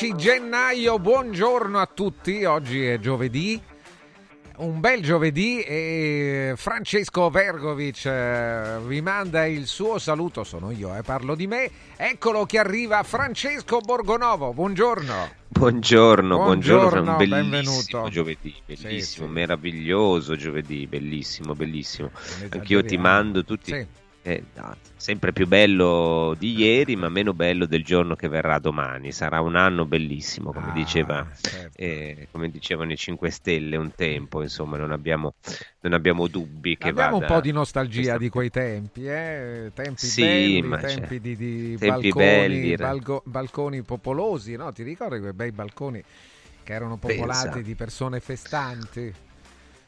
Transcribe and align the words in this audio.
11 0.00 0.16
gennaio, 0.16 0.98
buongiorno 0.98 1.78
a 1.78 1.84
tutti. 1.84 2.46
Oggi 2.46 2.86
è 2.86 2.98
giovedì. 2.98 3.60
Un 4.56 4.80
bel 4.80 5.02
giovedì 5.02 5.60
e 5.60 6.54
Francesco 6.56 7.28
Vergovic 7.28 8.06
eh, 8.06 8.78
vi 8.86 9.02
manda 9.02 9.44
il 9.44 9.66
suo 9.66 9.98
saluto, 9.98 10.42
sono 10.42 10.70
io, 10.70 10.96
eh, 10.96 11.02
parlo 11.02 11.34
di 11.34 11.46
me. 11.46 11.70
Eccolo 11.96 12.46
che 12.46 12.58
arriva 12.58 13.02
Francesco 13.02 13.80
Borgonovo, 13.80 14.54
buongiorno. 14.54 15.32
Buongiorno, 15.48 16.36
buongiorno, 16.36 16.88
Buongiorno, 17.02 17.10
un 17.10 17.28
benvenuto. 17.28 18.08
giovedì, 18.08 18.54
Sì, 18.68 18.76
bellissimo, 18.82 19.26
sì. 19.26 19.32
meraviglioso 19.32 20.34
giovedì, 20.34 20.86
bellissimo, 20.86 21.54
bellissimo. 21.54 22.10
Anch'io 22.48 22.82
ti 22.82 22.96
mando 22.96 23.44
tutti, 23.44 23.72
Sì. 23.72 23.86
Eh, 24.22 24.44
sempre 24.96 25.32
più 25.32 25.46
bello 25.46 26.34
di 26.36 26.54
ieri, 26.56 26.96
ma 26.96 27.08
meno 27.08 27.32
bello 27.34 27.66
del 27.66 27.82
giorno 27.84 28.14
che 28.16 28.28
verrà 28.28 28.58
domani. 28.58 29.12
Sarà 29.12 29.40
un 29.40 29.56
anno 29.56 29.86
bellissimo, 29.86 30.52
come 30.52 30.70
Ah, 30.70 30.72
diceva, 30.72 31.26
certo. 31.42 31.72
eh, 31.72 32.28
come 32.30 32.50
dicevano 32.50 32.92
i 32.92 32.96
5 32.96 33.30
Stelle 33.30 33.76
un 33.76 33.94
tempo, 33.94 34.42
insomma, 34.42 34.76
non 34.76 34.92
abbiamo, 34.92 35.34
non 35.80 35.92
abbiamo 35.94 36.28
dubbi 36.28 36.76
che 36.76 36.92
Abbiamo 36.92 36.92
vada 36.92 37.16
un 37.18 37.24
po' 37.26 37.40
di 37.42 37.52
nostalgia 37.52 38.16
questa- 38.16 38.18
di 38.18 38.28
quei 38.30 38.48
tempi, 38.50 39.06
eh? 39.06 39.70
tempi 39.74 40.06
Sì, 40.06 40.12
belli, 40.12 40.76
tempi 40.78 41.20
di, 41.20 41.36
di 41.36 41.76
tempi 41.76 42.12
balconi, 42.12 42.14
belli, 42.14 42.76
balco- 42.76 43.22
balconi 43.26 43.82
popolosi, 43.82 44.56
no? 44.56 44.72
Ti 44.72 44.82
ricordi 44.82 45.18
quei 45.20 45.34
bei 45.34 45.52
balconi 45.52 46.02
che 46.62 46.72
erano 46.72 46.96
popolati 46.96 47.60
Pensa. 47.60 47.62
di 47.62 47.74
persone 47.74 48.20
festanti? 48.20 49.14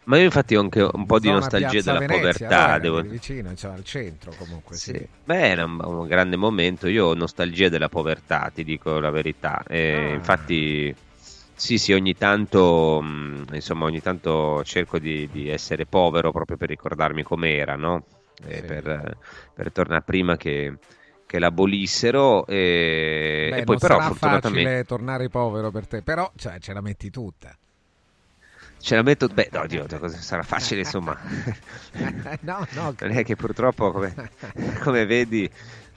Ma 0.05 0.17
io 0.17 0.25
infatti 0.25 0.57
ho 0.57 0.61
anche 0.61 0.83
un 0.83 1.07
po' 1.07 1.21
di 1.21 1.31
nostalgia 1.31 1.81
della 1.81 1.99
Venezia, 2.01 2.19
povertà, 2.19 2.65
allora, 2.65 2.79
devo 2.79 3.01
vicino, 3.03 3.55
cioè 3.55 3.73
al 3.73 3.85
centro 3.85 4.33
comunque, 4.37 4.75
sì. 4.75 4.93
Sì. 4.93 5.07
Beh, 5.25 5.49
era 5.49 5.65
un, 5.65 5.81
un 5.81 6.07
grande 6.09 6.37
momento. 6.37 6.89
Io 6.89 7.07
ho 7.07 7.15
nostalgia 7.15 7.69
della 7.69 7.89
povertà, 7.89 8.51
ti 8.53 8.65
dico 8.65 8.99
la 8.99 9.11
verità. 9.11 9.63
E 9.65 9.93
Ah. 9.95 10.15
Infatti, 10.15 10.93
sì, 11.55 11.79
sì, 11.79 11.93
ogni 11.93 12.17
tanto, 12.17 13.01
mh, 13.01 13.45
insomma, 13.53 13.85
ogni 13.85 14.01
tanto 14.01 14.65
cerco 14.65 14.99
di, 14.99 15.29
di 15.31 15.49
essere 15.49 15.87
povero 15.87 16.33
proprio 16.33 16.57
per 16.57 16.69
ricordarmi 16.69 17.23
com'era, 17.23 17.77
no? 17.77 18.05
E 18.45 18.57
Sì. 18.57 18.63
per, 18.63 19.17
per 19.55 19.71
tornare 19.71 20.03
prima 20.03 20.37
che, 20.37 20.75
che 21.27 21.39
l'abolissero. 21.39 22.45
E, 22.47 23.51
Beh, 23.53 23.59
e 23.59 23.63
poi, 23.63 23.79
però, 23.79 24.01
fortunatamente. 24.01 24.69
facile 24.69 24.85
tornare 24.85 25.29
povero 25.29 25.71
per 25.71 25.87
te, 25.87 26.03
però 26.03 26.29
cioè, 26.35 26.59
ce 26.59 26.73
la 26.73 26.81
metti 26.81 27.09
tutta. 27.09 27.57
Ce 28.85 28.97
la 28.97 29.03
metto, 29.03 29.29
beh, 29.29 29.49
no, 29.53 29.67
Dio, 29.67 29.87
sarà 30.09 30.43
facile, 30.43 30.81
insomma. 30.81 31.17
no, 32.43 32.67
no, 32.71 32.95
Non 32.99 33.11
è 33.13 33.23
che 33.23 33.37
purtroppo, 33.37 33.93
come, 33.93 34.13
come 34.83 35.07
vedi, 35.07 35.49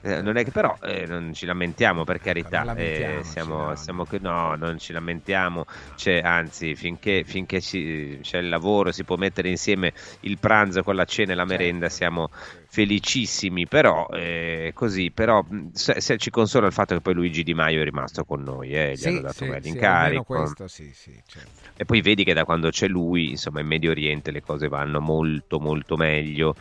eh, 0.02 0.22
non 0.22 0.36
è 0.36 0.44
che 0.44 0.52
però 0.52 0.76
eh, 0.80 1.04
non 1.04 1.32
ci 1.32 1.46
lamentiamo 1.46 2.04
per 2.04 2.20
carità, 2.20 2.64
Non 2.64 2.76
eh, 2.76 3.22
siamo, 3.24 3.74
no, 3.74 3.74
siamo 3.74 4.04
che 4.06 4.18
no, 4.20 4.54
non 4.54 4.78
ci 4.78 4.92
lamentiamo, 4.92 5.64
c'è, 5.96 6.20
anzi 6.20 6.76
finché, 6.76 7.24
finché 7.24 7.60
ci- 7.60 8.18
c'è 8.22 8.38
il 8.38 8.48
lavoro, 8.48 8.92
si 8.92 9.02
può 9.04 9.16
mettere 9.16 9.48
insieme 9.48 9.92
il 10.20 10.38
pranzo 10.38 10.82
con 10.84 10.94
la 10.94 11.04
cena 11.04 11.32
e 11.32 11.34
la 11.34 11.44
merenda, 11.44 11.88
Certo. 11.88 11.96
siamo 11.96 12.28
felicissimi, 12.76 13.66
però 13.66 14.06
eh, 14.08 14.72
così, 14.74 15.10
però 15.10 15.40
mh, 15.40 15.70
se, 15.72 15.98
se 15.98 16.18
ci 16.18 16.28
consola 16.28 16.66
il 16.66 16.74
fatto 16.74 16.92
che 16.94 17.00
poi 17.00 17.14
Luigi 17.14 17.42
Di 17.42 17.54
Maio 17.54 17.80
è 17.80 17.84
rimasto 17.84 18.24
con 18.26 18.42
noi, 18.42 18.72
eh, 18.72 18.92
gli 18.92 18.96
Sì, 18.96 19.08
hanno 19.08 19.20
dato 19.22 19.32
sì, 19.32 19.44
un 19.44 19.54
almeno 19.54 19.66
incarico. 19.74 20.52
sì, 20.66 20.92
certo. 21.26 21.50
E 21.74 21.86
poi 21.86 22.02
vedi 22.02 22.22
che 22.22 22.34
da 22.34 22.44
quando 22.44 22.68
c'è 22.68 22.86
lui, 22.86 23.30
insomma, 23.30 23.60
in 23.60 23.66
Medio 23.66 23.92
Oriente 23.92 24.30
le 24.30 24.42
cose 24.42 24.68
vanno 24.68 25.00
molto, 25.00 25.58
molto 25.58 25.96
meglio, 25.96 26.54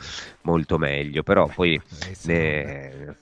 molto 0.43 0.77
meglio. 0.77 1.21
Però 1.21 1.47
poi 1.47 1.81
ne- 2.23 3.17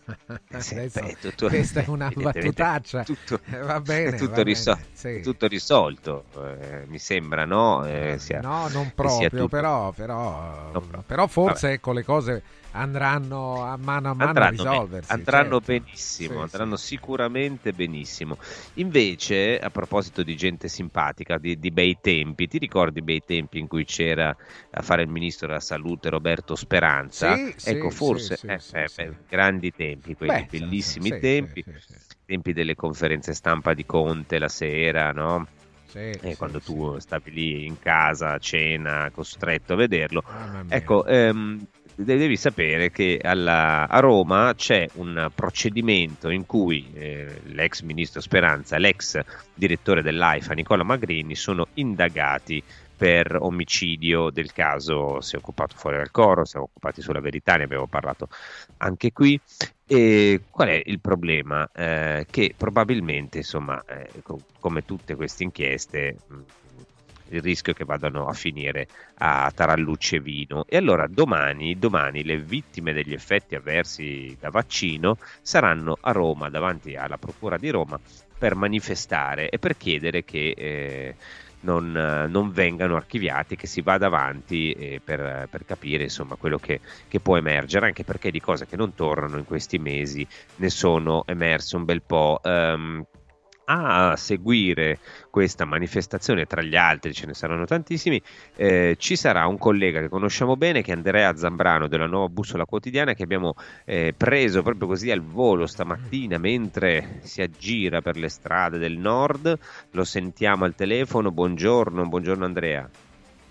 adesso 0.52 1.02
beh, 1.02 1.18
tutto- 1.20 1.48
questa 1.48 1.82
è 1.84 1.88
una 1.88 2.10
battutaccia. 2.14 3.04
tutto- 3.04 3.40
Eh, 3.46 3.58
va 3.58 3.80
bene, 3.82 4.10
è 4.10 4.20
tutto, 4.20 4.30
va 4.30 4.36
bene, 4.38 4.50
risol- 4.50 4.80
sì. 4.94 5.22
tutto 5.22 5.48
risolto, 5.48 6.26
eh, 6.60 6.86
mi 6.88 7.00
sembra, 7.00 7.46
no? 7.46 7.86
Eh, 7.88 8.20
no, 8.42 8.68
non 8.68 8.92
proprio, 8.94 9.30
tutto- 9.30 9.48
però, 9.48 9.92
però, 9.92 10.70
Non 10.72 10.72
proprio. 10.72 11.04
però 11.08 11.26
forse 11.28 11.68
Vabbè. 11.68 11.74
ecco 11.78 11.92
le 11.92 12.04
cose 12.04 12.44
andranno 12.74 13.64
a 13.64 13.78
mano 13.78 14.10
a 14.10 14.14
mano 14.14 14.42
a 14.42 14.46
Andranno, 14.46 14.66
be- 14.66 14.84
risolversi. 14.86 15.06
andranno 15.08 15.60
certo. 15.60 15.62
benissimo, 15.62 16.42
Sì, 16.44 16.44
andranno 16.44 16.76
sì. 16.76 16.78
sicuramente 16.78 17.74
benissimo. 17.74 18.38
Invece, 18.76 19.58
a 19.60 19.70
proposito 19.70 20.24
di 20.24 20.36
gente 20.36 20.68
simpatica, 20.70 21.38
di, 21.38 21.58
di 21.60 21.72
bei 21.72 21.98
tempi, 22.00 22.48
ti 22.48 22.58
ricordi 22.58 23.00
i 23.00 23.02
bei 23.04 23.22
tempi 23.26 23.60
in 23.60 23.68
cui 23.68 23.84
c'era 23.86 24.34
a 24.72 24.82
fare 24.82 25.02
il 25.02 25.10
ministro 25.10 25.48
della 25.48 25.60
salute 25.60 26.10
Roberto 26.10 26.56
Speranza? 26.56 27.40
Sì, 27.40 27.54
sì, 27.58 27.76
ecco, 27.76 27.90
forse 27.90 28.38
sì, 28.38 28.46
eh, 28.46 28.60
sì, 28.60 28.84
eh, 28.84 28.88
sì. 28.88 29.04
beh, 29.06 29.18
grandi 29.28 29.74
tempi, 29.74 30.14
quelli 30.16 30.44
Beh, 30.44 30.48
sì, 30.52 30.66
bellissimi 30.70 31.00
sì, 31.00 31.24
sì, 31.24 31.24
tempi, 31.24 31.64
sì, 31.64 31.72
sì, 31.80 31.96
sì. 32.00 32.16
tempi 32.26 32.54
delle 32.54 32.76
conferenze 32.76 33.34
stampa 33.34 33.74
di 33.74 33.84
Conte 33.86 34.40
la 34.40 34.48
sera, 34.48 35.12
no? 35.12 35.48
Sì, 35.86 36.20
E 36.22 36.36
sì, 36.36 36.36
quando 36.36 36.62
sì. 36.62 36.62
tu 36.62 36.98
stavi 37.00 37.32
lì 37.32 37.66
in 37.66 37.78
casa 37.80 38.34
a 38.34 38.38
cena, 38.38 39.10
costretto 39.12 39.74
a 39.74 39.76
vederlo. 39.76 40.22
Ecco, 40.68 41.06
ehm, 41.06 41.62
devi 41.96 42.38
sapere 42.38 42.90
che 42.90 43.20
alla- 43.22 43.88
a 43.88 44.00
Roma 44.00 44.54
c'è 44.56 44.90
un 44.94 45.30
procedimento 45.34 46.30
in 46.30 46.46
cui 46.46 46.92
eh, 46.94 47.40
l'ex 47.44 47.82
ministro 47.82 48.20
Speranza 48.22 48.78
l'ex 48.78 49.20
direttore 49.54 50.02
dell'AIFA 50.02 50.54
Nicola 50.54 50.84
Magrini 50.84 51.36
sono 51.36 51.70
indagati 51.74 52.64
per 52.96 53.38
omicidio 53.40 54.30
del 54.32 54.52
caso 54.52 55.20
si 55.22 55.36
è 55.36 55.38
occupato 55.38 55.76
fuori 55.78 55.98
dal 55.98 56.12
coro, 56.12 56.46
siamo 56.46 56.66
occupati 56.66 57.02
sulla 57.02 57.20
verità, 57.20 57.56
ne 57.56 57.64
abbiamo 57.64 57.88
parlato 57.88 58.28
anche 58.78 59.12
qui. 59.12 59.40
E 59.86 60.46
qual 60.50 60.70
è 60.70 60.82
il 60.86 61.02
problema? 61.02 61.70
Eh, 61.72 62.26
che 62.30 62.54
probabilmente, 62.58 63.38
insomma, 63.40 63.84
eh, 63.84 64.22
co- 64.22 64.46
come 64.60 64.84
tutte 64.84 65.16
queste 65.16 65.44
inchieste, 65.44 66.22
il 67.36 67.42
rischio 67.42 67.74
che 67.74 67.86
vadano 67.86 68.28
a 68.28 68.34
finire 68.34 68.88
a 69.16 69.52
tarallucce 69.54 70.20
vino. 70.20 70.66
E 70.68 70.78
allora 70.78 71.08
domani, 71.08 71.78
domani 71.78 72.24
le 72.24 72.38
vittime 72.38 72.94
degli 72.94 73.14
effetti 73.14 73.56
avversi 73.56 74.36
da 74.40 74.50
vaccino 74.50 75.18
saranno 75.42 75.98
a 76.02 76.12
Roma, 76.12 76.50
davanti 76.50 76.96
alla 76.96 77.18
Procura 77.18 77.58
di 77.58 77.70
Roma, 77.70 78.00
per 78.38 78.56
manifestare 78.56 79.50
e 79.50 79.58
per 79.58 79.78
chiedere 79.78 80.24
che 80.24 80.54
eh, 80.58 81.16
non, 81.64 81.92
non 82.30 82.52
vengano 82.52 82.96
archiviati, 82.96 83.56
che 83.56 83.68
si 83.68 83.82
vada 83.82 84.08
avanti 84.08 84.72
eh, 84.72 85.02
per, 85.04 85.48
per 85.50 85.66
capire 85.66 86.04
insomma 86.04 86.36
quello 86.36 86.58
che, 86.58 86.80
che 87.08 87.20
può 87.20 87.38
emergere, 87.38 87.88
anche 87.88 88.04
perché 88.04 88.32
di 88.32 88.40
cose 88.40 88.66
che 88.66 88.76
non 88.76 88.94
tornano 88.94 89.38
in 89.38 89.46
questi 89.46 89.78
mesi 89.80 90.26
ne 90.58 90.70
sono 90.70 91.24
emerse 91.26 91.76
un 91.76 91.86
bel 91.86 92.02
po'. 92.02 92.40
Ehm, 92.44 93.06
a 93.66 94.16
seguire 94.16 95.00
questa 95.30 95.66
manifestazione, 95.66 96.46
tra 96.46 96.62
gli 96.62 96.76
altri 96.76 97.14
ce 97.14 97.26
ne 97.26 97.34
saranno 97.34 97.66
tantissimi, 97.66 98.22
eh, 98.56 98.96
ci 98.98 99.16
sarà 99.16 99.48
un 99.48 99.58
collega 99.58 100.00
che 100.00 100.10
conosciamo 100.10 100.56
bene, 100.56 100.82
che 100.82 100.92
è 100.92 100.96
Andrea 100.96 101.36
Zambrano 101.36 101.88
della 101.88 102.08
Nuova 102.08 102.28
Bussola 102.28 102.66
Quotidiana, 102.66 103.14
che 103.14 103.24
abbiamo 103.24 103.56
eh, 103.86 104.14
preso 104.16 104.62
proprio 104.62 104.88
così 104.88 105.12
al 105.12 105.22
volo 105.22 105.66
stamattina 105.66 106.38
mentre 106.38 107.20
si 107.22 107.42
aggira 107.42 108.02
per 108.02 108.18
le 108.18 108.30
strade 108.30 108.78
del 108.78 108.98
nord. 108.98 109.58
Lo 109.92 110.04
sentiamo 110.04 110.66
al 110.66 110.76
telefono. 110.76 111.32
Buongiorno, 111.32 112.06
buongiorno 112.08 112.46
Andrea. 112.46 112.90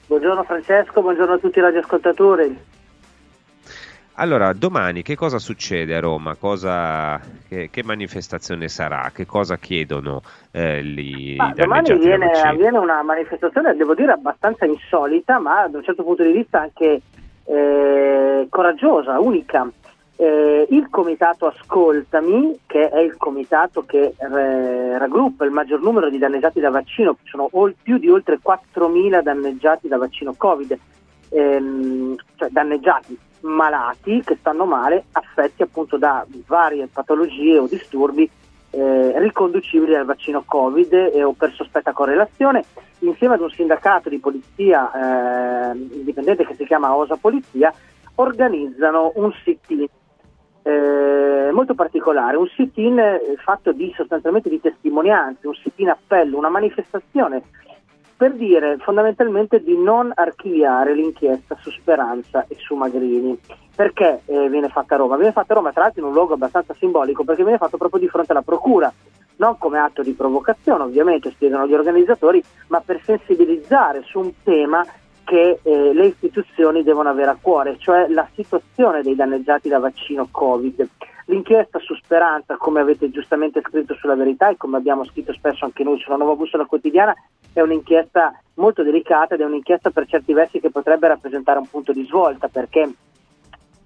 Buongiorno 0.07 0.45
Francesco, 0.45 1.01
buongiorno 1.01 1.35
a 1.35 1.39
tutti 1.39 1.59
i 1.59 1.63
radioascoltatori. 1.63 2.72
Allora, 4.17 4.53
domani 4.53 5.03
che 5.03 5.17
cosa 5.17 5.39
succede 5.39 5.97
a 5.97 6.01
Roma? 6.01 6.35
Cosa, 6.35 7.19
che, 7.49 7.71
che 7.71 7.83
manifestazione 7.83 8.69
sarà? 8.69 9.11
Che 9.13 9.25
cosa 9.25 9.57
chiedono 9.57 10.21
eh, 10.51 10.85
gli, 10.85 11.37
Ma 11.37 11.53
domani 11.55 11.99
viene, 11.99 12.31
avviene 12.31 12.77
una 12.77 13.03
manifestazione, 13.03 13.75
devo 13.75 13.95
dire, 13.95 14.13
abbastanza 14.13 14.67
insolita, 14.67 15.39
ma 15.39 15.67
da 15.69 15.79
un 15.79 15.85
certo 15.85 16.03
punto 16.03 16.25
di 16.25 16.33
vista 16.33 16.61
anche 16.61 17.01
eh, 17.45 18.47
coraggiosa, 18.51 19.19
unica. 19.19 19.67
Eh, 20.17 20.67
il 20.69 20.89
comitato 20.91 21.47
Ascoltami, 21.47 22.61
che 22.67 22.91
è 22.91 23.01
il 23.01 23.17
comitato 23.17 23.85
che 23.87 24.15
eh, 24.17 24.99
raggruppa 24.99 25.47
il 25.47 25.51
maggior 25.51 25.81
numero 25.81 26.11
di 26.11 26.19
danneggiati 26.19 26.61
da 26.61 26.71
vaccino, 26.71 27.17
ci 27.23 27.31
sono 27.31 27.49
ol- 27.53 27.75
più 27.83 27.97
di 27.97 28.11
oltre 28.11 28.39
4.000 28.39 29.23
danneggiati 29.23 29.89
da 29.89 29.97
vaccino 29.97 30.35
Covid, 30.37 30.79
ehm, 31.33 32.17
cioè 32.37 32.49
danneggiati 32.51 33.19
malati 33.41 34.23
che 34.25 34.37
stanno 34.39 34.65
male, 34.65 35.05
affetti 35.13 35.63
appunto 35.63 35.97
da 35.97 36.25
varie 36.47 36.89
patologie 36.93 37.59
o 37.59 37.67
disturbi 37.67 38.29
eh, 38.71 39.19
riconducibili 39.19 39.95
al 39.95 40.05
vaccino 40.05 40.43
Covid 40.47 40.93
e, 40.93 41.23
o 41.23 41.33
per 41.33 41.53
sospetta 41.53 41.93
correlazione, 41.93 42.65
insieme 43.01 43.35
ad 43.35 43.41
un 43.41 43.51
sindacato 43.51 44.09
di 44.09 44.19
polizia 44.19 45.73
eh, 45.73 45.77
indipendente 45.77 46.47
che 46.47 46.55
si 46.55 46.65
chiama 46.65 46.95
Osa 46.95 47.17
Polizia, 47.17 47.73
organizzano 48.17 49.13
un 49.17 49.33
sit-in 49.45 49.87
eh, 50.63 51.51
molto 51.53 51.75
particolare, 51.75 52.37
un 52.37 52.47
sit-in 52.49 52.99
eh, 52.99 53.21
fatto 53.43 53.73
di 53.73 53.93
sostanzialmente 53.97 54.49
di 54.49 54.61
testimonianze, 54.61 55.47
un 55.47 55.55
sit-in 55.55 55.89
appello, 55.89 56.39
una 56.39 56.49
manifestazione 56.49 57.43
per 58.17 58.35
dire 58.35 58.77
fondamentalmente 58.79 59.63
di 59.63 59.77
non 59.77 60.13
archiviare 60.15 60.95
l'inchiesta 60.95 61.57
su 61.61 61.71
Speranza 61.71 62.45
e 62.49 62.57
su 62.59 62.75
Magrini. 62.75 63.39
Perché 63.75 64.21
eh, 64.27 64.49
viene 64.49 64.69
fatta 64.69 64.95
a 64.95 64.99
Roma? 64.99 65.17
Viene 65.17 65.33
fatta 65.33 65.53
a 65.53 65.57
Roma 65.57 65.73
tra 65.73 65.83
l'altro 65.83 66.01
in 66.01 66.07
un 66.09 66.13
luogo 66.13 66.35
abbastanza 66.35 66.75
simbolico 66.79 67.25
perché 67.25 67.43
viene 67.43 67.59
fatto 67.59 67.77
proprio 67.77 68.01
di 68.01 68.09
fronte 68.09 68.33
alla 68.33 68.43
Procura, 68.43 68.93
non 69.37 69.57
come 69.59 69.79
atto 69.79 70.03
di 70.03 70.13
provocazione 70.13 70.85
ovviamente, 70.85 71.31
spiegano 71.31 71.67
gli 71.67 71.75
organizzatori, 71.75 72.43
ma 72.69 72.81
per 72.81 73.01
sensibilizzare 73.05 74.03
su 74.05 74.21
un 74.21 74.33
tema 74.43 74.87
che 75.25 75.61
eh, 75.63 75.95
le 75.95 76.07
istituzioni 76.07 76.83
devono 76.83 77.09
avere 77.09 77.31
a 77.31 77.39
cuore, 77.41 77.77
cioè 77.79 78.09
la 78.09 78.29
situazione 78.35 79.03
dei 79.03 79.15
danneggiati 79.15 79.69
da 79.69 79.79
vaccino 79.79 80.29
Covid. 80.31 80.89
L'inchiesta 81.33 81.79
su 81.79 81.95
Speranza, 81.95 82.59
come 82.59 82.81
avete 82.81 83.11
giustamente 83.11 83.63
scritto 83.63 83.95
sulla 83.95 84.15
verità 84.15 84.51
e 84.51 84.59
come 84.59 84.77
abbiamo 84.77 85.03
scritto 85.07 85.33
spesso 85.33 85.65
anche 85.65 85.83
noi 85.83 85.99
sulla 85.99 86.17
nuova 86.17 86.35
bussola 86.35 86.67
quotidiana, 86.67 87.15
è 87.55 87.63
un'inchiesta 87.63 88.39
molto 88.57 88.83
delicata 88.83 89.35
ed 89.35 89.41
è 89.41 89.45
un'inchiesta 89.45 89.91
per 89.91 90.07
certi 90.07 90.35
versi 90.35 90.61
che 90.61 90.69
potrebbe 90.69 91.09
rappresentare 91.09 91.59
un 91.59 91.67
punto 91.67 91.95
di 91.95 92.05
svolta 92.05 92.49
perché 92.49 92.87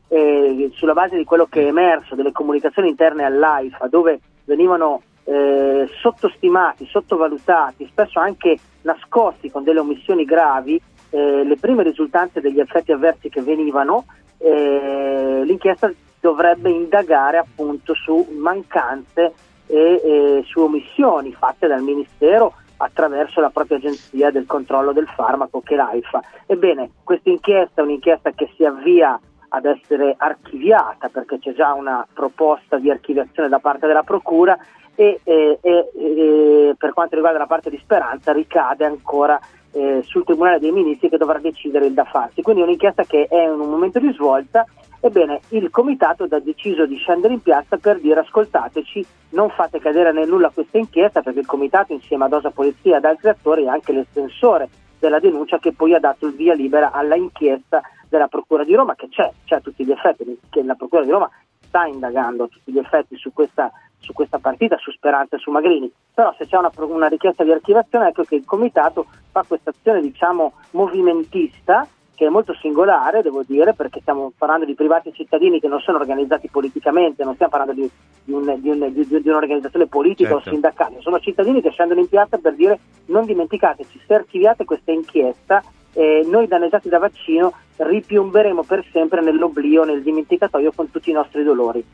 eh, 0.09 0.71
sulla 0.73 0.93
base 0.93 1.17
di 1.17 1.23
quello 1.23 1.47
che 1.47 1.63
è 1.63 1.67
emerso 1.67 2.17
delle 2.17 2.33
comunicazioni 2.33 2.89
interne 2.89 3.25
all'AIFA 3.25 3.87
dove 3.87 4.19
venivano 4.45 5.03
eh, 5.23 5.89
sottostimati, 6.01 6.85
sottovalutati, 6.87 7.87
spesso 7.89 8.19
anche 8.19 8.59
nascosti 8.83 9.53
con 9.53 9.63
delle 9.63 9.79
omissioni 9.79 10.25
gravi 10.25 10.83
eh, 11.11 11.45
le 11.45 11.57
prime 11.59 11.85
risultanze 11.85 12.41
degli 12.41 12.59
effetti 12.59 12.91
avversi 12.91 13.29
che 13.29 13.41
venivano, 13.41 14.05
eh, 14.39 15.43
l'inchiesta 15.45 15.93
dovrebbe 16.27 16.71
indagare 16.71 17.39
appunto 17.39 17.95
su 17.95 18.27
mancanze 18.37 19.33
e 19.67 20.01
e 20.03 20.43
su 20.47 20.61
omissioni 20.61 21.33
fatte 21.33 21.67
dal 21.67 21.83
Ministero 21.83 22.55
attraverso 22.79 23.41
la 23.41 23.51
propria 23.51 23.79
agenzia 23.79 24.31
del 24.31 24.47
controllo 24.47 24.93
del 24.93 25.09
farmaco 25.09 25.61
che 25.61 25.75
è 25.75 25.77
l'AIFA. 25.77 26.23
Ebbene, 26.47 26.91
questa 27.05 27.31
inchiesta 27.31 27.81
è 27.81 27.85
un'inchiesta 27.85 28.33
che 28.33 28.51
si 28.57 28.65
avvia 28.65 29.19
ad 29.49 29.65
essere 29.65 30.15
archiviata 30.17 31.09
perché 31.09 31.39
c'è 31.39 31.55
già 31.55 31.73
una 31.73 32.07
proposta 32.13 32.79
di 32.79 32.91
archiviazione 32.91 33.49
da 33.49 33.61
parte 33.61 33.87
della 33.87 34.03
Procura 34.03 34.59
e, 34.95 35.21
e- 35.25 35.59
e- 35.63 36.75
per 36.77 36.93
quanto 36.93 37.15
riguarda 37.15 37.39
la 37.39 37.47
parte 37.47 37.71
di 37.71 37.79
Speranza 37.79 38.33
ricade 38.33 38.85
ancora 38.85 39.39
eh, 39.73 40.01
sul 40.05 40.25
Tribunale 40.25 40.59
dei 40.59 40.73
Ministri 40.73 41.09
che 41.09 41.19
dovrà 41.19 41.39
decidere 41.39 41.87
il 41.87 41.95
da 41.95 42.05
farsi. 42.05 42.43
Quindi 42.43 42.63
è 42.63 42.65
un'inchiesta 42.65 43.05
che 43.05 43.27
è 43.27 43.45
in 43.45 43.61
un 43.61 43.71
momento 43.71 43.99
di 43.99 44.13
svolta. 44.13 44.65
Ebbene, 45.07 45.41
il 45.51 45.71
comitato 45.71 46.27
ha 46.29 46.41
deciso 46.41 46.85
di 46.85 46.97
scendere 46.97 47.33
in 47.33 47.41
piazza 47.41 47.77
per 47.77 48.01
dire 48.01 48.19
ascoltateci, 48.21 49.07
non 49.31 49.51
fate 49.51 49.79
cadere 49.79 50.11
nel 50.11 50.29
nulla 50.29 50.51
questa 50.51 50.79
inchiesta 50.79 51.23
perché 51.23 51.39
il 51.39 51.47
comitato 51.47 51.93
insieme 51.93 52.25
ad 52.25 52.33
Osa 52.33 52.51
Polizia 52.51 52.95
e 52.95 52.97
ad 52.97 53.05
altri 53.05 53.29
attori 53.29 53.63
è 53.63 53.69
anche 53.69 53.93
l'estensore 53.93 54.69
della 54.99 55.21
denuncia 55.21 55.61
che 55.61 55.73
poi 55.73 55.95
ha 55.95 56.01
dato 56.01 56.27
il 56.27 56.35
via 56.35 56.55
libera 56.55 56.91
alla 56.91 57.15
inchiesta 57.15 57.83
della 58.09 58.27
Procura 58.27 58.65
di 58.65 58.75
Roma 58.75 58.97
che 58.97 59.09
c'è, 59.09 59.31
c'è 59.45 59.55
a 59.55 59.61
tutti 59.61 59.85
gli 59.85 59.93
effetti, 59.93 60.41
che 60.51 60.65
la 60.65 60.75
Procura 60.75 61.05
di 61.05 61.11
Roma 61.11 61.31
sta 61.61 61.87
indagando 61.87 62.45
a 62.45 62.49
tutti 62.49 62.73
gli 62.73 62.79
effetti 62.79 63.17
su 63.17 63.33
questa, 63.33 63.71
su 63.99 64.13
questa 64.13 64.41
partita, 64.41 64.77
su 64.79 64.91
Speranza 64.91 65.37
e 65.37 65.39
su 65.39 65.53
Magrini, 65.53 65.89
però 66.13 66.35
se 66.37 66.47
c'è 66.47 66.57
una, 66.57 66.73
una 66.79 67.07
richiesta 67.07 67.45
di 67.45 67.53
archiviazione 67.53 68.09
ecco 68.09 68.25
che 68.25 68.35
il 68.35 68.45
comitato 68.45 69.07
fa 69.31 69.45
questa 69.47 69.71
azione 69.71 70.01
diciamo 70.01 70.55
movimentista 70.73 71.87
che 72.17 72.27
è 72.27 72.29
molto 72.29 72.55
singolare, 72.55 73.23
devo 73.23 73.45
dire, 73.47 73.75
perché 73.75 74.01
stiamo 74.01 74.33
parlando 74.37 74.65
di 74.65 74.75
privati 74.75 75.13
cittadini 75.13 75.61
che 75.61 75.69
non 75.69 75.81
sono 75.81 75.99
organizzati 75.99 76.49
politicamente, 76.49 77.23
non 77.23 77.35
stiamo 77.35 77.53
parlando 77.53 77.81
di, 77.81 77.89
di, 78.25 78.33
un, 78.33 78.57
di, 78.59 78.69
un, 78.71 78.93
di 78.93 79.29
un'organizzazione 79.29 79.87
politica 79.87 80.31
Certo. 80.31 80.49
o 80.49 80.53
sindacale, 80.53 80.97
sono 81.01 81.21
cittadini 81.21 81.61
che 81.61 81.71
scendono 81.71 82.01
in 82.01 82.09
piazza 82.09 82.39
per 82.39 82.55
dire 82.55 82.81
non 83.07 83.25
dimenticateci, 83.27 84.01
se 84.05 84.15
archiviate 84.15 84.65
questa 84.65 84.91
inchiesta, 84.91 85.63
eh, 85.93 86.27
noi 86.27 86.47
danneggiati 86.47 86.89
da 86.89 86.99
vaccino 86.99 87.53
ripiomberemo 87.77 88.63
per 88.65 88.85
sempre 88.91 89.23
nell'oblio, 89.23 89.85
nel 89.85 90.03
dimenticatoio 90.03 90.73
con 90.73 90.91
tutti 90.91 91.11
i 91.11 91.15
nostri 91.15 91.45
dolori. 91.45 91.85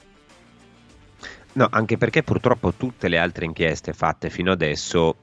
No, 1.55 1.69
anche 1.71 1.99
perché 1.99 2.23
purtroppo 2.23 2.73
tutte 2.73 3.09
le 3.09 3.19
altre 3.19 3.45
inchieste 3.45 3.93
fatte 3.93 4.31
fino 4.31 4.52
adesso, 4.52 5.17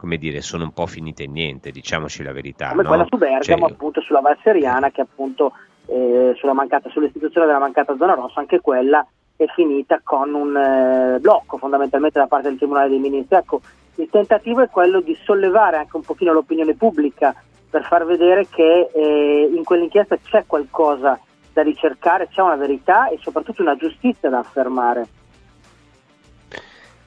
come 0.00 0.16
dire, 0.16 0.40
sono 0.40 0.64
un 0.64 0.72
po' 0.72 0.86
finite 0.86 1.24
in 1.24 1.32
niente, 1.32 1.70
diciamoci 1.70 2.22
la 2.22 2.32
verità. 2.32 2.70
come 2.70 2.84
no? 2.84 2.88
quella 2.88 3.04
su 3.06 3.18
Bergamo, 3.18 3.42
Cioè, 3.42 3.70
appunto 3.70 4.00
sulla 4.00 4.20
Val 4.20 4.38
Seriana, 4.42 4.90
che 4.90 5.02
appunto 5.02 5.52
eh, 5.84 6.32
sulla 6.38 6.54
mancata, 6.54 6.88
sull'istituzione 6.88 7.46
della 7.46 7.58
mancata 7.58 7.94
zona 7.98 8.14
rossa, 8.14 8.40
anche 8.40 8.60
quella 8.60 9.06
è 9.36 9.44
finita 9.54 10.00
con 10.02 10.32
un 10.32 10.56
eh, 10.56 11.18
blocco 11.20 11.58
fondamentalmente 11.58 12.18
da 12.18 12.26
parte 12.26 12.48
del 12.48 12.56
Tribunale 12.56 12.88
dei 12.88 12.98
Ministri. 12.98 13.36
Ecco, 13.36 13.60
il 13.96 14.08
tentativo 14.10 14.62
è 14.62 14.70
quello 14.70 15.02
di 15.02 15.14
sollevare 15.22 15.76
anche 15.76 15.96
un 15.96 16.02
pochino 16.02 16.32
l'opinione 16.32 16.74
pubblica 16.74 17.34
per 17.68 17.84
far 17.84 18.06
vedere 18.06 18.48
che 18.48 18.88
eh, 18.94 19.50
in 19.54 19.62
quell'inchiesta 19.64 20.16
c'è 20.16 20.44
qualcosa 20.46 21.20
da 21.52 21.60
ricercare, 21.60 22.28
c'è 22.28 22.40
una 22.40 22.56
verità 22.56 23.10
e 23.10 23.18
soprattutto 23.20 23.60
una 23.60 23.76
giustizia 23.76 24.30
da 24.30 24.38
affermare. 24.38 25.06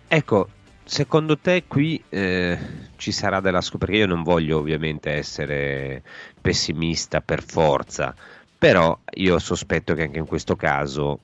Ecco, 0.07 0.47
secondo 0.83 1.37
te 1.37 1.63
qui 1.67 2.01
eh, 2.09 2.57
ci 2.97 3.11
sarà 3.11 3.39
della 3.39 3.61
scoperta? 3.61 3.95
Io 3.95 4.07
non 4.07 4.23
voglio 4.23 4.59
ovviamente 4.59 5.11
essere 5.11 6.01
pessimista 6.41 7.21
per 7.21 7.43
forza, 7.43 8.13
però 8.57 8.97
io 9.15 9.39
sospetto 9.39 9.93
che 9.93 10.03
anche 10.03 10.19
in 10.19 10.25
questo 10.25 10.55
caso 10.55 11.19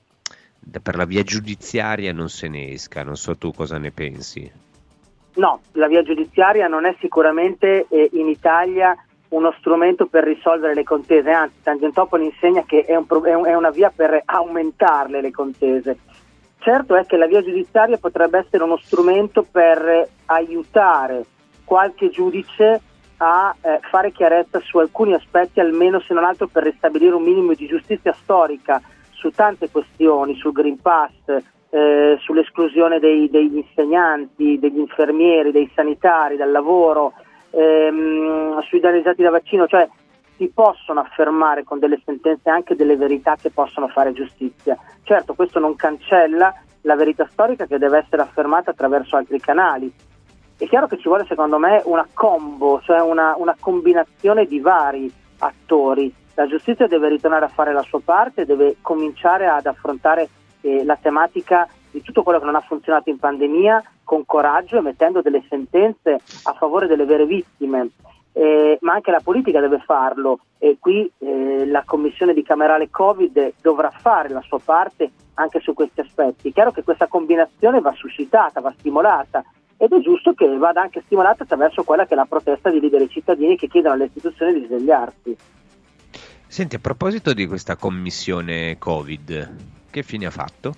per 0.82 0.96
la 0.96 1.06
via 1.06 1.22
giudiziaria 1.22 2.12
non 2.12 2.28
se 2.28 2.48
ne 2.48 2.70
esca, 2.72 3.02
non 3.02 3.16
so 3.16 3.36
tu 3.36 3.52
cosa 3.52 3.78
ne 3.78 3.90
pensi. 3.90 4.50
No, 5.36 5.60
la 5.72 5.86
via 5.86 6.02
giudiziaria 6.02 6.66
non 6.66 6.84
è 6.86 6.94
sicuramente 7.00 7.86
eh, 7.88 8.10
in 8.14 8.28
Italia 8.28 8.94
uno 9.28 9.54
strumento 9.58 10.06
per 10.06 10.24
risolvere 10.24 10.74
le 10.74 10.82
contese, 10.82 11.30
anzi 11.30 11.54
Tangentopoli 11.62 12.24
insegna 12.24 12.64
che 12.64 12.84
è 12.84 12.96
un- 12.96 13.06
è 13.46 13.54
una 13.54 13.70
via 13.70 13.90
per 13.94 14.22
aumentarle 14.24 15.20
le 15.20 15.30
contese. 15.30 15.98
Certo 16.60 16.94
è 16.94 17.06
che 17.06 17.16
la 17.16 17.26
via 17.26 17.42
giudiziaria 17.42 17.96
potrebbe 17.96 18.38
essere 18.38 18.62
uno 18.62 18.76
strumento 18.76 19.46
per 19.50 20.08
aiutare 20.26 21.24
qualche 21.64 22.10
giudice 22.10 22.80
a 23.16 23.54
eh, 23.60 23.80
fare 23.90 24.12
chiarezza 24.12 24.60
su 24.60 24.76
alcuni 24.76 25.14
aspetti, 25.14 25.58
almeno 25.60 26.00
se 26.00 26.12
non 26.12 26.24
altro 26.24 26.48
per 26.48 26.64
ristabilire 26.64 27.14
un 27.14 27.22
minimo 27.22 27.54
di 27.54 27.66
giustizia 27.66 28.12
storica 28.12 28.80
su 29.10 29.30
tante 29.30 29.70
questioni, 29.70 30.34
sul 30.36 30.52
Green 30.52 30.78
Pass, 30.80 31.12
eh, 31.70 32.18
sull'esclusione 32.20 32.98
dei- 32.98 33.30
degli 33.30 33.56
insegnanti, 33.56 34.58
degli 34.58 34.78
infermieri, 34.78 35.52
dei 35.52 35.70
sanitari 35.74 36.36
dal 36.36 36.50
lavoro, 36.50 37.14
ehm, 37.50 38.60
sui 38.62 38.80
danneggiati 38.80 39.22
da 39.22 39.30
vaccino, 39.30 39.66
cioè 39.66 39.88
si 40.40 40.48
possono 40.48 41.00
affermare 41.00 41.64
con 41.64 41.78
delle 41.78 42.00
sentenze 42.02 42.48
anche 42.48 42.74
delle 42.74 42.96
verità 42.96 43.36
che 43.36 43.50
possono 43.50 43.88
fare 43.88 44.14
giustizia. 44.14 44.74
Certo, 45.02 45.34
questo 45.34 45.58
non 45.58 45.76
cancella 45.76 46.54
la 46.80 46.96
verità 46.96 47.28
storica 47.30 47.66
che 47.66 47.76
deve 47.76 47.98
essere 47.98 48.22
affermata 48.22 48.70
attraverso 48.70 49.16
altri 49.16 49.38
canali. 49.38 49.92
È 50.56 50.66
chiaro 50.66 50.86
che 50.86 50.96
ci 50.96 51.08
vuole 51.08 51.26
secondo 51.26 51.58
me 51.58 51.82
una 51.84 52.08
combo, 52.14 52.80
cioè 52.80 53.02
una, 53.02 53.34
una 53.36 53.54
combinazione 53.60 54.46
di 54.46 54.60
vari 54.60 55.12
attori. 55.40 56.10
La 56.32 56.46
giustizia 56.46 56.86
deve 56.86 57.10
ritornare 57.10 57.44
a 57.44 57.48
fare 57.48 57.74
la 57.74 57.82
sua 57.82 58.00
parte, 58.02 58.46
deve 58.46 58.76
cominciare 58.80 59.46
ad 59.46 59.66
affrontare 59.66 60.26
eh, 60.62 60.84
la 60.84 60.96
tematica 60.96 61.68
di 61.90 62.00
tutto 62.00 62.22
quello 62.22 62.38
che 62.38 62.46
non 62.46 62.54
ha 62.54 62.60
funzionato 62.60 63.10
in 63.10 63.18
pandemia 63.18 63.82
con 64.04 64.24
coraggio 64.24 64.78
e 64.78 64.80
mettendo 64.80 65.20
delle 65.20 65.44
sentenze 65.50 66.18
a 66.44 66.54
favore 66.54 66.86
delle 66.86 67.04
vere 67.04 67.26
vittime. 67.26 67.90
Eh, 68.32 68.78
ma 68.82 68.92
anche 68.92 69.10
la 69.10 69.20
politica 69.22 69.60
deve 69.60 69.80
farlo 69.80 70.38
e 70.58 70.76
qui 70.78 71.10
eh, 71.18 71.66
la 71.66 71.82
commissione 71.84 72.32
bicamerale 72.32 72.88
Covid 72.88 73.54
dovrà 73.60 73.90
fare 73.90 74.28
la 74.28 74.42
sua 74.42 74.60
parte 74.64 75.10
anche 75.34 75.60
su 75.60 75.74
questi 75.74 76.00
aspetti. 76.00 76.48
È 76.48 76.52
chiaro 76.52 76.70
che 76.70 76.84
questa 76.84 77.08
combinazione 77.08 77.80
va 77.80 77.92
suscitata, 77.92 78.60
va 78.60 78.72
stimolata 78.78 79.44
ed 79.76 79.92
è 79.92 80.00
giusto 80.00 80.34
che 80.34 80.46
vada 80.58 80.82
anche 80.82 81.02
stimolata 81.06 81.42
attraverso 81.42 81.82
quella 81.82 82.04
che 82.04 82.12
è 82.12 82.16
la 82.16 82.26
protesta 82.26 82.70
di 82.70 82.80
liberi 82.80 83.08
cittadini 83.08 83.56
che 83.56 83.66
chiedono 83.66 83.94
alle 83.94 84.04
istituzioni 84.04 84.60
di 84.60 84.66
svegliarsi. 84.66 85.36
Senti, 86.46 86.74
a 86.74 86.80
proposito 86.80 87.32
di 87.32 87.46
questa 87.46 87.76
commissione 87.76 88.76
Covid, 88.76 89.56
che 89.88 90.02
fine 90.02 90.26
ha 90.26 90.30
fatto? 90.30 90.74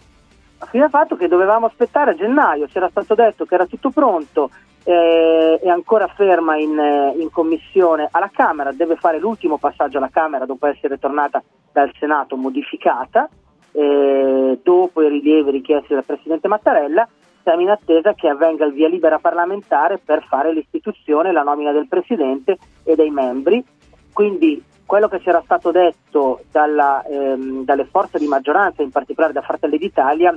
Fino 0.70 0.84
al 0.84 0.90
fatto 0.90 1.16
che 1.16 1.26
dovevamo 1.26 1.66
aspettare 1.66 2.12
a 2.12 2.14
gennaio, 2.14 2.66
c'era 2.66 2.88
stato 2.90 3.14
detto 3.14 3.44
che 3.44 3.54
era 3.54 3.66
tutto 3.66 3.90
pronto, 3.90 4.50
eh, 4.84 5.58
è 5.62 5.68
ancora 5.68 6.08
ferma 6.08 6.56
in, 6.56 6.78
eh, 6.78 7.14
in 7.16 7.30
commissione 7.30 8.08
alla 8.10 8.30
Camera, 8.32 8.72
deve 8.72 8.96
fare 8.96 9.18
l'ultimo 9.18 9.58
passaggio 9.58 9.98
alla 9.98 10.10
Camera 10.10 10.46
dopo 10.46 10.66
essere 10.66 10.98
tornata 10.98 11.42
dal 11.72 11.92
Senato 11.98 12.36
modificata, 12.36 13.28
eh, 13.72 14.58
dopo 14.62 15.02
i 15.02 15.08
rilievi 15.08 15.50
richiesti 15.50 15.94
dal 15.94 16.04
Presidente 16.04 16.48
Mattarella, 16.48 17.08
siamo 17.42 17.62
in 17.62 17.70
attesa 17.70 18.14
che 18.14 18.28
avvenga 18.28 18.64
il 18.64 18.72
via 18.72 18.88
libera 18.88 19.18
parlamentare 19.18 19.98
per 19.98 20.24
fare 20.28 20.52
l'istituzione, 20.52 21.32
la 21.32 21.42
nomina 21.42 21.72
del 21.72 21.88
Presidente 21.88 22.56
e 22.84 22.94
dei 22.94 23.10
membri. 23.10 23.64
Quindi 24.12 24.62
quello 24.86 25.08
che 25.08 25.20
c'era 25.20 25.40
stato 25.44 25.70
detto 25.70 26.42
dalla, 26.52 27.02
ehm, 27.04 27.64
dalle 27.64 27.86
forze 27.86 28.18
di 28.18 28.26
maggioranza, 28.26 28.82
in 28.82 28.90
particolare 28.90 29.32
da 29.32 29.40
Fratelli 29.40 29.78
d'Italia, 29.78 30.36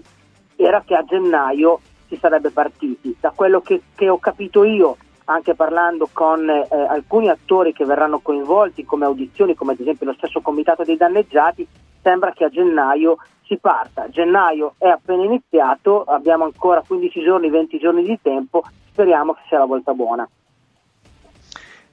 era 0.55 0.81
che 0.81 0.95
a 0.95 1.03
gennaio 1.03 1.79
si 2.07 2.17
sarebbe 2.17 2.51
partiti. 2.51 3.15
Da 3.19 3.31
quello 3.31 3.61
che, 3.61 3.81
che 3.95 4.09
ho 4.09 4.17
capito 4.19 4.63
io, 4.63 4.97
anche 5.25 5.55
parlando 5.55 6.07
con 6.11 6.47
eh, 6.49 6.67
alcuni 6.69 7.29
attori 7.29 7.73
che 7.73 7.85
verranno 7.85 8.19
coinvolti 8.19 8.85
come 8.85 9.05
audizioni, 9.05 9.55
come 9.55 9.73
ad 9.73 9.79
esempio 9.79 10.07
lo 10.07 10.13
stesso 10.13 10.41
comitato 10.41 10.83
dei 10.83 10.97
danneggiati, 10.97 11.67
sembra 12.01 12.31
che 12.31 12.45
a 12.45 12.49
gennaio 12.49 13.17
si 13.45 13.57
parta. 13.57 14.09
Gennaio 14.09 14.75
è 14.77 14.87
appena 14.87 15.23
iniziato, 15.23 16.03
abbiamo 16.03 16.43
ancora 16.43 16.83
15 16.85 17.21
giorni, 17.23 17.49
20 17.49 17.77
giorni 17.79 18.03
di 18.03 18.19
tempo, 18.21 18.63
speriamo 18.91 19.33
che 19.33 19.41
sia 19.47 19.57
la 19.57 19.65
volta 19.65 19.93
buona. 19.93 20.27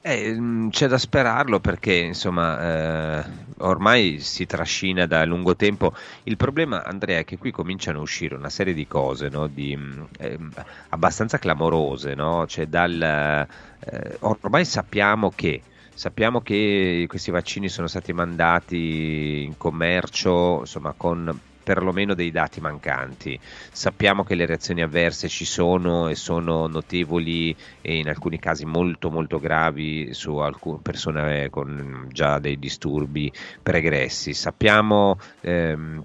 Eh, 0.04 0.32
mh, 0.34 0.70
c'è 0.70 0.88
da 0.88 0.98
sperarlo 0.98 1.60
perché 1.60 1.94
insomma 1.94 3.20
eh, 3.20 3.30
ormai 3.58 4.18
si 4.18 4.46
trascina 4.46 5.06
da 5.06 5.24
lungo 5.24 5.54
tempo. 5.54 5.94
Il 6.24 6.36
problema, 6.36 6.82
Andrea, 6.82 7.20
è 7.20 7.24
che 7.24 7.38
qui 7.38 7.52
cominciano 7.52 8.00
a 8.00 8.02
uscire 8.02 8.34
una 8.34 8.50
serie 8.50 8.74
di 8.74 8.86
cose 8.88 9.28
no, 9.28 9.46
di, 9.46 9.72
ehm, 10.18 10.52
abbastanza 10.88 11.38
clamorose. 11.38 12.14
No? 12.14 12.46
Cioè 12.48 12.66
dal, 12.66 13.00
eh, 13.00 14.16
ormai 14.20 14.64
sappiamo 14.64 15.30
che, 15.30 15.62
sappiamo 15.94 16.40
che 16.40 17.04
questi 17.08 17.30
vaccini 17.30 17.68
sono 17.68 17.86
stati 17.86 18.12
mandati 18.12 19.44
in 19.44 19.56
commercio 19.56 20.60
insomma, 20.60 20.94
con 20.96 21.38
perlomeno 21.62 22.14
dei 22.14 22.30
dati 22.30 22.60
mancanti. 22.60 23.38
Sappiamo 23.70 24.24
che 24.24 24.34
le 24.34 24.46
reazioni 24.46 24.82
avverse 24.82 25.28
ci 25.28 25.44
sono 25.44 26.08
e 26.08 26.14
sono 26.14 26.66
notevoli 26.66 27.54
e 27.80 27.96
in 27.96 28.08
alcuni 28.08 28.38
casi 28.38 28.64
molto 28.64 29.10
molto 29.10 29.38
gravi 29.38 30.12
su 30.12 30.36
alcune 30.36 30.80
persone 30.82 31.50
con 31.50 32.08
già 32.10 32.38
dei 32.38 32.58
disturbi 32.58 33.32
pregressi. 33.62 34.34
Sappiamo 34.34 35.18
ehm, 35.40 36.04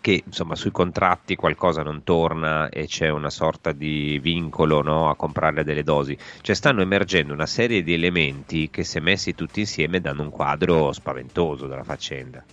che 0.00 0.22
insomma 0.24 0.54
sui 0.54 0.70
contratti 0.70 1.36
qualcosa 1.36 1.82
non 1.82 2.02
torna 2.04 2.68
e 2.68 2.86
c'è 2.86 3.08
una 3.10 3.30
sorta 3.30 3.72
di 3.72 4.18
vincolo 4.20 4.82
no, 4.82 5.10
a 5.10 5.16
comprare 5.16 5.64
delle 5.64 5.82
dosi. 5.82 6.16
Cioè 6.40 6.54
stanno 6.54 6.82
emergendo 6.82 7.32
una 7.32 7.46
serie 7.46 7.82
di 7.82 7.92
elementi 7.92 8.70
che 8.70 8.84
se 8.84 9.00
messi 9.00 9.34
tutti 9.34 9.60
insieme 9.60 10.00
danno 10.00 10.22
un 10.22 10.30
quadro 10.30 10.92
spaventoso 10.92 11.66
della 11.66 11.84
faccenda. 11.84 12.44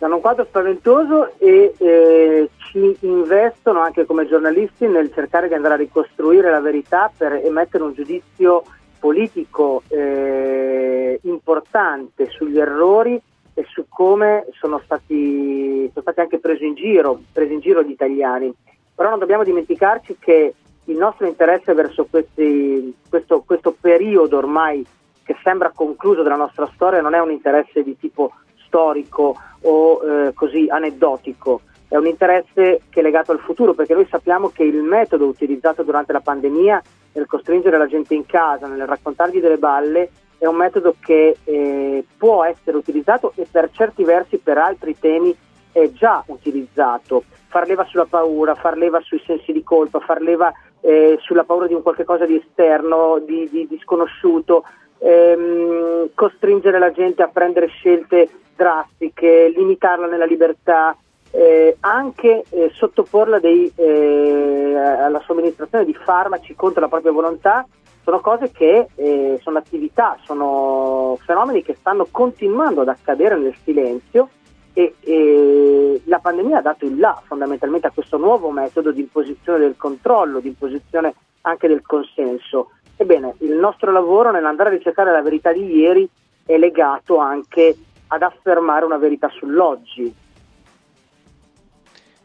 Danno 0.00 0.14
un 0.14 0.22
quadro 0.22 0.46
spaventoso 0.46 1.34
e 1.36 1.74
eh, 1.76 2.48
ci 2.56 2.96
investono 3.00 3.80
anche 3.80 4.06
come 4.06 4.26
giornalisti 4.26 4.86
nel 4.86 5.12
cercare 5.12 5.46
di 5.46 5.52
andare 5.52 5.74
a 5.74 5.76
ricostruire 5.76 6.50
la 6.50 6.60
verità 6.60 7.12
per 7.14 7.34
emettere 7.34 7.84
un 7.84 7.92
giudizio 7.92 8.62
politico 8.98 9.82
eh, 9.88 11.20
importante 11.24 12.30
sugli 12.30 12.58
errori 12.58 13.20
e 13.52 13.66
su 13.68 13.84
come 13.90 14.46
sono 14.52 14.80
stati, 14.82 15.90
sono 15.92 16.02
stati 16.02 16.20
anche 16.20 16.38
presi 16.38 16.64
in 16.64 16.74
giro, 16.76 17.20
presi 17.30 17.52
in 17.52 17.60
giro 17.60 17.82
gli 17.82 17.90
italiani. 17.90 18.50
Però 18.94 19.10
non 19.10 19.18
dobbiamo 19.18 19.44
dimenticarci 19.44 20.16
che 20.18 20.54
il 20.84 20.96
nostro 20.96 21.26
interesse 21.26 21.74
verso 21.74 22.06
questi, 22.08 22.94
questo, 23.06 23.42
questo 23.44 23.76
periodo 23.78 24.38
ormai 24.38 24.82
che 25.22 25.36
sembra 25.42 25.72
concluso 25.74 26.22
della 26.22 26.36
nostra 26.36 26.70
storia 26.74 27.02
non 27.02 27.12
è 27.12 27.20
un 27.20 27.30
interesse 27.30 27.82
di 27.82 27.98
tipo 27.98 28.32
storico 28.70 29.36
o 29.62 30.00
eh, 30.02 30.32
così 30.32 30.68
aneddotico, 30.70 31.62
è 31.88 31.96
un 31.96 32.06
interesse 32.06 32.82
che 32.88 33.00
è 33.00 33.02
legato 33.02 33.32
al 33.32 33.40
futuro, 33.40 33.74
perché 33.74 33.94
noi 33.94 34.06
sappiamo 34.08 34.50
che 34.50 34.62
il 34.62 34.80
metodo 34.80 35.26
utilizzato 35.26 35.82
durante 35.82 36.12
la 36.12 36.20
pandemia 36.20 36.80
nel 37.12 37.26
costringere 37.26 37.76
la 37.76 37.88
gente 37.88 38.14
in 38.14 38.24
casa, 38.24 38.68
nel 38.68 38.86
raccontargli 38.86 39.40
delle 39.40 39.58
balle, 39.58 40.10
è 40.38 40.46
un 40.46 40.54
metodo 40.54 40.94
che 41.00 41.36
eh, 41.42 42.04
può 42.16 42.44
essere 42.44 42.76
utilizzato 42.76 43.32
e 43.34 43.44
per 43.50 43.70
certi 43.72 44.04
versi 44.04 44.38
per 44.38 44.56
altri 44.56 44.96
temi 44.98 45.36
è 45.72 45.90
già 45.90 46.22
utilizzato. 46.26 47.24
Far 47.48 47.66
leva 47.66 47.84
sulla 47.84 48.06
paura, 48.06 48.54
far 48.54 48.76
leva 48.76 49.00
sui 49.00 49.20
sensi 49.26 49.52
di 49.52 49.64
colpa, 49.64 49.98
far 49.98 50.22
leva 50.22 50.52
eh, 50.80 51.18
sulla 51.20 51.42
paura 51.42 51.66
di 51.66 51.74
un 51.74 51.82
qualche 51.82 52.04
cosa 52.04 52.24
di 52.24 52.36
esterno, 52.36 53.18
di, 53.18 53.48
di, 53.50 53.66
di 53.66 53.78
sconosciuto, 53.82 54.64
ehm, 55.00 56.10
costringere 56.14 56.78
la 56.78 56.92
gente 56.92 57.22
a 57.22 57.28
prendere 57.28 57.66
scelte 57.66 58.28
drastiche, 58.54 59.52
limitarla 59.54 60.06
nella 60.06 60.26
libertà, 60.26 60.96
eh, 61.32 61.76
anche 61.80 62.44
eh, 62.50 62.70
sottoporla 62.74 63.38
dei, 63.38 63.70
eh, 63.74 64.74
alla 64.76 65.20
somministrazione 65.20 65.84
di 65.84 65.94
farmaci 65.94 66.54
contro 66.54 66.80
la 66.80 66.88
propria 66.88 67.12
volontà 67.12 67.66
sono 68.02 68.20
cose 68.20 68.50
che 68.50 68.88
eh, 68.94 69.38
sono 69.42 69.58
attività, 69.58 70.16
sono 70.24 71.16
fenomeni 71.24 71.62
che 71.62 71.76
stanno 71.78 72.06
continuando 72.10 72.80
ad 72.80 72.88
accadere 72.88 73.36
nel 73.36 73.54
silenzio 73.62 74.30
e, 74.72 74.94
e, 75.00 76.00
la 76.04 76.18
pandemia 76.18 76.58
ha 76.58 76.62
dato 76.62 76.86
il 76.86 76.98
là 76.98 77.20
fondamentalmente 77.26 77.88
a 77.88 77.92
questo 77.92 78.16
nuovo 78.16 78.50
metodo 78.50 78.90
di 78.90 79.00
imposizione 79.00 79.58
del 79.58 79.76
controllo, 79.76 80.40
di 80.40 80.48
imposizione 80.48 81.14
anche 81.42 81.68
del 81.68 81.82
consenso. 81.82 82.70
Ebbene, 83.00 83.36
il 83.38 83.52
nostro 83.52 83.92
lavoro 83.92 84.30
nell'andare 84.30 84.68
a 84.68 84.72
ricercare 84.72 85.10
la 85.10 85.22
verità 85.22 85.54
di 85.54 85.74
ieri 85.74 86.06
è 86.44 86.58
legato 86.58 87.16
anche 87.16 87.74
ad 88.08 88.20
affermare 88.20 88.84
una 88.84 88.98
verità 88.98 89.30
sull'oggi, 89.30 90.14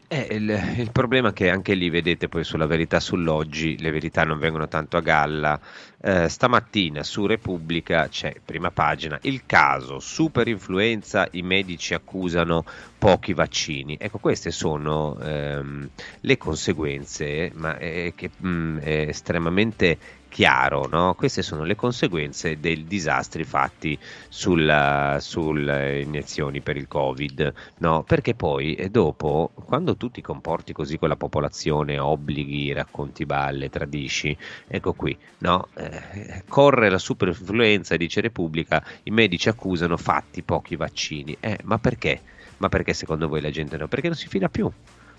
eh, 0.08 0.28
il, 0.30 0.76
il, 0.76 0.92
problema 0.92 1.30
è 1.30 1.32
che 1.32 1.50
anche 1.50 1.74
lì, 1.74 1.90
vedete, 1.90 2.28
poi 2.28 2.44
sulla 2.44 2.66
verità 2.66 3.00
sull'oggi, 3.00 3.76
le 3.80 3.90
verità 3.90 4.22
non 4.22 4.38
vengono 4.38 4.68
tanto 4.68 4.96
a 4.96 5.00
galla. 5.00 5.58
Eh, 6.00 6.28
stamattina 6.28 7.02
su 7.02 7.26
Repubblica 7.26 8.06
c'è, 8.06 8.36
prima 8.44 8.70
pagina, 8.70 9.18
il 9.22 9.42
caso 9.46 9.98
super 9.98 10.46
influenza, 10.46 11.26
i 11.32 11.42
medici 11.42 11.92
accusano 11.92 12.64
pochi 12.96 13.34
vaccini. 13.34 13.96
Ecco, 13.98 14.18
queste 14.18 14.52
sono 14.52 15.18
ehm, 15.20 15.88
le 16.20 16.38
conseguenze, 16.38 17.50
ma 17.54 17.76
è, 17.76 18.12
che, 18.14 18.30
mh, 18.36 18.48
mm, 18.48 18.78
è 18.78 19.06
estremamente 19.08 19.98
chiaro, 20.36 20.86
no? 20.86 21.14
queste 21.14 21.40
sono 21.40 21.64
le 21.64 21.74
conseguenze 21.74 22.60
dei 22.60 22.84
disastri 22.84 23.42
fatti 23.42 23.98
sulle 24.28 25.16
sul 25.18 26.02
iniezioni 26.04 26.60
per 26.60 26.76
il 26.76 26.86
Covid, 26.86 27.54
no? 27.78 28.02
perché 28.02 28.34
poi 28.34 28.74
eh, 28.74 28.90
dopo, 28.90 29.50
quando 29.54 29.96
tu 29.96 30.10
ti 30.10 30.20
comporti 30.20 30.74
così 30.74 30.98
con 30.98 31.08
la 31.08 31.16
popolazione, 31.16 31.98
obblighi, 31.98 32.74
racconti 32.74 33.24
balle, 33.24 33.70
tradisci, 33.70 34.36
ecco 34.66 34.92
qui, 34.92 35.16
no? 35.38 35.68
eh, 35.72 36.42
corre 36.46 36.90
la 36.90 36.98
superinfluenza, 36.98 37.96
dice 37.96 38.20
Repubblica, 38.20 38.84
i 39.04 39.10
medici 39.10 39.48
accusano 39.48 39.96
fatti 39.96 40.42
pochi 40.42 40.76
vaccini, 40.76 41.34
eh, 41.40 41.60
ma 41.62 41.78
perché? 41.78 42.20
Ma 42.58 42.68
perché 42.68 42.92
secondo 42.92 43.26
voi 43.26 43.40
la 43.40 43.48
gente 43.48 43.78
no? 43.78 43.88
Perché 43.88 44.08
non 44.08 44.16
si 44.16 44.28
fida 44.28 44.50
più 44.50 44.70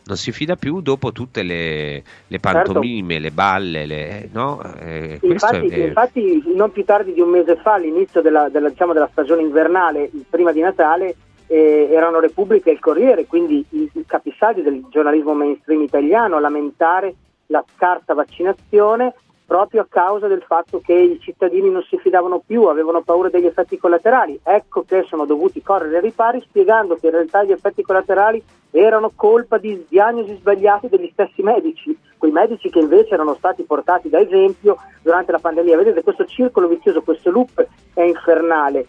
non 0.08 0.18
si 0.18 0.32
fida 0.32 0.56
più 0.56 0.82
dopo 0.82 1.12
tutte 1.12 1.44
le, 1.44 2.04
le 2.28 2.40
pantomime, 2.40 3.14
certo. 3.14 3.28
le 3.28 3.32
balle, 3.32 3.86
le, 3.86 4.30
no? 4.32 4.62
eh, 4.80 5.20
infatti, 5.22 5.68
è... 5.68 5.86
infatti, 5.86 6.44
non 6.56 6.72
più 6.72 6.84
tardi 6.84 7.14
di 7.14 7.22
un 7.22 7.30
mese 7.30 7.58
fa, 7.58 7.74
all'inizio 7.74 8.22
della, 8.22 8.50
della, 8.50 8.70
diciamo, 8.70 8.94
della 8.94 9.10
stagione 9.12 9.42
invernale, 9.42 10.10
prima 10.30 10.52
di 10.52 10.62
Natale, 10.62 11.16
eh, 11.48 11.90
erano 11.92 12.20
Repubblica 12.20 12.70
e 12.70 12.74
il 12.74 12.80
Corriere, 12.80 13.26
quindi 13.26 13.66
i, 13.70 13.90
i 13.94 14.06
capisaldi 14.06 14.62
del 14.62 14.86
giornalismo 14.90 15.34
mainstream 15.34 15.82
italiano 15.82 16.38
a 16.38 16.40
lamentare 16.40 17.16
la 17.48 17.64
scarsa 17.76 18.14
vaccinazione 18.14 19.14
proprio 19.48 19.82
a 19.82 19.88
causa 19.89 20.27
del 20.27 20.44
fatto 20.46 20.82
che 20.84 20.94
i 20.94 21.20
cittadini 21.22 21.72
non 21.72 21.82
si 21.84 21.98
fidavano 21.98 22.44
più, 22.46 22.63
avevano 22.63 23.01
paura 23.01 23.30
degli 23.30 23.46
effetti 23.46 23.77
collaterali. 23.77 24.38
Ecco 24.44 24.84
che 24.84 25.06
sono 25.08 25.25
dovuti 25.25 25.63
correre 25.63 25.96
ai 25.96 26.01
ripari 26.01 26.42
spiegando 26.42 26.96
che 26.96 27.06
in 27.08 27.13
realtà 27.13 27.46
gli 27.46 27.54
effetti 27.54 27.82
collaterali 27.82 28.44
erano 28.72 29.13
colpa 29.16 29.58
di 29.58 29.86
diagnosi 29.88 30.36
sbagliate 30.36 30.89
degli 30.89 31.10
stessi 31.13 31.42
medici, 31.42 31.98
quei 32.18 32.32
medici 32.32 32.70
che 32.70 32.80
invece 32.80 33.13
erano 33.13 33.36
stati 33.36 33.63
portati 33.63 34.10
da 34.10 34.20
esempio 34.20 34.77
durante 35.01 35.32
la 35.32 35.39
pandemia. 35.39 35.77
Vedete, 35.77 36.04
questo 36.04 36.25
circolo 36.25 36.68
vizioso, 36.68 37.01
questo 37.01 37.32
loop 37.32 37.66
è 37.94 38.01
infernale. 38.01 38.86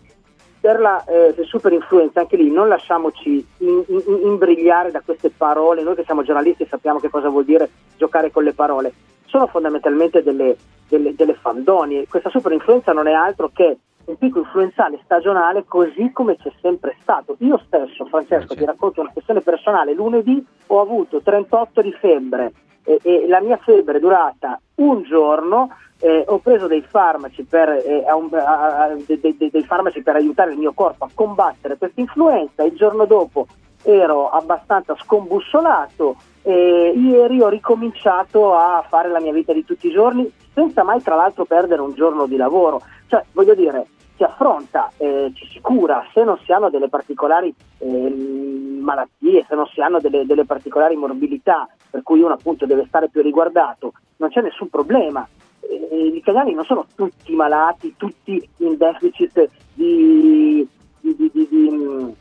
Per 0.60 0.80
la 0.80 1.04
eh, 1.04 1.36
super 1.44 1.72
influenza, 1.72 2.18
anche 2.18 2.36
lì 2.36 2.50
non 2.50 2.66
lasciamoci 2.66 3.46
in, 3.58 3.84
in, 3.86 4.02
imbrigliare 4.24 4.90
da 4.90 5.02
queste 5.04 5.30
parole, 5.30 5.84
noi 5.84 5.94
che 5.94 6.02
siamo 6.02 6.24
giornalisti 6.24 6.66
sappiamo 6.68 6.98
che 6.98 7.10
cosa 7.10 7.28
vuol 7.28 7.44
dire 7.44 7.70
giocare 7.96 8.33
con 8.33 8.42
le 8.42 8.52
parole 8.52 8.92
sono 9.28 9.46
fondamentalmente 9.46 10.22
delle, 10.22 10.56
delle, 10.88 11.14
delle 11.14 11.34
fandonie. 11.34 12.06
Questa 12.08 12.30
super 12.30 12.52
influenza 12.52 12.92
non 12.92 13.06
è 13.06 13.12
altro 13.12 13.50
che 13.52 13.78
un 14.08 14.16
picco 14.16 14.38
influenzale 14.38 14.98
stagionale 15.04 15.64
così 15.66 16.10
come 16.12 16.36
c'è 16.36 16.50
sempre 16.60 16.96
stato. 17.02 17.36
Io 17.40 17.60
stesso, 17.66 18.06
Francesco, 18.06 18.54
ti 18.54 18.64
racconto 18.64 19.00
una 19.00 19.12
questione 19.12 19.40
personale, 19.40 19.94
lunedì 19.94 20.44
ho 20.66 20.80
avuto 20.80 21.20
38 21.20 21.82
di 21.82 21.92
febbre 21.92 22.52
e, 22.84 22.98
e 23.02 23.26
la 23.28 23.40
mia 23.40 23.58
febbre 23.58 23.98
è 23.98 24.00
durata 24.00 24.58
un 24.76 25.02
giorno, 25.02 25.70
eh, 26.00 26.24
ho 26.26 26.38
preso 26.38 26.66
dei 26.66 26.82
farmaci, 26.82 27.42
per, 27.42 27.68
eh, 27.68 28.04
un, 28.12 28.30
a, 28.32 28.84
a, 28.84 28.94
de, 28.94 29.20
de, 29.20 29.36
dei 29.36 29.64
farmaci 29.64 30.02
per 30.02 30.16
aiutare 30.16 30.52
il 30.52 30.58
mio 30.58 30.72
corpo 30.72 31.04
a 31.04 31.10
combattere 31.12 31.76
questa 31.76 32.00
influenza, 32.00 32.62
il 32.62 32.74
giorno 32.74 33.04
dopo 33.04 33.46
ero 33.82 34.30
abbastanza 34.30 34.96
scombussolato, 34.96 36.16
e 36.42 36.92
ieri 36.96 37.40
ho 37.40 37.48
ricominciato 37.48 38.55
a 38.55 38.85
fare 38.88 39.09
la 39.09 39.20
mia 39.20 39.33
vita 39.33 39.53
di 39.53 39.64
tutti 39.64 39.88
i 39.88 39.92
giorni 39.92 40.31
senza 40.55 40.83
mai 40.83 41.03
tra 41.03 41.14
l'altro 41.14 41.44
perdere 41.44 41.81
un 41.81 41.94
giorno 41.94 42.27
di 42.27 42.37
lavoro. 42.37 42.83
Cioè, 43.07 43.24
voglio 43.33 43.55
dire, 43.55 43.87
si 44.16 44.24
affronta, 44.24 44.90
eh, 44.96 45.33
si 45.51 45.61
cura, 45.61 46.05
se 46.12 46.24
non 46.24 46.38
si 46.44 46.53
hanno 46.53 46.70
delle 46.70 46.88
particolari 46.88 47.55
eh, 47.79 48.79
malattie, 48.81 49.44
se 49.48 49.55
non 49.55 49.66
si 49.66 49.81
hanno 49.81 50.01
delle, 50.01 50.27
delle, 50.27 50.44
particolari 50.44 50.96
morbilità 50.96 51.68
per 51.88 52.03
cui 52.03 52.20
uno 52.20 52.35
appunto 52.35 52.66
deve 52.66 52.85
stare 52.88 53.09
più 53.09 53.22
riguardato, 53.22 53.92
non 54.16 54.31
c'è 54.31 54.40
nessun 54.40 54.68
problema. 54.68 55.27
Eh, 55.61 56.11
gli 56.11 56.16
italiani 56.16 56.53
non 56.53 56.64
sono 56.64 56.87
tutti 56.94 57.35
malati, 57.35 57.94
tutti 57.96 58.46
in 58.59 58.77
deficit 58.77 59.48
di, 59.74 60.66
di, 61.01 61.14
di, 61.16 61.31
di 61.33 62.16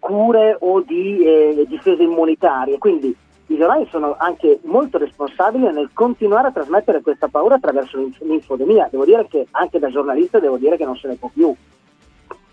cure 0.00 0.56
o 0.58 0.80
di 0.80 1.22
eh, 1.22 1.64
difese 1.68 2.02
immunitarie. 2.02 2.78
Quindi 2.78 3.14
i 3.46 3.56
giornali 3.56 3.86
sono 3.90 4.16
anche 4.18 4.58
molto 4.62 4.98
responsabili 4.98 5.70
nel 5.72 5.90
continuare 5.92 6.48
a 6.48 6.52
trasmettere 6.52 7.02
questa 7.02 7.28
paura 7.28 7.56
attraverso 7.56 7.98
l'infodemia. 8.20 8.88
Devo 8.90 9.04
dire 9.04 9.26
che 9.28 9.46
anche 9.52 9.78
da 9.78 9.90
giornalista 9.90 10.38
devo 10.38 10.56
dire 10.56 10.76
che 10.76 10.84
non 10.84 10.96
se 10.96 11.08
ne 11.08 11.14
può 11.14 11.30
più. 11.32 11.54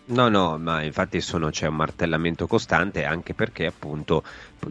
No, 0.09 0.29
no, 0.29 0.57
ma 0.57 0.83
infatti 0.83 1.19
sono, 1.19 1.49
c'è 1.49 1.67
un 1.67 1.75
martellamento 1.75 2.47
costante 2.47 3.03
anche 3.03 3.33
perché 3.33 3.65
appunto 3.65 4.23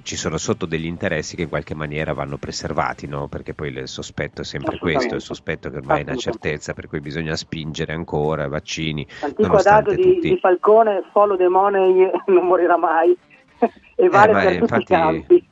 ci 0.03 0.17
sono 0.17 0.39
sotto 0.39 0.65
degli 0.65 0.87
interessi 0.87 1.37
che 1.37 1.43
in 1.43 1.49
qualche 1.51 1.75
maniera 1.75 2.15
vanno 2.15 2.39
preservati, 2.39 3.07
no? 3.07 3.29
perché 3.29 3.53
poi 3.53 3.69
il 3.69 3.87
sospetto 3.87 4.41
è 4.41 4.45
sempre 4.45 4.79
questo, 4.79 5.15
il 5.15 5.21
sospetto 5.21 5.69
che 5.69 5.77
ormai 5.77 6.01
è 6.01 6.03
una 6.05 6.17
certezza, 6.17 6.73
per 6.73 6.89
cui 6.89 7.01
bisogna 7.01 7.37
spingere 7.37 7.93
ancora 7.93 8.49
vaccini. 8.49 9.07
L'antico 9.21 9.57
adagio 9.57 9.95
di, 9.95 10.03
tutti... 10.03 10.29
di 10.31 10.39
Falcone, 10.39 11.05
follow 11.13 11.37
the 11.37 11.49
money 11.49 12.11
non 12.27 12.47
morirà 12.47 12.79
mai 12.79 13.15
e 13.95 14.09
vale 14.09 14.31
eh, 14.31 14.35
per 14.35 14.59
tutti 14.59 14.63
infatti... 14.63 14.83
i 14.83 14.85
campi. 14.87 15.49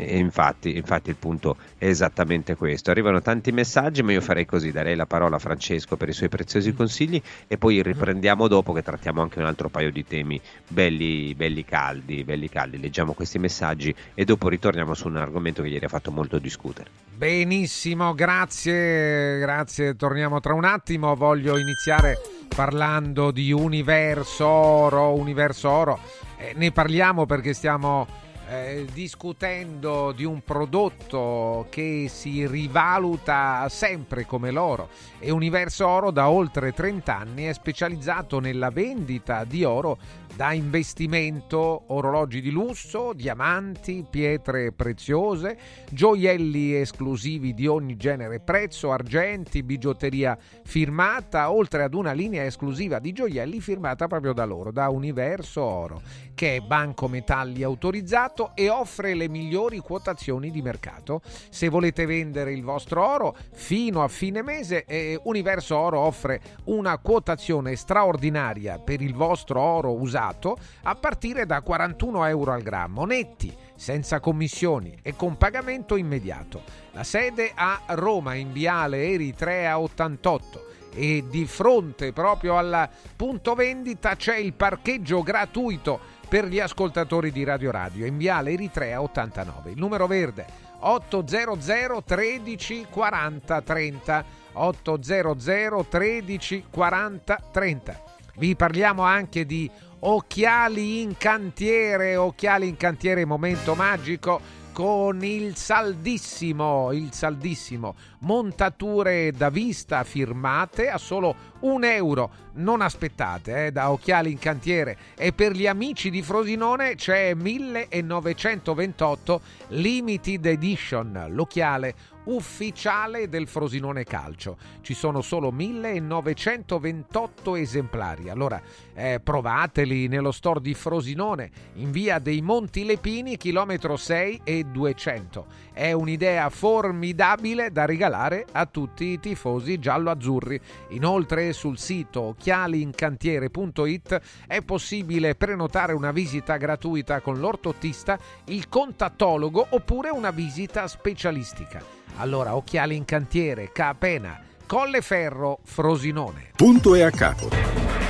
E 0.00 0.18
infatti, 0.18 0.76
infatti 0.76 1.10
il 1.10 1.16
punto 1.16 1.56
è 1.76 1.86
esattamente 1.86 2.54
questo. 2.56 2.90
Arrivano 2.90 3.20
tanti 3.20 3.52
messaggi, 3.52 4.02
ma 4.02 4.12
io 4.12 4.20
farei 4.20 4.46
così, 4.46 4.72
darei 4.72 4.96
la 4.96 5.06
parola 5.06 5.36
a 5.36 5.38
Francesco 5.38 5.96
per 5.96 6.08
i 6.08 6.12
suoi 6.12 6.28
preziosi 6.28 6.72
consigli 6.72 7.20
e 7.46 7.58
poi 7.58 7.82
riprendiamo 7.82 8.48
dopo 8.48 8.72
che 8.72 8.82
trattiamo 8.82 9.20
anche 9.20 9.38
un 9.38 9.46
altro 9.46 9.68
paio 9.68 9.90
di 9.90 10.04
temi 10.04 10.40
belli, 10.66 11.34
belli 11.34 11.64
caldi, 11.64 12.24
belli 12.24 12.48
caldi. 12.48 12.80
Leggiamo 12.80 13.12
questi 13.12 13.38
messaggi 13.38 13.94
e 14.14 14.24
dopo 14.24 14.48
ritorniamo 14.48 14.94
su 14.94 15.08
un 15.08 15.16
argomento 15.16 15.62
che 15.62 15.68
ieri 15.68 15.84
ha 15.84 15.88
fatto 15.88 16.10
molto 16.10 16.38
discutere. 16.38 16.90
Benissimo, 17.20 18.14
grazie, 18.14 19.38
grazie. 19.38 19.94
Torniamo 19.94 20.40
tra 20.40 20.54
un 20.54 20.64
attimo. 20.64 21.14
Voglio 21.14 21.58
iniziare 21.58 22.16
parlando 22.54 23.30
di 23.30 23.52
Universo 23.52 24.46
Oro, 24.46 25.14
Universo 25.14 25.68
Oro. 25.68 26.00
Eh, 26.38 26.54
ne 26.56 26.72
parliamo 26.72 27.26
perché 27.26 27.52
stiamo 27.52 28.06
eh, 28.50 28.84
discutendo 28.92 30.10
di 30.10 30.24
un 30.24 30.42
prodotto 30.42 31.66
che 31.70 32.06
si 32.08 32.44
rivaluta 32.48 33.68
sempre 33.68 34.26
come 34.26 34.50
l'oro. 34.50 34.88
E 35.20 35.30
Universo 35.30 35.86
Oro 35.86 36.10
da 36.10 36.28
oltre 36.28 36.72
30 36.72 37.16
anni 37.16 37.44
è 37.44 37.52
specializzato 37.52 38.40
nella 38.40 38.70
vendita 38.70 39.44
di 39.44 39.62
oro 39.62 39.98
da 40.34 40.52
investimento, 40.52 41.84
orologi 41.88 42.40
di 42.40 42.50
lusso, 42.50 43.12
diamanti, 43.12 44.06
pietre 44.08 44.72
preziose, 44.72 45.58
gioielli 45.90 46.74
esclusivi 46.74 47.52
di 47.52 47.66
ogni 47.66 47.96
genere 47.96 48.36
e 48.36 48.40
prezzo, 48.40 48.92
argenti, 48.92 49.62
bigiotteria 49.62 50.38
firmata, 50.64 51.50
oltre 51.50 51.82
ad 51.82 51.94
una 51.94 52.12
linea 52.12 52.44
esclusiva 52.44 52.98
di 52.98 53.12
gioielli 53.12 53.60
firmata 53.60 54.06
proprio 54.06 54.32
da 54.32 54.44
loro, 54.44 54.70
da 54.70 54.88
Universo 54.88 55.62
Oro, 55.62 56.00
che 56.34 56.56
è 56.56 56.60
banco 56.60 57.08
metalli 57.08 57.62
autorizzato 57.62 58.52
e 58.54 58.68
offre 58.68 59.14
le 59.14 59.28
migliori 59.28 59.78
quotazioni 59.78 60.50
di 60.50 60.62
mercato. 60.62 61.20
Se 61.50 61.68
volete 61.68 62.06
vendere 62.06 62.52
il 62.52 62.62
vostro 62.62 63.06
oro 63.06 63.36
fino 63.52 64.02
a 64.02 64.08
fine 64.08 64.42
mese, 64.42 64.84
eh, 64.84 65.20
Universo 65.24 65.76
Oro 65.76 65.98
offre 66.00 66.40
una 66.64 66.96
quotazione 66.98 67.76
straordinaria 67.76 68.78
per 68.78 69.02
il 69.02 69.14
vostro 69.14 69.60
oro 69.60 69.92
usato 69.92 70.18
a 70.28 70.94
partire 70.94 71.46
da 71.46 71.60
41 71.60 72.26
euro 72.26 72.52
al 72.52 72.62
grammo, 72.62 73.04
netti, 73.04 73.54
senza 73.74 74.20
commissioni 74.20 74.98
e 75.02 75.16
con 75.16 75.36
pagamento 75.36 75.96
immediato. 75.96 76.62
La 76.92 77.04
sede 77.04 77.52
a 77.54 77.80
Roma, 77.88 78.34
in 78.34 78.52
viale 78.52 79.08
Eritrea 79.08 79.78
88 79.78 80.68
e 80.92 81.24
di 81.28 81.46
fronte 81.46 82.12
proprio 82.12 82.58
al 82.58 82.88
punto 83.14 83.54
vendita 83.54 84.16
c'è 84.16 84.36
il 84.36 84.54
parcheggio 84.54 85.22
gratuito 85.22 86.00
per 86.28 86.46
gli 86.46 86.60
ascoltatori 86.60 87.30
di 87.30 87.44
Radio 87.44 87.70
Radio 87.70 88.06
in 88.06 88.16
viale 88.16 88.52
Eritrea 88.52 89.00
89. 89.00 89.70
Il 89.70 89.78
numero 89.78 90.06
verde 90.06 90.46
800 90.80 92.02
13 92.04 92.86
40 92.90 93.62
30 93.62 94.24
800 94.52 95.86
13 95.88 96.64
40 96.70 97.42
30. 97.50 98.02
Vi 98.36 98.56
parliamo 98.56 99.02
anche 99.02 99.44
di 99.44 99.70
occhiali 100.00 101.02
in 101.02 101.16
cantiere, 101.16 102.16
occhiali 102.16 102.68
in 102.68 102.76
cantiere 102.76 103.24
momento 103.24 103.74
magico 103.74 104.40
con 104.72 105.22
il 105.24 105.56
saldissimo, 105.56 106.92
il 106.92 107.12
saldissimo, 107.12 107.94
montature 108.20 109.32
da 109.32 109.50
vista 109.50 110.04
firmate 110.04 110.88
a 110.88 110.98
solo 110.98 111.48
un 111.60 111.84
euro. 111.84 112.48
Non 112.54 112.80
aspettate, 112.80 113.66
eh, 113.66 113.72
da 113.72 113.90
Occhiali 113.90 114.30
in 114.30 114.38
Cantiere. 114.38 114.96
E 115.16 115.32
per 115.32 115.52
gli 115.52 115.66
amici 115.66 116.08
di 116.10 116.22
Frosinone 116.22 116.94
c'è 116.96 117.34
1928 117.34 119.40
Limited 119.68 120.46
Edition, 120.46 121.26
l'occhiale 121.30 121.94
ufficiale 122.24 123.28
del 123.28 123.46
Frosinone 123.46 124.04
Calcio. 124.04 124.58
Ci 124.82 124.94
sono 124.94 125.22
solo 125.22 125.50
1928 125.50 127.56
esemplari. 127.56 128.28
Allora 128.28 128.60
eh, 128.94 129.20
provateli 129.22 130.08
nello 130.08 130.32
store 130.32 130.60
di 130.60 130.74
Frosinone 130.74 131.50
in 131.74 131.90
via 131.90 132.18
dei 132.18 132.42
Monti 132.42 132.84
Lepini, 132.84 133.36
chilometro 133.36 133.96
6 133.96 134.40
e 134.44 134.64
200. 134.64 135.46
È 135.80 135.92
un'idea 135.92 136.50
formidabile 136.50 137.72
da 137.72 137.86
regalare 137.86 138.44
a 138.52 138.66
tutti 138.66 139.06
i 139.06 139.18
tifosi 139.18 139.78
giallo-azzurri. 139.78 140.60
Inoltre 140.90 141.54
sul 141.54 141.78
sito 141.78 142.20
occhialiincantiere.it 142.20 144.20
è 144.46 144.60
possibile 144.60 145.36
prenotare 145.36 145.94
una 145.94 146.12
visita 146.12 146.58
gratuita 146.58 147.22
con 147.22 147.38
l'ortottista, 147.38 148.18
il 148.48 148.68
contattologo 148.68 149.68
oppure 149.70 150.10
una 150.10 150.32
visita 150.32 150.86
specialistica. 150.86 151.82
Allora, 152.18 152.56
occhiali 152.56 152.94
in 152.94 153.06
cantiere, 153.06 153.72
Capena, 153.72 154.38
Colleferro, 154.66 155.60
Frosinone. 155.64 156.50
Punto 156.56 156.94
e 156.94 157.00
a 157.00 157.10
capo. 157.10 158.09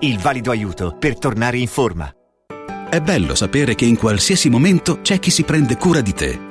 il 0.03 0.17
valido 0.17 0.51
aiuto 0.51 0.95
per 0.97 1.17
tornare 1.17 1.57
in 1.57 1.67
forma. 1.67 2.11
È 2.89 2.99
bello 2.99 3.35
sapere 3.35 3.75
che 3.75 3.85
in 3.85 3.97
qualsiasi 3.97 4.49
momento 4.49 4.99
c'è 5.01 5.19
chi 5.19 5.29
si 5.29 5.43
prende 5.43 5.77
cura 5.77 6.01
di 6.01 6.13
te. 6.13 6.50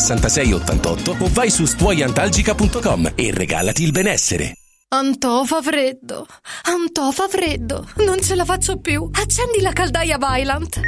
66 0.00 0.52
88 0.52 1.16
o 1.20 1.28
vai 1.32 1.50
su 1.50 1.64
stuoiantalgica.com 1.66 3.12
e 3.14 3.30
regalati 3.32 3.82
il 3.84 3.92
benessere. 3.92 4.54
Antò 4.92 5.44
fa 5.44 5.62
freddo, 5.62 6.26
Antò 6.62 7.12
fa 7.12 7.28
freddo, 7.28 7.86
non 7.98 8.20
ce 8.20 8.34
la 8.34 8.44
faccio 8.44 8.78
più. 8.78 9.08
Accendi 9.12 9.60
la 9.60 9.72
caldaia 9.72 10.18
Vylant. 10.18 10.80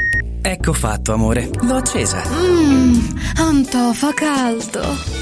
Ecco 0.43 0.73
fatto, 0.73 1.13
amore, 1.13 1.49
l'ho 1.61 1.77
accesa. 1.77 2.21
Mmm, 2.27 3.19
Antò 3.37 3.93
fa 3.93 4.13
caldo. 4.13 5.22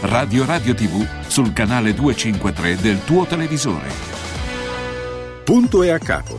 Radio 0.00 0.44
Radio 0.46 0.76
TV 0.76 1.04
sul 1.26 1.52
canale 1.52 1.92
253 1.92 2.76
del 2.76 3.04
tuo 3.04 3.24
televisore. 3.24 3.90
Punto 5.42 5.82
e 5.82 5.90
a 5.90 5.98
capo. 5.98 6.36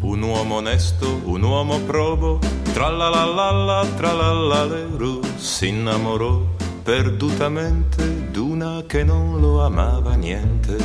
Un 0.00 0.22
uomo 0.22 0.56
onesto, 0.56 1.22
un 1.24 1.42
uomo 1.42 1.78
probo, 1.80 2.38
tralalala, 2.74 3.86
tralalaleru, 3.96 5.22
si 5.36 5.68
innamorò 5.68 6.38
perdutamente 6.82 8.30
d'una 8.30 8.84
che 8.86 9.04
non 9.04 9.40
lo 9.40 9.64
amava 9.64 10.16
niente. 10.16 10.76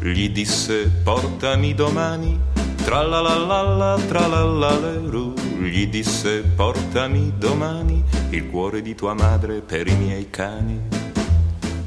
Gli 0.00 0.30
disse 0.30 0.88
portami 0.88 1.74
domani, 1.74 2.40
tralalala, 2.84 3.98
tralalaleru, 4.08 5.34
gli 5.60 5.86
disse 5.86 6.42
portami 6.42 7.32
domani 7.36 8.02
il 8.30 8.48
cuore 8.48 8.82
di 8.82 8.94
tua 8.94 9.14
madre 9.14 9.60
per 9.60 9.86
i 9.86 9.94
miei 9.94 10.28
cani. 10.30 10.80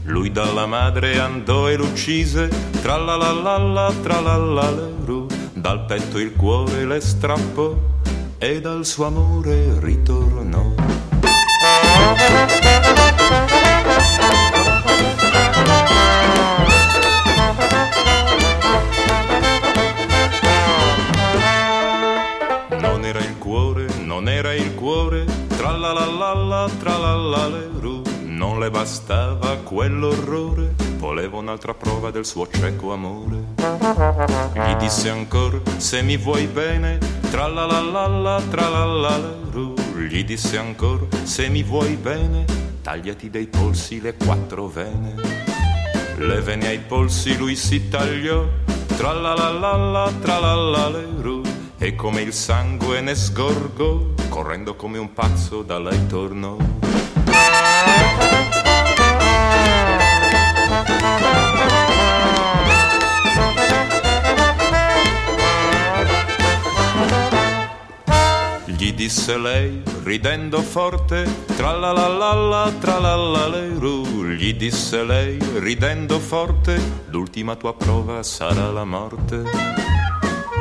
Lui 0.04 0.32
dalla 0.32 0.66
madre 0.66 1.20
andò 1.20 1.70
e 1.70 1.76
l'uccise, 1.76 2.50
tralalala, 2.82 3.92
tralalaleru, 4.02 5.28
dal 5.54 5.86
petto 5.86 6.20
il 6.20 6.34
cuore 6.34 6.86
le 6.86 7.02
strappò 7.02 7.76
e 8.38 8.62
dal 8.62 8.86
suo 8.86 9.06
amore 9.06 9.80
ritornò. 9.80 10.74
Tralalala, 26.70 27.48
tralalaleru, 27.48 28.02
non 28.24 28.60
le 28.60 28.70
bastava 28.70 29.58
quell'orrore, 29.58 30.76
voleva 30.98 31.38
un'altra 31.38 31.74
prova 31.74 32.12
del 32.12 32.26
suo 32.26 32.48
cieco 32.48 32.94
amore. 32.94 33.54
Gli 34.54 34.76
disse 34.76 35.10
ancora, 35.10 35.60
se 35.78 36.02
mi 36.02 36.18
vuoi 36.18 36.48
bene, 36.48 36.98
tralalala, 37.30 38.42
tralalaleru, 38.50 39.74
gli 40.08 40.24
disse 40.24 40.58
ancora, 40.58 41.06
se 41.24 41.50
mi 41.50 41.64
vuoi 41.64 41.96
bene, 41.96 42.46
tagliati 42.82 43.30
dei 43.30 43.48
polsi 43.48 44.02
le 44.02 44.16
quattro 44.16 44.68
vene. 44.68 45.16
Le 46.18 46.42
vene 46.42 46.68
ai 46.68 46.80
polsi 46.80 47.36
lui 47.38 47.56
si 47.56 47.90
tagliò, 47.90 48.46
tralalala, 48.96 50.12
tralalaleru, 50.22 51.42
e 51.78 51.96
come 51.96 52.22
il 52.22 52.34
sangue 52.34 53.02
ne 53.02 53.16
sgorgò, 53.16 54.15
correndo 54.30 54.76
come 54.76 54.98
un 54.98 55.14
pazzo 55.14 55.62
da 55.62 55.80
lei 55.80 56.06
tornò. 56.08 56.58
Gli 68.66 68.94
disse 68.94 69.38
lei, 69.38 69.82
ridendo 70.04 70.62
forte, 70.62 71.26
tralalala, 71.56 72.72
tralalaleru, 72.80 74.26
gli 74.26 74.54
disse 74.54 75.04
lei, 75.04 75.40
ridendo 75.60 76.20
forte, 76.20 76.80
l'ultima 77.08 77.56
tua 77.56 77.74
prova 77.74 78.22
sarà 78.22 78.70
la 78.72 78.84
morte. 78.84 79.85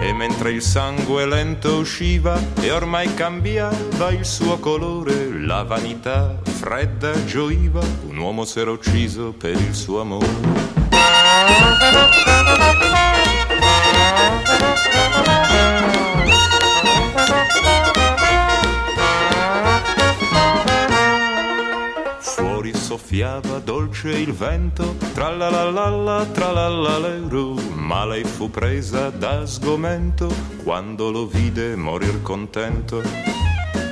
E 0.04 0.12
mentre 0.12 0.50
il 0.50 0.60
sangue 0.60 1.24
lento 1.24 1.78
usciva 1.78 2.38
e 2.60 2.70
ormai 2.70 3.14
cambiava 3.14 4.10
il 4.10 4.26
suo 4.26 4.58
colore, 4.58 5.30
la 5.32 5.62
vanità 5.62 6.38
fredda 6.44 7.24
gioiva, 7.24 7.80
un 8.06 8.18
uomo 8.18 8.44
s'era 8.44 8.70
ucciso 8.70 9.32
per 9.32 9.52
il 9.52 9.74
suo 9.74 10.02
amore. 10.02 10.74
Soffiava 22.94 23.58
dolce 23.58 24.10
il 24.10 24.32
vento, 24.32 24.94
tralalala, 25.14 26.24
tralalaleru, 26.26 27.54
ma 27.74 28.06
lei 28.06 28.22
fu 28.22 28.48
presa 28.48 29.10
da 29.10 29.44
sgomento 29.46 30.32
quando 30.62 31.10
lo 31.10 31.26
vide 31.26 31.74
morir 31.74 32.22
contento. 32.22 33.02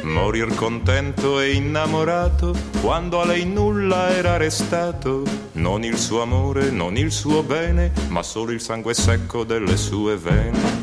Morir 0.05 0.55
contento 0.55 1.41
e 1.41 1.53
innamorato 1.53 2.55
quando 2.81 3.21
a 3.21 3.25
lei 3.25 3.45
nulla 3.45 4.11
era 4.11 4.37
restato, 4.37 5.25
non 5.55 5.83
il 5.83 5.99
suo 5.99 6.23
amore, 6.23 6.71
non 6.71 6.97
il 6.97 7.11
suo 7.11 7.43
bene, 7.43 7.91
ma 8.09 8.23
solo 8.23 8.53
il 8.53 8.61
sangue 8.61 8.95
secco 8.95 9.43
delle 9.43 9.77
sue 9.77 10.17
vene. 10.17 10.83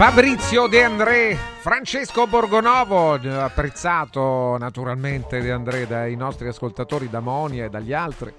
Fabrizio 0.00 0.66
De 0.66 0.82
André, 0.82 1.36
Francesco 1.58 2.26
Borgonovo, 2.26 3.20
apprezzato 3.38 4.56
naturalmente 4.58 5.42
De 5.42 5.52
André 5.52 5.86
dai 5.86 6.16
nostri 6.16 6.48
ascoltatori, 6.48 7.10
da 7.10 7.20
Monia 7.20 7.66
e 7.66 7.68
dagli 7.68 7.92
altri. 7.92 8.32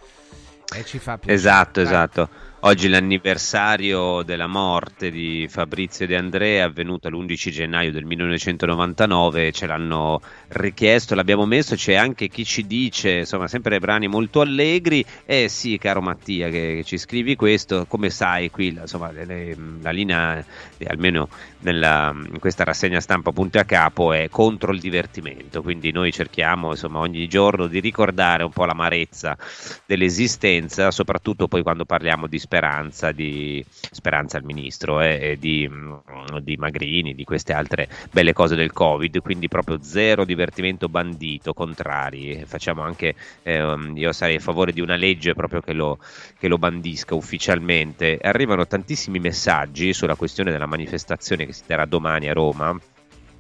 E 0.76 0.84
ci 0.86 0.97
fa 0.97 1.19
piacere. 1.19 1.36
Esatto, 1.36 1.84
Dai. 1.84 1.84
esatto. 1.84 2.30
Oggi 2.63 2.89
l'anniversario 2.89 4.21
della 4.21 4.45
morte 4.45 5.10
di 5.10 5.47
Fabrizio 5.50 6.06
De 6.06 6.15
Andrea 6.15 6.60
è 6.60 6.67
avvenuto 6.67 7.10
l'11 7.10 7.50
gennaio 7.50 7.91
del 7.91 8.06
1999, 8.06 9.52
ce 9.52 9.65
l'hanno 9.65 10.21
richiesto, 10.50 11.15
l'abbiamo 11.15 11.47
messo, 11.47 11.74
c'è 11.74 11.95
anche 11.95 12.28
chi 12.28 12.45
ci 12.45 12.67
dice, 12.67 13.12
insomma, 13.19 13.47
sempre 13.47 13.80
brani 13.80 14.08
molto 14.08 14.41
allegri, 14.41 15.04
eh 15.26 15.50
sì, 15.50 15.80
caro 15.80 16.02
Mattia, 16.02 16.50
che, 16.50 16.76
che 16.76 16.84
ci 16.84 17.00
scrivi 17.00 17.36
questo, 17.36 17.88
come 17.88 18.12
sai 18.12 18.52
qui, 18.52 18.67
insomma, 18.67 19.10
le, 19.10 19.26
le, 19.26 19.58
la 19.82 19.89
linea, 19.89 20.38
eh, 20.38 20.86
almeno 20.86 21.30
nella, 21.62 22.13
in 22.15 22.39
questa 22.39 22.63
rassegna 22.63 23.00
stampa 23.00 23.32
punti 23.32 23.58
a 23.58 23.65
capo, 23.65 24.13
è 24.13 24.30
contro 24.30 24.71
il 24.71 24.80
divertimento, 24.80 25.63
quindi 25.63 25.91
noi 25.91 26.12
cerchiamo, 26.12 26.69
insomma, 26.69 27.00
ogni 27.00 27.28
giorno 27.28 27.65
di 27.65 27.80
ricordare 27.80 28.43
un 28.43 28.52
po' 28.52 28.65
l'amarezza 28.65 29.36
dell'esistenza, 29.84 30.91
soprattutto 30.91 31.47
poi 31.47 31.63
quando 31.63 31.86
parliamo 31.86 32.28
di 32.28 32.38
speranza, 32.52 33.14
di 33.14 33.64
speranza 33.70 34.36
al 34.36 34.44
ministro 34.44 35.00
eh, 35.00 35.38
di, 35.40 35.66
mm, 35.70 36.38
di, 36.42 36.58
Magrini, 36.58 37.16
di 37.16 37.24
queste 37.24 37.54
altre 37.54 37.88
belle 38.12 38.34
cose 38.34 38.56
del 38.56 38.74
Covid, 38.74 39.22
quindi 39.22 39.48
proprio 39.48 39.82
zero 39.82 40.26
divertimento 40.26 40.90
bandito, 40.90 41.54
contrari. 41.54 42.44
Facciamo 42.46 42.82
anche, 42.82 43.16
eh, 43.44 43.78
io 43.96 44.12
sarei 44.12 44.36
a 44.36 44.40
favore 44.40 44.74
di 44.74 44.82
una 44.82 44.98
legge 44.98 45.34
proprio 45.34 45.62
che 45.62 45.72
lo, 45.72 45.98
che 46.38 46.50
lo 46.50 46.58
bandisca 46.58 47.16
ufficialmente. 47.16 48.20
Arrivano 48.22 48.68
tantissimi 48.68 49.20
messaggi 49.20 49.94
sulla 49.94 50.16
questione 50.16 50.52
della 50.52 50.66
manifestazione 50.66 51.46
che 51.46 51.54
si 51.54 51.64
terrà 51.66 51.86
domani 51.86 52.28
a 52.28 52.34
Roma. 52.34 52.78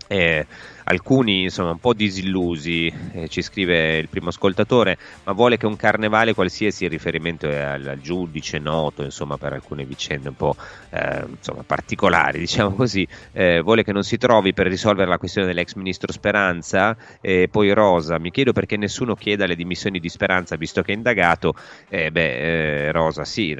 Eh, 0.07 0.45
alcuni 0.85 1.49
sono 1.49 1.71
un 1.71 1.79
po' 1.79 1.93
disillusi, 1.93 2.91
eh, 3.13 3.27
ci 3.27 3.41
scrive 3.41 3.97
il 3.97 4.09
primo 4.09 4.29
ascoltatore, 4.29 4.97
ma 5.23 5.31
vuole 5.31 5.57
che 5.57 5.65
un 5.65 5.75
carnevale 5.75 6.33
qualsiasi 6.33 6.87
riferimento 6.87 7.47
al, 7.47 7.87
al 7.87 7.99
giudice 8.01 8.59
noto, 8.59 9.03
insomma, 9.03 9.37
per 9.37 9.53
alcune 9.53 9.85
vicende 9.85 10.29
un 10.29 10.35
po' 10.35 10.55
eh, 10.89 11.23
insomma, 11.29 11.63
particolari, 11.63 12.39
diciamo 12.39 12.75
così, 12.75 13.07
eh, 13.31 13.61
vuole 13.61 13.83
che 13.83 13.93
non 13.93 14.03
si 14.03 14.17
trovi 14.17 14.53
per 14.53 14.67
risolvere 14.67 15.09
la 15.09 15.17
questione 15.17 15.47
dell'ex 15.47 15.75
ministro 15.75 16.11
Speranza, 16.11 16.97
e 17.21 17.47
poi 17.49 17.71
Rosa, 17.73 18.19
mi 18.19 18.31
chiedo 18.31 18.51
perché 18.51 18.77
nessuno 18.77 19.15
chieda 19.15 19.45
le 19.45 19.55
dimissioni 19.55 19.99
di 19.99 20.09
Speranza 20.09 20.55
visto 20.55 20.81
che 20.81 20.91
è 20.91 20.95
indagato, 20.95 21.53
eh, 21.89 22.11
beh, 22.11 22.87
eh, 22.87 22.91
Rosa 22.91 23.23
sì, 23.23 23.55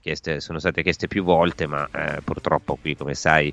chieste, 0.00 0.40
sono 0.40 0.58
state 0.58 0.82
chieste 0.82 1.08
più 1.08 1.24
volte, 1.24 1.66
ma 1.66 1.88
eh, 1.92 2.20
purtroppo 2.22 2.76
qui, 2.80 2.96
come 2.96 3.14
sai, 3.14 3.52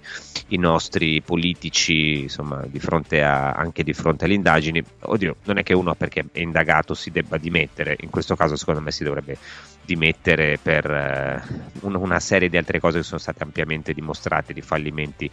i 0.50 0.58
nostri 0.58 1.22
politici, 1.22 2.22
insomma, 2.22 2.64
di 2.66 2.80
fronte 2.80 2.89
a, 3.22 3.52
anche 3.52 3.84
di 3.84 3.94
fronte 3.94 4.26
alle 4.26 4.34
indagini, 4.34 4.84
oddio, 5.02 5.38
non 5.46 5.58
è 5.58 5.64
che 5.64 5.74
uno 5.74 5.96
perché 5.96 6.26
è 6.32 6.40
indagato 6.40 6.94
si 6.94 7.12
debba 7.12 7.38
dimettere, 7.38 7.96
in 8.00 8.10
questo 8.10 8.36
caso 8.36 8.56
secondo 8.56 8.82
me 8.82 8.92
si 8.92 9.04
dovrebbe 9.04 9.38
dimettere 9.86 10.58
per 10.62 10.90
eh, 10.90 11.42
una 11.82 12.20
serie 12.20 12.50
di 12.50 12.58
altre 12.58 12.80
cose 12.80 13.00
che 13.00 13.04
sono 13.04 13.20
state 13.20 13.44
ampiamente 13.44 13.94
dimostrate, 13.94 14.54
di 14.54 14.62
fallimenti 14.62 15.30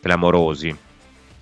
clamorosi 0.00 0.76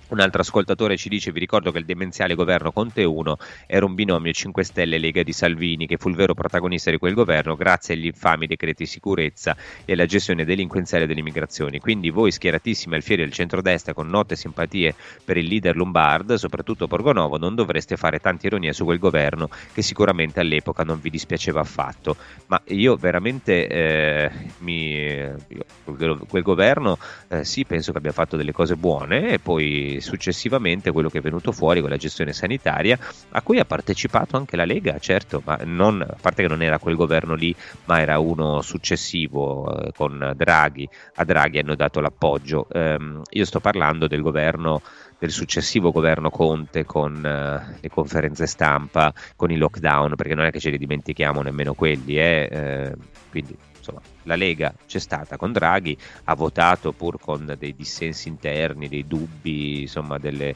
un 0.09 0.19
altro 0.19 0.41
ascoltatore 0.41 0.97
ci 0.97 1.09
dice: 1.09 1.31
Vi 1.31 1.39
ricordo 1.39 1.71
che 1.71 1.79
il 1.79 1.85
demenziale 1.85 2.35
governo 2.35 2.71
Conte 2.71 3.03
1 3.03 3.37
era 3.67 3.85
un 3.85 3.95
binomio 3.95 4.31
5 4.31 4.63
Stelle 4.63 4.97
Lega 4.97 5.23
di 5.23 5.33
Salvini, 5.33 5.87
che 5.87 5.97
fu 5.97 6.09
il 6.09 6.15
vero 6.15 6.33
protagonista 6.33 6.91
di 6.91 6.97
quel 6.97 7.13
governo 7.13 7.55
grazie 7.55 7.95
agli 7.95 8.05
infami 8.05 8.47
decreti 8.47 8.85
sicurezza 8.85 9.55
e 9.85 9.93
alla 9.93 10.05
gestione 10.05 10.45
delinquenziale 10.45 11.07
delle 11.07 11.19
immigrazioni. 11.19 11.79
Quindi, 11.79 12.09
voi 12.09 12.31
schieratissimi 12.31 12.95
al 12.95 13.01
fieri 13.01 13.23
del 13.23 13.31
centrodestra 13.31 13.93
con 13.93 14.07
note 14.07 14.35
simpatie 14.35 14.93
per 15.23 15.37
il 15.37 15.47
leader 15.47 15.75
Lombard, 15.75 16.33
soprattutto 16.35 16.87
Borgonovo, 16.87 17.37
non 17.37 17.55
dovreste 17.55 17.97
fare 17.97 18.19
tanta 18.19 18.47
ironia 18.47 18.73
su 18.73 18.83
quel 18.83 18.99
governo 18.99 19.49
che 19.73 19.81
sicuramente 19.81 20.39
all'epoca 20.39 20.83
non 20.83 20.99
vi 21.01 21.09
dispiaceva 21.09 21.61
affatto. 21.61 22.15
Ma 22.47 22.61
io 22.67 22.95
veramente 22.95 23.67
eh, 23.67 24.31
mi, 24.59 24.91
io, 24.93 25.65
quel 25.83 26.43
governo 26.43 26.97
eh, 27.29 27.43
sì, 27.43 27.65
penso 27.65 27.91
che 27.91 27.97
abbia 27.97 28.11
fatto 28.11 28.37
delle 28.37 28.51
cose 28.51 28.75
buone 28.75 29.29
e 29.29 29.39
poi 29.39 30.01
successivamente 30.03 30.91
quello 30.91 31.09
che 31.09 31.17
è 31.17 31.21
venuto 31.21 31.51
fuori 31.51 31.81
con 31.81 31.89
la 31.89 31.97
gestione 31.97 32.33
sanitaria, 32.33 32.97
a 33.31 33.41
cui 33.41 33.59
ha 33.59 33.65
partecipato 33.65 34.37
anche 34.37 34.55
la 34.55 34.65
Lega, 34.65 34.99
certo, 34.99 35.41
ma 35.43 35.57
non, 35.63 36.01
a 36.01 36.17
parte 36.21 36.43
che 36.43 36.47
non 36.47 36.61
era 36.61 36.77
quel 36.77 36.95
governo 36.95 37.33
lì, 37.33 37.55
ma 37.85 37.99
era 37.99 38.19
uno 38.19 38.61
successivo 38.61 39.87
eh, 39.87 39.91
con 39.93 40.33
Draghi, 40.35 40.87
a 41.15 41.23
Draghi 41.23 41.59
hanno 41.59 41.75
dato 41.75 41.99
l'appoggio. 41.99 42.67
Um, 42.71 43.21
io 43.31 43.45
sto 43.45 43.59
parlando 43.59 44.07
del 44.07 44.21
governo 44.21 44.81
del 45.17 45.31
successivo 45.31 45.91
governo 45.91 46.29
Conte 46.29 46.83
con 46.83 47.15
uh, 47.15 47.77
le 47.79 47.89
conferenze 47.89 48.45
stampa, 48.45 49.13
con 49.37 49.51
i 49.51 49.55
lockdown, 49.55 50.15
perché 50.15 50.35
non 50.35 50.45
è 50.45 50.51
che 50.51 50.59
ce 50.59 50.69
li 50.69 50.77
dimentichiamo 50.77 51.41
nemmeno 51.41 51.73
quelli, 51.73 52.17
eh, 52.17 52.49
eh, 52.51 52.93
quindi 53.29 53.55
insomma, 53.83 54.01
la 54.23 54.35
Lega 54.35 54.73
c'è 54.87 54.99
stata 54.99 55.35
con 55.35 55.51
Draghi, 55.51 55.97
ha 56.25 56.35
votato 56.35 56.93
pur 56.93 57.19
con 57.19 57.53
dei 57.59 57.75
dissensi 57.75 58.29
interni, 58.29 58.87
dei 58.87 59.05
dubbi, 59.05 59.81
insomma, 59.81 60.17
delle, 60.17 60.55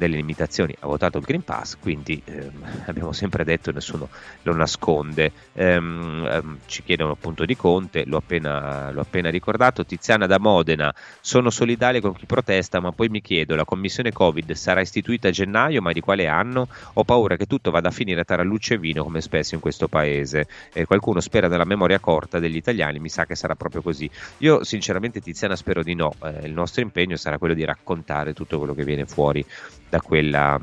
delle 0.00 0.16
limitazioni, 0.16 0.74
ha 0.80 0.86
votato 0.86 1.18
il 1.18 1.24
Green 1.24 1.44
Pass, 1.44 1.76
quindi 1.78 2.20
ehm, 2.24 2.64
abbiamo 2.88 3.12
sempre 3.12 3.44
detto 3.44 3.70
nessuno 3.70 4.08
lo 4.42 4.54
nasconde. 4.54 5.30
Ehm, 5.52 6.26
ehm, 6.26 6.58
ci 6.64 6.82
chiedono 6.82 7.12
appunto 7.12 7.44
di 7.44 7.54
Conte, 7.54 8.04
l'ho 8.06 8.16
appena, 8.16 8.90
l'ho 8.92 9.02
appena, 9.02 9.28
ricordato. 9.28 9.84
Tiziana 9.84 10.26
da 10.26 10.38
Modena, 10.38 10.92
sono 11.20 11.50
solidale 11.50 12.00
con 12.00 12.14
chi 12.14 12.24
protesta, 12.24 12.80
ma 12.80 12.92
poi 12.92 13.08
mi 13.08 13.20
chiedo, 13.20 13.54
la 13.54 13.66
commissione 13.66 14.10
Covid 14.10 14.52
sarà 14.52 14.80
istituita 14.80 15.28
a 15.28 15.30
gennaio, 15.30 15.82
ma 15.82 15.92
di 15.92 16.00
quale 16.00 16.26
anno? 16.26 16.68
Ho 16.94 17.04
paura 17.04 17.36
che 17.36 17.44
tutto 17.44 17.70
vada 17.70 17.88
a 17.88 17.92
finire 17.92 18.22
a 18.22 18.24
tarallucce 18.24 18.74
e 18.74 18.78
vino 18.78 19.04
come 19.04 19.20
spesso 19.20 19.54
in 19.54 19.60
questo 19.60 19.86
paese. 19.86 20.46
Eh, 20.72 20.86
qualcuno 20.86 21.20
spera 21.20 21.46
nella 21.46 21.66
memoria 21.66 21.98
corta 21.98 22.38
degli 22.38 22.56
italiani, 22.56 22.98
mi 23.00 23.10
sa 23.10 23.26
che 23.26 23.34
sarà 23.34 23.54
proprio 23.54 23.82
così. 23.82 24.10
Io 24.38 24.64
sinceramente 24.64 25.20
Tiziana 25.20 25.56
spero 25.56 25.82
di 25.82 25.94
no, 25.94 26.14
eh, 26.22 26.46
il 26.46 26.52
nostro 26.52 26.80
impegno 26.80 27.16
sarà 27.16 27.36
quello 27.36 27.52
di 27.52 27.64
raccontare 27.64 28.32
tutto 28.32 28.56
quello 28.56 28.74
che 28.74 28.84
viene 28.84 29.04
fuori 29.04 29.44
da 29.90 30.00
quella 30.00 30.58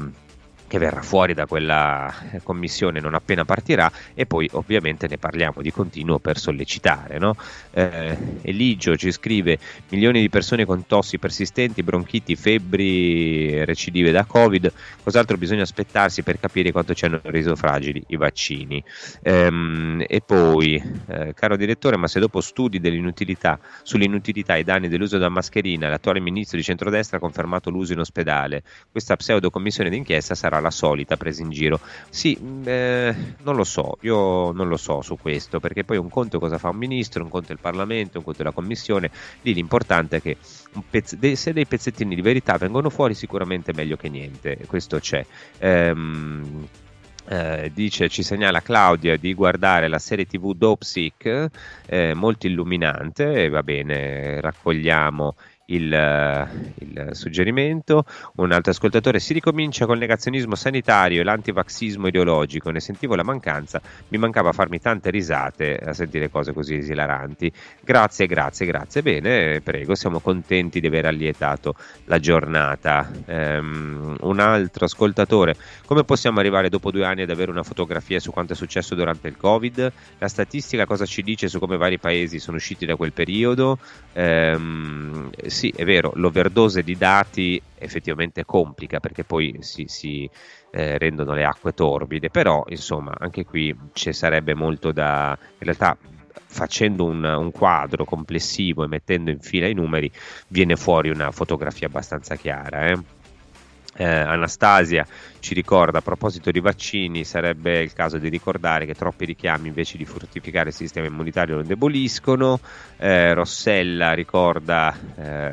che 0.67 0.77
verrà 0.77 1.01
fuori 1.01 1.33
da 1.33 1.45
quella 1.45 2.13
commissione 2.43 2.99
non 2.99 3.15
appena 3.15 3.45
partirà 3.45 3.91
e 4.13 4.25
poi 4.25 4.49
ovviamente 4.53 5.07
ne 5.07 5.17
parliamo 5.17 5.61
di 5.61 5.71
continuo 5.71 6.19
per 6.19 6.37
sollecitare. 6.37 7.17
No? 7.17 7.35
Eh, 7.71 8.17
Eligio 8.41 8.95
ci 8.95 9.11
scrive 9.11 9.57
milioni 9.89 10.19
di 10.19 10.29
persone 10.29 10.65
con 10.65 10.85
tossi 10.85 11.17
persistenti, 11.17 11.83
bronchiti, 11.83 12.35
febbri, 12.35 13.63
recidive 13.65 14.11
da 14.11 14.25
Covid, 14.25 14.71
cos'altro 15.03 15.37
bisogna 15.37 15.63
aspettarsi 15.63 16.23
per 16.23 16.39
capire 16.39 16.71
quanto 16.71 16.93
ci 16.93 17.05
hanno 17.05 17.19
reso 17.23 17.55
fragili 17.55 18.03
i 18.07 18.17
vaccini. 18.17 18.83
Ehm, 19.23 20.03
e 20.07 20.21
poi, 20.21 20.81
eh, 21.07 21.33
caro 21.33 21.55
direttore, 21.55 21.97
ma 21.97 22.07
se 22.07 22.19
dopo 22.19 22.41
studi 22.41 22.79
dell'inutilità, 22.79 23.59
sull'inutilità 23.83 24.55
e 24.55 24.59
i 24.59 24.63
danni 24.63 24.87
dell'uso 24.87 25.17
della 25.17 25.29
mascherina, 25.29 25.89
l'attuale 25.89 26.19
ministro 26.19 26.57
di 26.57 26.63
centrodestra 26.63 27.17
ha 27.17 27.19
confermato 27.19 27.69
l'uso 27.69 27.93
in 27.93 27.99
ospedale, 27.99 28.63
questa 28.91 29.15
pseudo 29.15 29.49
commissione 29.49 29.89
d'inchiesta 29.89 30.35
sarà 30.35 30.56
sarà 30.57 30.59
la 30.59 30.71
solita 30.71 31.17
presa 31.17 31.41
in 31.41 31.49
giro. 31.49 31.79
Sì, 32.09 32.37
eh, 32.65 33.15
non 33.43 33.55
lo 33.55 33.63
so, 33.63 33.97
io 34.01 34.51
non 34.51 34.67
lo 34.67 34.77
so 34.77 35.01
su 35.01 35.17
questo, 35.17 35.59
perché 35.59 35.83
poi 35.83 35.97
un 35.97 36.09
conto 36.09 36.39
cosa 36.39 36.57
fa 36.57 36.69
un 36.69 36.77
ministro, 36.77 37.23
un 37.23 37.29
conto 37.29 37.51
il 37.51 37.59
Parlamento, 37.59 38.17
un 38.17 38.23
conto 38.23 38.43
la 38.43 38.51
Commissione, 38.51 39.11
lì 39.41 39.53
l'importante 39.53 40.17
è 40.17 40.21
che 40.21 40.37
pezz- 40.89 41.31
se 41.33 41.53
dei 41.53 41.65
pezzettini 41.65 42.15
di 42.15 42.21
verità 42.21 42.57
vengono 42.57 42.89
fuori 42.89 43.13
sicuramente 43.13 43.73
meglio 43.73 43.95
che 43.95 44.09
niente, 44.09 44.57
questo 44.67 44.99
c'è. 44.99 45.25
Ehm, 45.59 46.67
eh, 47.29 47.71
dice, 47.73 48.07
ci 48.07 48.23
segnala 48.23 48.61
Claudia 48.61 49.17
di 49.17 49.33
guardare 49.33 49.89
la 49.89 49.99
serie 49.99 50.25
tv 50.25 50.53
Dope 50.53 50.85
Sick, 50.85 51.49
eh, 51.85 52.13
molto 52.13 52.47
illuminante, 52.47 53.43
e 53.43 53.49
va 53.49 53.63
bene, 53.63 54.39
raccogliamo 54.39 55.35
il, 55.67 55.91
eh, 55.91 56.47
il, 56.79 57.09
suggerimento. 57.11 58.05
Un 58.35 58.51
altro 58.51 58.71
ascoltatore 58.71 59.19
si 59.19 59.33
ricomincia 59.33 59.85
col 59.85 59.97
negazionismo 59.97 60.55
sanitario 60.55 61.21
e 61.21 61.23
l'antivaxismo 61.23 62.07
ideologico. 62.07 62.69
Ne 62.69 62.79
sentivo 62.79 63.15
la 63.15 63.23
mancanza, 63.23 63.81
mi 64.09 64.17
mancava 64.17 64.51
farmi 64.51 64.79
tante 64.79 65.09
risate 65.09 65.77
a 65.77 65.93
sentire 65.93 66.29
cose 66.29 66.53
così 66.53 66.75
esilaranti. 66.75 67.51
Grazie, 67.81 68.27
grazie, 68.27 68.65
grazie. 68.65 69.01
Bene, 69.01 69.61
prego, 69.61 69.95
siamo 69.95 70.19
contenti 70.19 70.79
di 70.79 70.87
aver 70.87 71.05
allietato 71.05 71.75
la 72.05 72.19
giornata. 72.19 73.09
Um, 73.25 74.15
un 74.21 74.39
altro 74.39 74.85
ascoltatore, 74.85 75.55
come 75.85 76.03
possiamo 76.03 76.39
arrivare 76.39 76.69
dopo 76.69 76.91
due 76.91 77.05
anni 77.05 77.23
ad 77.23 77.29
avere 77.29 77.51
una 77.51 77.63
fotografia 77.63 78.19
su 78.19 78.31
quanto 78.31 78.53
è 78.53 78.55
successo 78.55 78.95
durante 78.95 79.27
il 79.27 79.37
Covid? 79.37 79.91
La 80.17 80.27
statistica 80.27 80.85
cosa 80.85 81.05
ci 81.05 81.21
dice 81.21 81.47
su 81.47 81.59
come 81.59 81.77
vari 81.77 81.97
paesi 81.97 82.39
sono 82.39 82.57
usciti 82.57 82.85
da 82.85 82.95
quel 82.95 83.13
periodo? 83.13 83.79
Um, 84.13 85.29
sì, 85.57 85.73
è 85.75 85.83
vero, 85.85 86.11
l'overdose 86.13 86.83
di 86.83 86.95
dati 86.95 87.59
effettivamente 87.79 88.45
complica 88.45 88.99
perché 88.99 89.23
poi 89.23 89.57
si, 89.61 89.85
si 89.87 90.29
eh, 90.69 90.99
rendono 90.99 91.33
le 91.33 91.45
acque 91.45 91.73
torbide, 91.73 92.29
però 92.29 92.63
insomma 92.67 93.15
anche 93.17 93.43
qui 93.43 93.75
ci 93.93 94.13
sarebbe 94.13 94.53
molto 94.53 94.91
da... 94.91 95.35
in 95.41 95.65
realtà 95.65 95.97
facendo 96.45 97.05
un, 97.05 97.23
un, 97.23 97.49
quadro 97.49 98.05
complessivo 98.05 98.83
e 98.83 98.87
mettendo 98.87 99.31
in 99.31 99.39
fila 99.39 99.65
i 99.65 99.73
numeri 99.73 100.11
viene 100.49 100.75
fuori 100.75 101.09
una 101.09 101.31
fotografia 101.31 101.87
abbastanza 101.87 102.35
chiara. 102.35 102.89
Eh? 102.89 102.97
Eh, 103.99 104.05
Anastasia 104.05 105.05
ci 105.39 105.55
ricorda 105.55 105.97
a 105.97 106.01
proposito 106.01 106.51
di 106.51 106.59
vaccini 106.59 107.23
sarebbe 107.23 107.81
il 107.81 107.93
caso 107.93 108.19
di 108.19 108.29
ricordare 108.29 108.85
che 108.85 108.93
troppi 108.93 109.25
richiami 109.25 109.69
invece 109.69 109.97
di 109.97 110.05
fortificare 110.05 110.69
il 110.69 110.75
sistema 110.75 111.07
immunitario 111.07 111.55
lo 111.55 111.61
indeboliscono. 111.61 112.59
Eh, 112.97 113.33
Rossella 113.33 114.13
ricorda 114.13 114.95
eh, 115.15 115.51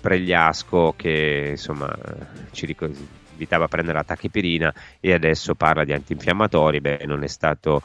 Pregliasco 0.00 0.94
che 0.96 1.46
insomma 1.50 1.94
ci 2.50 2.66
ric- 2.66 2.90
invitava 3.32 3.66
a 3.66 3.68
prendere 3.68 3.98
la 3.98 4.04
tachipirina 4.04 4.74
e 4.98 5.12
adesso 5.12 5.54
parla 5.54 5.84
di 5.84 5.92
antinfiammatori. 5.92 6.80
Beh 6.80 7.04
non 7.06 7.22
è 7.22 7.28
stato, 7.28 7.82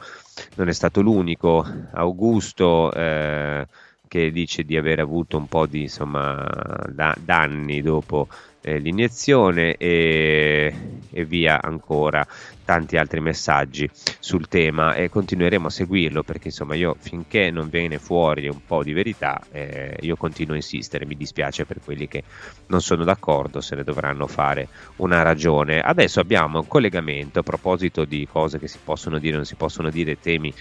non 0.56 0.68
è 0.68 0.72
stato 0.72 1.00
l'unico. 1.00 1.64
Augusto 1.92 2.92
eh, 2.92 3.66
che 4.08 4.30
dice 4.32 4.64
di 4.64 4.76
aver 4.76 4.98
avuto 4.98 5.36
un 5.36 5.46
po' 5.46 5.66
di 5.66 5.82
insomma, 5.82 6.44
da- 6.88 7.16
danni 7.18 7.80
dopo 7.80 8.28
eh, 8.64 8.78
l'iniezione 8.78 9.76
e, 9.76 10.74
e 11.10 11.24
via 11.24 11.60
ancora 11.60 12.26
tanti 12.64 12.96
altri 12.96 13.20
messaggi 13.20 13.88
sul 14.18 14.48
tema 14.48 14.94
e 14.94 15.10
continueremo 15.10 15.66
a 15.66 15.70
seguirlo 15.70 16.22
perché 16.22 16.48
insomma 16.48 16.74
io 16.74 16.96
finché 16.98 17.50
non 17.50 17.68
viene 17.68 17.98
fuori 17.98 18.48
un 18.48 18.64
po' 18.64 18.82
di 18.82 18.94
verità 18.94 19.38
eh, 19.52 19.98
io 20.00 20.16
continuo 20.16 20.54
a 20.54 20.56
insistere 20.56 21.04
mi 21.04 21.14
dispiace 21.14 21.66
per 21.66 21.80
quelli 21.84 22.08
che 22.08 22.24
non 22.68 22.80
sono 22.80 23.04
d'accordo 23.04 23.60
se 23.60 23.76
ne 23.76 23.84
dovranno 23.84 24.26
fare 24.26 24.68
una 24.96 25.22
ragione. 25.22 25.80
Adesso 25.80 26.20
abbiamo 26.20 26.60
un 26.60 26.66
collegamento 26.66 27.40
a 27.40 27.42
proposito 27.42 28.04
di 28.04 28.26
cose 28.26 28.58
che 28.58 28.68
si 28.68 28.78
possono 28.82 29.18
dire 29.18 29.36
non 29.36 29.44
si 29.44 29.56
possono 29.56 29.90
dire 29.90 30.18
temi 30.18 30.52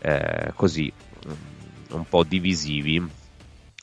eh, 0.00 0.52
così 0.56 0.92
un 1.90 2.04
po' 2.08 2.24
divisivi 2.24 3.20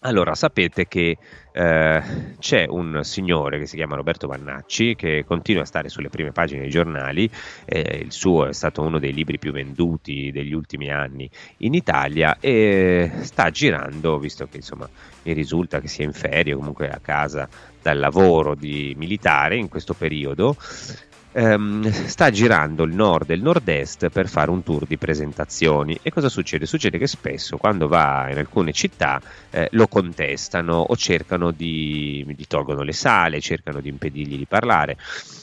allora, 0.02 0.34
sapete 0.34 0.88
che 0.88 1.18
eh, 1.52 2.04
c'è 2.40 2.66
un 2.70 3.02
signore 3.04 3.60
che 3.60 3.66
si 3.66 3.76
chiama 3.76 3.96
Roberto 3.96 4.28
Vannacci 4.28 4.96
che 4.96 5.26
continua 5.28 5.64
a 5.64 5.66
stare 5.66 5.90
sulle 5.90 6.08
prime 6.08 6.32
pagine 6.32 6.62
dei 6.62 6.70
giornali, 6.70 7.30
eh, 7.66 8.00
il 8.02 8.12
suo 8.14 8.48
è 8.48 8.54
stato 8.54 8.82
uno 8.82 8.98
dei 8.98 9.12
libri 9.12 9.40
più 9.40 9.52
venduti 9.52 10.32
degli 10.32 10.54
ultimi 10.54 10.90
anni 10.90 11.30
in 11.58 11.74
Italia 11.74 12.38
e 12.40 13.12
sta 13.22 13.50
girando, 13.50 14.20
visto 14.20 14.48
che 14.48 14.58
insomma 14.58 14.88
mi 15.24 15.34
risulta 15.34 15.82
che 15.82 15.90
sia 15.90 16.06
in 16.06 16.14
ferie 16.14 16.54
o 16.54 16.58
comunque 16.58 16.90
a 16.90 17.00
casa 17.02 17.50
dal 17.82 18.00
lavoro 18.00 18.56
di 18.56 18.94
militare 18.98 19.58
in 19.58 19.68
questo 19.68 19.94
periodo, 19.94 20.56
ehm, 21.32 21.90
sta 21.90 22.30
girando 22.30 22.84
il 22.84 22.94
nord 22.94 23.30
e 23.30 23.36
il 23.36 23.42
nord-est 23.42 24.10
per 24.10 24.28
fare 24.28 24.52
un 24.52 24.64
tour 24.64 24.86
di 24.86 24.98
presentazioni. 24.98 25.98
E 26.02 26.12
cosa 26.12 26.30
succede? 26.30 26.66
Succede 26.66 26.98
che 26.98 27.08
spesso 27.08 27.58
quando 27.58 27.88
va 27.88 28.28
in 28.30 28.38
alcune 28.38 28.72
città 28.72 29.22
eh, 29.50 29.68
lo 29.72 29.88
contestano 29.88 30.78
o 30.78 30.96
cercano 30.96 31.52
di, 31.52 32.26
gli 32.28 32.46
tolgono 32.48 32.82
le 32.82 32.94
sale, 32.94 33.42
cercano 33.42 33.80
di 33.80 33.90
impedirgli 33.90 34.38
di 34.38 34.46
parlare. 34.46 34.98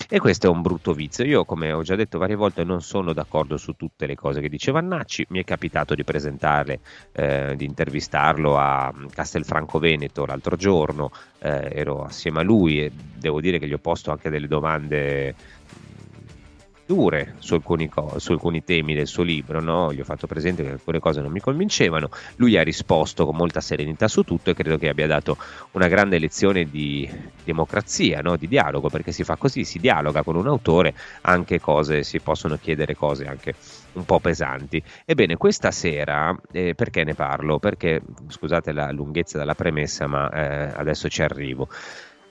E 0.08 0.18
questo 0.18 0.46
è 0.46 0.50
un 0.50 0.62
brutto 0.62 0.92
vizio. 0.92 1.24
Io, 1.24 1.44
come 1.44 1.72
ho 1.72 1.82
già 1.82 1.96
detto 1.96 2.18
varie 2.18 2.36
volte, 2.36 2.64
non 2.64 2.80
sono 2.82 3.12
d'accordo 3.12 3.56
su 3.56 3.74
tutte 3.76 4.06
le 4.06 4.14
cose 4.14 4.40
che 4.40 4.48
dice 4.48 4.70
Vannacci. 4.70 5.26
Mi 5.30 5.40
è 5.40 5.44
capitato 5.44 5.94
di 5.94 6.04
presentarle, 6.04 6.80
eh, 7.12 7.54
di 7.56 7.64
intervistarlo 7.64 8.56
a 8.56 8.92
Castelfranco 9.12 9.78
Veneto 9.78 10.24
l'altro 10.24 10.56
giorno. 10.56 11.10
Eh, 11.38 11.70
ero 11.72 12.04
assieme 12.04 12.40
a 12.40 12.42
lui 12.42 12.80
e 12.80 12.90
devo 12.92 13.40
dire 13.40 13.58
che 13.58 13.66
gli 13.66 13.72
ho 13.72 13.78
posto 13.78 14.10
anche 14.10 14.30
delle 14.30 14.48
domande 14.48 15.34
dure 16.86 17.34
su 17.38 17.54
alcuni, 17.54 17.88
co- 17.88 18.18
su 18.18 18.32
alcuni 18.32 18.62
temi 18.62 18.94
del 18.94 19.06
suo 19.06 19.24
libro, 19.24 19.60
no? 19.60 19.92
gli 19.92 20.00
ho 20.00 20.04
fatto 20.04 20.26
presente 20.26 20.62
che 20.62 20.70
alcune 20.70 21.00
cose 21.00 21.20
non 21.20 21.32
mi 21.32 21.40
convincevano, 21.40 22.08
lui 22.36 22.56
ha 22.56 22.62
risposto 22.62 23.26
con 23.26 23.36
molta 23.36 23.60
serenità 23.60 24.06
su 24.06 24.22
tutto 24.22 24.50
e 24.50 24.54
credo 24.54 24.78
che 24.78 24.88
abbia 24.88 25.06
dato 25.06 25.36
una 25.72 25.88
grande 25.88 26.18
lezione 26.18 26.64
di 26.64 27.08
democrazia, 27.42 28.20
no? 28.20 28.36
di 28.36 28.46
dialogo, 28.46 28.88
perché 28.88 29.10
si 29.10 29.24
fa 29.24 29.36
così, 29.36 29.64
si 29.64 29.78
dialoga 29.80 30.22
con 30.22 30.36
un 30.36 30.46
autore, 30.46 30.94
anche 31.22 31.58
cose, 31.58 32.04
si 32.04 32.20
possono 32.20 32.56
chiedere 32.56 32.94
cose 32.94 33.24
anche 33.24 33.54
un 33.92 34.04
po' 34.04 34.20
pesanti. 34.20 34.82
Ebbene, 35.04 35.36
questa 35.36 35.70
sera, 35.72 36.34
eh, 36.52 36.74
perché 36.74 37.02
ne 37.04 37.14
parlo? 37.14 37.58
Perché, 37.58 38.00
scusate 38.28 38.72
la 38.72 38.90
lunghezza 38.92 39.38
della 39.38 39.54
premessa, 39.54 40.06
ma 40.06 40.30
eh, 40.30 40.72
adesso 40.74 41.08
ci 41.08 41.22
arrivo. 41.22 41.68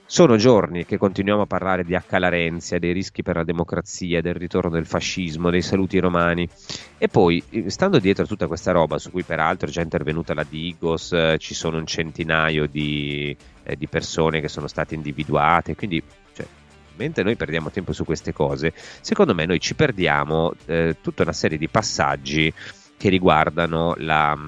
Sono 0.08 0.36
giorni 0.36 0.86
che 0.86 0.98
continuiamo 0.98 1.42
a 1.42 1.46
parlare 1.46 1.82
di 1.82 1.96
Accalarenzia, 1.96 2.78
dei 2.78 2.92
rischi 2.92 3.24
per 3.24 3.34
la 3.34 3.42
democrazia, 3.42 4.20
del 4.20 4.34
ritorno 4.34 4.70
del 4.70 4.86
fascismo, 4.86 5.50
dei 5.50 5.62
saluti 5.62 5.98
romani. 5.98 6.48
E 6.96 7.08
poi, 7.08 7.42
eh, 7.50 7.68
stando 7.70 7.98
dietro 7.98 8.22
a 8.22 8.26
tutta 8.28 8.46
questa 8.46 8.70
roba, 8.70 8.98
su 8.98 9.10
cui 9.10 9.24
peraltro 9.24 9.66
è 9.66 9.70
già 9.72 9.80
intervenuta 9.80 10.32
la 10.32 10.46
Digos, 10.48 11.12
eh, 11.12 11.38
ci 11.40 11.54
sono 11.54 11.78
un 11.78 11.86
centinaio 11.86 12.68
di, 12.68 13.36
eh, 13.64 13.74
di, 13.76 13.88
persone 13.88 14.40
che 14.40 14.46
sono 14.46 14.68
state 14.68 14.94
individuate, 14.94 15.74
quindi 15.74 16.00
cioè, 16.34 16.46
mentre 16.94 17.24
noi 17.24 17.34
perdiamo 17.34 17.70
tempo 17.70 17.92
su 17.92 18.04
queste 18.04 18.32
cose, 18.32 18.72
secondo 19.00 19.34
me 19.34 19.44
noi 19.44 19.58
ci 19.58 19.74
perdiamo 19.74 20.52
eh, 20.66 20.98
tutta 21.00 21.24
una 21.24 21.32
serie 21.32 21.58
di 21.58 21.68
passaggi 21.68 22.52
che 22.96 23.08
riguardano 23.08 23.94
la 23.98 24.38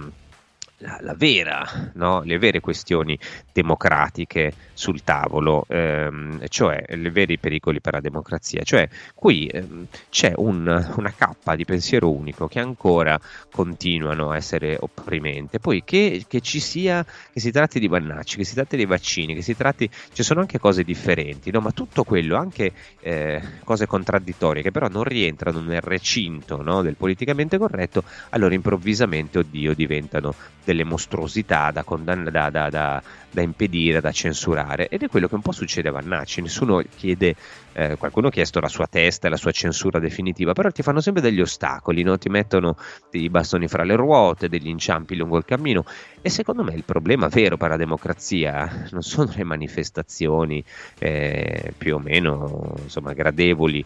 la, 0.78 0.98
la 1.00 1.14
vera, 1.14 1.90
no? 1.94 2.22
le 2.22 2.38
vere 2.38 2.60
questioni 2.60 3.18
democratiche 3.52 4.52
sul 4.74 5.02
tavolo, 5.02 5.64
ehm, 5.68 6.46
cioè 6.48 6.84
i 6.90 7.10
veri 7.10 7.38
pericoli 7.38 7.80
per 7.80 7.94
la 7.94 8.00
democrazia. 8.00 8.62
Cioè, 8.62 8.88
qui 9.14 9.46
ehm, 9.46 9.86
c'è 10.10 10.32
un, 10.36 10.94
una 10.96 11.12
cappa 11.16 11.56
di 11.56 11.64
pensiero 11.64 12.10
unico 12.12 12.46
che 12.46 12.60
ancora 12.60 13.18
continuano 13.50 14.30
a 14.30 14.36
essere 14.36 14.76
opprimente. 14.78 15.58
Poi 15.58 15.82
che, 15.84 16.24
che, 16.28 16.40
ci 16.40 16.60
sia, 16.60 17.04
che 17.04 17.40
si 17.40 17.50
tratti 17.50 17.80
di 17.80 17.88
Vannacci, 17.88 18.36
che 18.36 18.44
si 18.44 18.54
tratti 18.54 18.76
dei 18.76 18.86
vaccini, 18.86 19.34
che 19.34 19.42
si 19.42 19.56
tratti, 19.56 19.90
ci 20.12 20.22
sono 20.22 20.40
anche 20.40 20.58
cose 20.58 20.84
differenti, 20.84 21.50
no? 21.50 21.60
ma 21.60 21.72
tutto 21.72 22.04
quello, 22.04 22.36
anche 22.36 22.72
eh, 23.00 23.42
cose 23.64 23.86
contraddittorie 23.86 24.62
che 24.62 24.70
però 24.70 24.88
non 24.88 25.02
rientrano 25.02 25.60
nel 25.60 25.80
recinto 25.80 26.62
no? 26.62 26.82
del 26.82 26.94
politicamente 26.94 27.58
corretto, 27.58 28.04
allora 28.30 28.54
improvvisamente, 28.54 29.38
oddio, 29.38 29.74
diventano 29.74 30.34
delle 30.68 30.84
mostruosità 30.84 31.70
da, 31.70 31.82
condann- 31.82 32.28
da, 32.28 32.50
da, 32.50 32.68
da, 32.68 33.40
impedire, 33.40 34.02
da 34.02 34.12
censurare. 34.12 34.88
Ed 34.88 35.02
è 35.02 35.08
quello 35.08 35.26
che 35.26 35.34
un 35.34 35.40
po' 35.40 35.52
succede 35.52 35.88
a 35.88 35.92
Vannacci. 35.92 36.42
Nessuno 36.42 36.82
chiede, 36.94 37.34
eh, 37.72 37.96
qualcuno 37.96 38.26
ha 38.26 38.30
chiesto 38.30 38.60
la 38.60 38.68
sua 38.68 38.86
testa 38.86 39.26
e 39.26 39.30
la 39.30 39.38
sua 39.38 39.50
censura 39.50 39.98
definitiva, 39.98 40.52
però 40.52 40.70
ti 40.70 40.82
fanno 40.82 41.00
sempre 41.00 41.22
degli 41.22 41.40
ostacoli, 41.40 42.02
no? 42.02 42.18
ti 42.18 42.28
mettono 42.28 42.76
dei 43.10 43.30
bastoni 43.30 43.66
fra 43.66 43.82
le 43.82 43.96
ruote, 43.96 44.50
degli 44.50 44.68
inciampi 44.68 45.16
lungo 45.16 45.38
il 45.38 45.46
cammino. 45.46 45.84
E 46.20 46.28
secondo 46.28 46.62
me 46.62 46.74
il 46.74 46.84
problema 46.84 47.28
vero 47.28 47.56
per 47.56 47.70
la 47.70 47.76
democrazia 47.78 48.88
non 48.90 49.00
sono 49.00 49.32
le 49.34 49.44
manifestazioni 49.44 50.62
eh, 50.98 51.72
più 51.78 51.94
o 51.94 51.98
meno 51.98 52.74
insomma, 52.82 53.14
gradevoli 53.14 53.82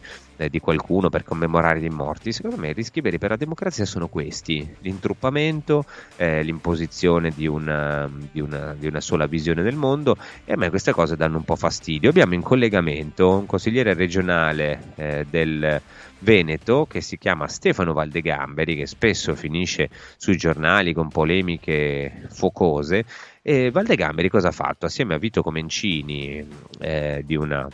di 0.48 0.60
qualcuno 0.60 1.08
per 1.08 1.24
commemorare 1.24 1.80
gli 1.80 1.88
morti. 1.88 2.32
Secondo 2.32 2.56
me 2.56 2.70
i 2.70 2.72
rischi 2.72 3.00
veri 3.00 3.18
per 3.18 3.30
la 3.30 3.36
democrazia 3.36 3.84
sono 3.84 4.08
questi: 4.08 4.76
l'intruppamento, 4.80 5.84
eh, 6.16 6.42
l'imposizione 6.42 7.30
di 7.34 7.46
una, 7.46 8.10
di, 8.30 8.40
una, 8.40 8.74
di 8.78 8.86
una, 8.86 9.00
sola 9.00 9.26
visione 9.26 9.62
del 9.62 9.76
mondo. 9.76 10.16
E 10.44 10.52
a 10.52 10.56
me 10.56 10.70
queste 10.70 10.92
cose 10.92 11.16
danno 11.16 11.38
un 11.38 11.44
po' 11.44 11.56
fastidio. 11.56 12.10
Abbiamo 12.10 12.34
in 12.34 12.42
collegamento 12.42 13.38
un 13.38 13.46
consigliere 13.46 13.94
regionale 13.94 14.92
eh, 14.96 15.26
del 15.28 15.80
Veneto 16.22 16.86
che 16.88 17.00
si 17.00 17.18
chiama 17.18 17.48
Stefano 17.48 17.92
Valdegamberi, 17.92 18.76
che 18.76 18.86
spesso 18.86 19.34
finisce 19.34 19.88
sui 20.16 20.36
giornali 20.36 20.92
con 20.92 21.08
polemiche 21.08 22.26
focose. 22.30 23.04
E 23.42 23.70
Valdegamberi 23.70 24.28
cosa 24.28 24.48
ha 24.48 24.52
fatto? 24.52 24.86
Assieme 24.86 25.14
a 25.14 25.18
Vito 25.18 25.42
Comencini 25.42 26.46
eh, 26.78 27.22
di 27.24 27.34
una 27.34 27.68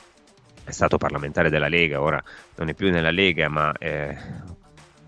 è 0.69 0.73
stato 0.73 0.99
parlamentare 0.99 1.49
della 1.49 1.69
Lega, 1.69 2.03
ora 2.03 2.23
non 2.57 2.69
è 2.69 2.75
più 2.75 2.91
nella 2.91 3.11
Lega, 3.11 3.49
ma 3.49 3.73
eh, 3.79 4.15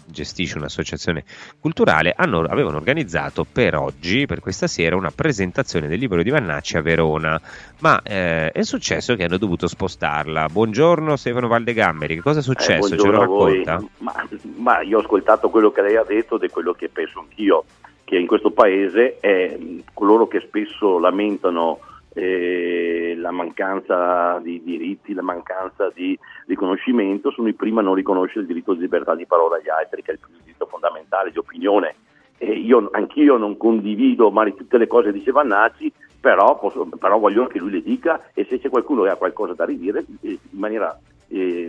gestisce 0.07 0.57
un'associazione 0.57 1.23
culturale, 1.61 2.15
hanno, 2.17 2.41
avevano 2.41 2.79
organizzato 2.79 3.45
per 3.45 3.77
oggi, 3.77 4.25
per 4.25 4.41
questa 4.41 4.67
sera, 4.67 4.97
una 4.97 5.13
presentazione 5.15 5.87
del 5.87 5.99
libro 5.99 6.23
di 6.23 6.31
Vannacci 6.31 6.79
a 6.79 6.81
Verona, 6.81 7.39
ma 7.81 8.01
eh, 8.03 8.51
è 8.51 8.63
successo 8.63 9.15
che 9.17 9.25
hanno 9.25 9.37
dovuto 9.37 9.67
spostarla. 9.67 10.47
Buongiorno 10.49 11.17
Stefano 11.17 11.47
Valdegamberi, 11.47 12.15
che 12.15 12.23
cosa 12.23 12.39
è 12.39 12.43
successo? 12.43 12.95
Eh, 12.95 12.99
Ce 12.99 13.07
lo 13.07 13.19
racconta? 13.21 13.85
Ma, 13.99 14.15
ma, 14.57 14.81
io 14.81 14.97
ho 14.97 15.01
ascoltato 15.03 15.51
quello 15.51 15.71
che 15.71 15.83
lei 15.83 15.97
ha 15.97 16.05
detto 16.05 16.37
ed 16.37 16.45
è 16.45 16.49
quello 16.51 16.73
che 16.73 16.89
penso 16.89 17.21
anch'io, 17.21 17.65
che 18.05 18.17
in 18.17 18.27
questo 18.27 18.51
paese 18.51 19.19
è 19.21 19.59
coloro 19.93 20.27
che 20.27 20.41
spesso 20.41 20.99
lamentano 20.99 21.81
eh, 22.15 23.15
la 23.17 23.31
mancanza 23.31 24.39
di 24.41 24.63
diritti, 24.63 25.15
la 25.15 25.23
mancanza 25.23 25.91
di 25.95 26.19
riconoscimento, 26.47 27.31
sono 27.31 27.49
i 27.49 27.55
primi 27.55 27.79
a 27.79 27.83
non 27.83 27.95
riconoscere 27.95 28.41
il 28.41 28.47
diritto 28.47 28.75
di 28.75 28.81
libertà 28.81 29.15
di 29.15 29.27
parola 29.27 29.57
agli 29.57 29.69
altri, 29.69 30.03
che 30.03 30.13
è 30.13 30.15
il 30.15 30.43
diritto 30.43 30.67
fondamentale 30.67 31.31
di 31.31 31.39
opinione. 31.39 31.95
Eh, 32.39 32.53
io, 32.53 32.89
anch'io 32.93 33.37
non 33.37 33.57
condivido 33.57 34.31
mai 34.31 34.55
tutte 34.55 34.79
le 34.79 34.87
cose 34.87 35.13
che 35.13 35.19
dice 35.19 35.31
Vannacci, 35.31 35.93
però, 36.21 36.59
posso, 36.59 36.87
però, 36.99 37.19
voglio 37.19 37.47
che 37.47 37.59
lui 37.59 37.71
le 37.71 37.83
dica 37.83 38.31
e 38.35 38.45
se 38.45 38.59
c'è 38.59 38.69
qualcuno 38.69 39.03
che 39.03 39.11
ha 39.11 39.17
qualcosa 39.17 39.55
da 39.55 39.65
ridire 39.65 40.05
eh, 40.21 40.39
in 40.51 40.59
maniera 40.59 40.99
eh, 41.29 41.69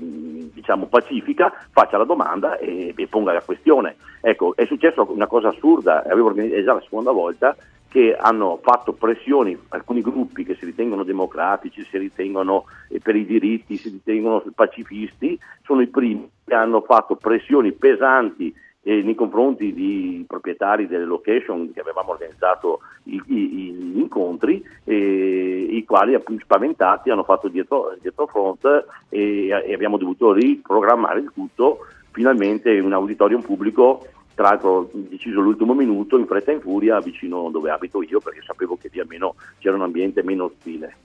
diciamo 0.54 0.88
pacifica 0.88 1.54
faccia 1.72 1.98
la 1.98 2.04
domanda 2.04 2.58
e, 2.58 2.94
e, 2.96 3.08
ponga 3.08 3.32
la 3.32 3.42
questione. 3.42 3.96
Ecco, 4.20 4.56
è 4.56 4.66
successa 4.66 5.02
una 5.04 5.28
cosa 5.28 5.50
assurda, 5.50 6.04
avevo 6.04 6.28
organizzato, 6.28 6.62
è 6.62 6.64
già 6.64 6.74
la 6.74 6.82
seconda 6.82 7.12
volta 7.12 7.56
che 7.92 8.16
hanno 8.16 8.58
fatto 8.64 8.94
pressioni, 8.94 9.58
alcuni 9.68 10.02
gruppi 10.02 10.46
che 10.46 10.56
si 10.56 10.64
ritengono 10.64 11.04
democratici, 11.04 11.84
si 11.84 11.98
ritengono 11.98 12.64
eh, 12.88 13.00
per 13.00 13.18
i 13.18 13.26
diritti, 13.26 13.76
si 13.76 13.90
ritengono 13.90 14.42
pacifisti, 14.56 15.38
sono 15.64 15.82
i 15.82 15.88
primi 15.88 16.26
che 16.46 16.54
hanno 16.54 16.80
fatto 16.82 17.18
pressioni 17.18 17.74
pesanti 17.74 18.56
eh, 18.84 19.02
nei 19.02 19.14
confronti 19.14 19.74
di 19.74 20.24
proprietari 20.26 20.88
delle 20.88 21.04
location 21.04 21.74
che 21.74 21.82
avevamo 21.82 22.12
organizzato 22.12 22.80
gli 23.04 23.20
incontri, 23.98 24.64
eh, 24.86 25.68
i 25.70 25.84
quali 25.84 26.14
appunto 26.14 26.46
spaventati 26.46 27.10
hanno 27.10 27.26
fatto 27.26 27.50
dietro, 27.50 27.94
dietro 28.00 28.26
front 28.28 28.86
e, 29.10 29.48
e 29.48 29.74
abbiamo 29.74 29.98
dovuto 29.98 30.32
riprogrammare 30.32 31.20
il 31.20 31.32
tutto, 31.34 31.80
finalmente 32.12 32.80
un 32.80 32.94
auditorium 32.94 33.42
pubblico 33.42 34.06
tra 34.42 34.50
l'altro 34.50 34.90
deciso 34.92 35.40
all'ultimo 35.40 35.76
minuto, 35.76 36.18
in 36.18 36.26
fretta 36.26 36.50
e 36.52 36.56
in 36.56 36.62
furia, 36.62 37.00
vicino 37.00 37.50
dove 37.52 37.70
abito 37.70 38.02
io, 38.02 38.20
perché 38.20 38.42
sapevo 38.44 38.76
che 38.76 38.90
lì 38.92 39.00
almeno 39.00 39.36
c'era 39.60 39.76
un 39.76 39.84
ambiente 39.84 40.24
meno 40.24 40.46
ostile. 40.46 40.96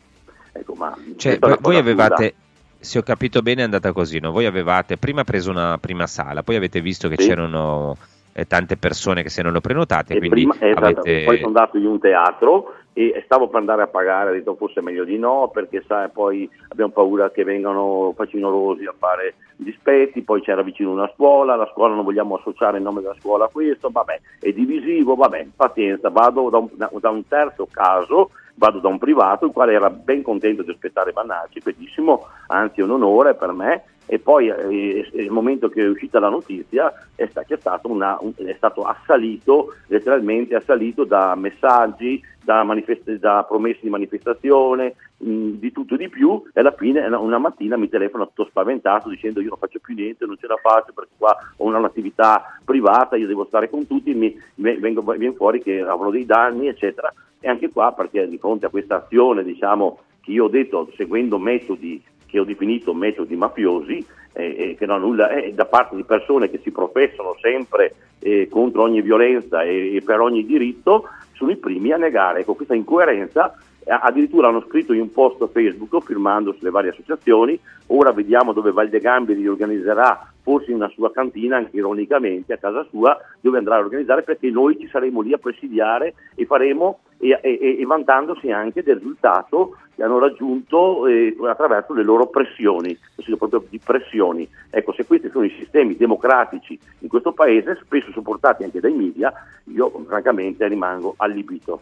Ecco, 0.52 0.74
ma 0.74 0.96
Cioè, 1.16 1.38
voi 1.38 1.58
cosa 1.60 1.78
avevate, 1.78 2.34
se 2.78 2.98
ho 2.98 3.02
capito 3.02 3.42
bene, 3.42 3.60
è 3.60 3.64
andata 3.64 3.92
così, 3.92 4.20
no? 4.20 4.32
Voi 4.32 4.46
avevate 4.46 4.96
prima 4.96 5.22
preso 5.22 5.50
una 5.50 5.76
prima 5.76 6.06
sala, 6.06 6.42
poi 6.42 6.56
avete 6.56 6.80
visto 6.80 7.08
che 7.08 7.16
Sì. 7.18 7.28
c'erano 7.28 7.94
eh, 8.32 8.46
tante 8.46 8.78
persone 8.78 9.22
che 9.22 9.28
si 9.28 9.40
erano 9.40 9.60
prenotate, 9.60 10.14
E 10.14 10.18
quindi 10.18 10.46
prima- 10.46 10.56
esatto, 10.58 10.84
avete... 10.84 11.24
Poi 11.24 11.36
sono 11.36 11.48
andato 11.48 11.76
in 11.76 11.86
un 11.86 11.98
teatro 11.98 12.75
e 12.98 13.22
stavo 13.26 13.48
per 13.48 13.60
andare 13.60 13.82
a 13.82 13.88
pagare, 13.88 14.30
ho 14.30 14.32
detto 14.32 14.54
forse 14.54 14.80
meglio 14.80 15.04
di 15.04 15.18
no, 15.18 15.50
perché 15.52 15.84
sai, 15.86 16.08
poi 16.08 16.48
abbiamo 16.68 16.92
paura 16.92 17.30
che 17.30 17.44
vengano 17.44 18.14
facinorosi 18.16 18.86
a 18.86 18.94
fare 18.96 19.34
dispetti, 19.56 20.22
poi 20.22 20.40
c'era 20.40 20.62
vicino 20.62 20.92
una 20.92 21.10
scuola, 21.14 21.56
la 21.56 21.68
scuola 21.74 21.94
non 21.94 22.04
vogliamo 22.04 22.36
associare 22.36 22.78
il 22.78 22.82
nome 22.82 23.02
della 23.02 23.16
scuola 23.20 23.44
a 23.44 23.50
questo, 23.52 23.90
vabbè, 23.90 24.20
è 24.40 24.50
divisivo, 24.50 25.14
vabbè, 25.14 25.46
pazienza, 25.54 26.08
vado 26.08 26.48
da 26.48 26.56
un, 26.56 26.68
da 26.74 27.10
un 27.10 27.28
terzo 27.28 27.68
caso, 27.70 28.30
vado 28.56 28.80
da 28.80 28.88
un 28.88 28.98
privato, 28.98 29.46
il 29.46 29.52
quale 29.52 29.72
era 29.74 29.90
ben 29.90 30.22
contento 30.22 30.62
di 30.62 30.70
aspettare 30.70 31.12
Bannacci, 31.12 31.60
benissimo, 31.62 32.26
anzi 32.48 32.80
è 32.80 32.84
un 32.84 32.90
onore 32.90 33.34
per 33.34 33.52
me, 33.52 33.84
e 34.08 34.18
poi 34.20 34.48
eh, 34.48 35.10
il 35.14 35.30
momento 35.30 35.68
che 35.68 35.82
è 35.82 35.88
uscita 35.88 36.20
la 36.20 36.28
notizia 36.28 36.92
è, 37.16 37.28
stato 37.58 37.88
una- 37.90 38.16
un- 38.20 38.32
è 38.36 38.54
stato 38.56 38.84
assalito, 38.84 39.74
letteralmente 39.88 40.54
assalito 40.54 41.04
da 41.04 41.34
messaggi, 41.34 42.22
da, 42.42 42.62
manifest- 42.62 43.10
da 43.18 43.44
promesse 43.48 43.80
di 43.82 43.90
manifestazione, 43.90 44.94
mh, 45.16 45.48
di 45.58 45.72
tutto 45.72 45.94
e 45.94 45.98
di 45.98 46.08
più. 46.08 46.40
E 46.54 46.60
alla 46.60 46.70
fine 46.70 47.04
una- 47.04 47.18
una 47.18 47.38
mattina 47.38 47.76
mi 47.76 47.88
telefona 47.88 48.26
tutto 48.26 48.46
spaventato 48.48 49.08
dicendo 49.08 49.40
io 49.40 49.48
non 49.48 49.58
faccio 49.58 49.80
più 49.82 49.94
niente, 49.94 50.24
non 50.24 50.36
ce 50.38 50.46
la 50.46 50.56
faccio 50.62 50.92
perché 50.94 51.10
qua 51.18 51.36
ho 51.56 51.64
una- 51.64 51.78
un'attività 51.78 52.58
privata, 52.64 53.16
io 53.16 53.26
devo 53.26 53.46
stare 53.46 53.68
con 53.68 53.88
tutti, 53.88 54.14
mi, 54.14 54.40
mi- 54.56 54.76
vengo, 54.76 55.02
viene 55.02 55.34
fuori 55.34 55.60
che 55.60 55.80
avrò 55.80 56.10
dei 56.10 56.24
danni 56.24 56.68
eccetera 56.68 57.12
e 57.46 57.48
anche 57.48 57.70
qua 57.70 57.92
perché 57.92 58.28
di 58.28 58.38
fronte 58.38 58.66
a 58.66 58.70
questa 58.70 58.96
azione 58.96 59.44
diciamo 59.44 60.00
che 60.20 60.32
io 60.32 60.46
ho 60.46 60.48
detto 60.48 60.90
seguendo 60.96 61.38
metodi 61.38 62.02
che 62.26 62.40
ho 62.40 62.44
definito 62.44 62.92
metodi 62.92 63.36
mafiosi, 63.36 64.04
eh, 64.32 64.56
eh, 64.58 64.74
che 64.76 64.84
non 64.84 65.00
nulla, 65.00 65.30
eh, 65.30 65.54
da 65.54 65.64
parte 65.64 65.94
di 65.94 66.02
persone 66.02 66.50
che 66.50 66.58
si 66.58 66.72
professano 66.72 67.36
sempre 67.40 67.94
eh, 68.18 68.48
contro 68.50 68.82
ogni 68.82 69.00
violenza 69.00 69.62
e, 69.62 69.94
e 69.94 70.02
per 70.02 70.18
ogni 70.18 70.44
diritto, 70.44 71.04
sono 71.34 71.52
i 71.52 71.56
primi 71.56 71.92
a 71.92 71.96
negare. 71.96 72.40
Ecco, 72.40 72.54
questa 72.54 72.74
incoerenza 72.74 73.56
addirittura 73.86 74.48
hanno 74.48 74.64
scritto 74.68 74.92
in 74.92 75.00
un 75.00 75.12
post 75.12 75.48
Facebook 75.50 76.04
firmando 76.04 76.52
sulle 76.54 76.70
varie 76.70 76.90
associazioni, 76.90 77.58
ora 77.88 78.12
vediamo 78.12 78.52
dove 78.52 78.72
Valde 78.72 79.00
Gamberi 79.00 79.46
organizzerà 79.46 80.32
forse 80.42 80.70
in 80.70 80.76
una 80.76 80.88
sua 80.88 81.10
cantina, 81.10 81.56
anche 81.56 81.76
ironicamente 81.76 82.52
a 82.52 82.58
casa 82.58 82.86
sua, 82.90 83.16
dove 83.40 83.58
andrà 83.58 83.76
a 83.76 83.80
organizzare 83.80 84.22
perché 84.22 84.48
noi 84.50 84.78
ci 84.78 84.88
saremo 84.88 85.20
lì 85.20 85.32
a 85.32 85.38
presidiare 85.38 86.14
e 86.34 86.46
faremo 86.46 87.00
e, 87.18 87.38
e- 87.42 87.76
e 87.80 87.84
vantandosi 87.84 88.50
anche 88.50 88.82
del 88.82 88.96
risultato 88.96 89.76
che 89.94 90.02
hanno 90.02 90.18
raggiunto 90.18 91.06
eh, 91.06 91.34
attraverso 91.48 91.94
le 91.94 92.04
loro 92.04 92.26
pressioni, 92.28 92.96
consiglio 93.14 93.38
proprio 93.38 93.64
di 93.68 93.80
pressioni. 93.82 94.48
Ecco, 94.70 94.92
se 94.92 95.06
questi 95.06 95.30
sono 95.30 95.44
i 95.44 95.54
sistemi 95.58 95.96
democratici 95.96 96.78
in 97.00 97.08
questo 97.08 97.32
paese, 97.32 97.78
spesso 97.82 98.12
supportati 98.12 98.62
anche 98.62 98.80
dai 98.80 98.92
media, 98.92 99.32
io 99.64 99.90
francamente 100.06 100.68
rimango 100.68 101.14
allibito. 101.16 101.80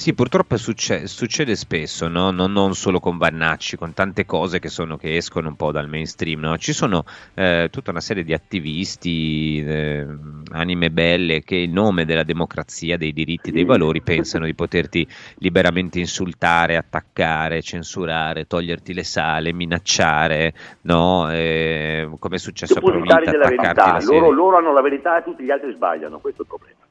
Sì, 0.00 0.14
purtroppo 0.14 0.56
succe- 0.56 1.06
succede 1.06 1.54
spesso, 1.54 2.08
no? 2.08 2.30
non, 2.30 2.52
non 2.52 2.74
solo 2.74 3.00
con 3.00 3.18
Vannacci, 3.18 3.76
con 3.76 3.92
tante 3.92 4.24
cose 4.24 4.58
che, 4.58 4.70
sono, 4.70 4.96
che 4.96 5.14
escono 5.16 5.48
un 5.48 5.56
po' 5.56 5.72
dal 5.72 5.90
mainstream. 5.90 6.40
no? 6.40 6.56
Ci 6.56 6.72
sono 6.72 7.04
eh, 7.34 7.68
tutta 7.70 7.90
una 7.90 8.00
serie 8.00 8.24
di 8.24 8.32
attivisti, 8.32 9.62
eh, 9.62 10.06
anime 10.52 10.90
belle, 10.90 11.42
che 11.42 11.56
in 11.56 11.72
nome 11.72 12.06
della 12.06 12.22
democrazia, 12.22 12.96
dei 12.96 13.12
diritti, 13.12 13.50
dei 13.50 13.64
valori 13.64 14.00
pensano 14.00 14.46
di 14.46 14.54
poterti 14.54 15.06
liberamente 15.34 15.98
insultare, 15.98 16.78
attaccare, 16.78 17.60
censurare, 17.60 18.46
toglierti 18.46 18.94
le 18.94 19.04
sale, 19.04 19.52
minacciare, 19.52 20.54
no? 20.84 21.30
Eh, 21.30 22.08
come 22.18 22.36
è 22.36 22.38
successo 22.38 22.78
a 22.78 22.80
Provita, 22.80 23.18
della 23.18 23.44
attaccarti 23.44 23.66
verità, 23.66 23.92
la 23.92 24.00
serie. 24.00 24.18
loro, 24.18 24.30
loro 24.30 24.56
hanno 24.56 24.72
la 24.72 24.80
verità 24.80 25.18
e 25.18 25.24
tutti 25.24 25.44
gli 25.44 25.50
altri 25.50 25.74
sbagliano, 25.74 26.20
questo 26.20 26.40
è 26.40 26.44
il 26.44 26.48
problema. 26.48 26.88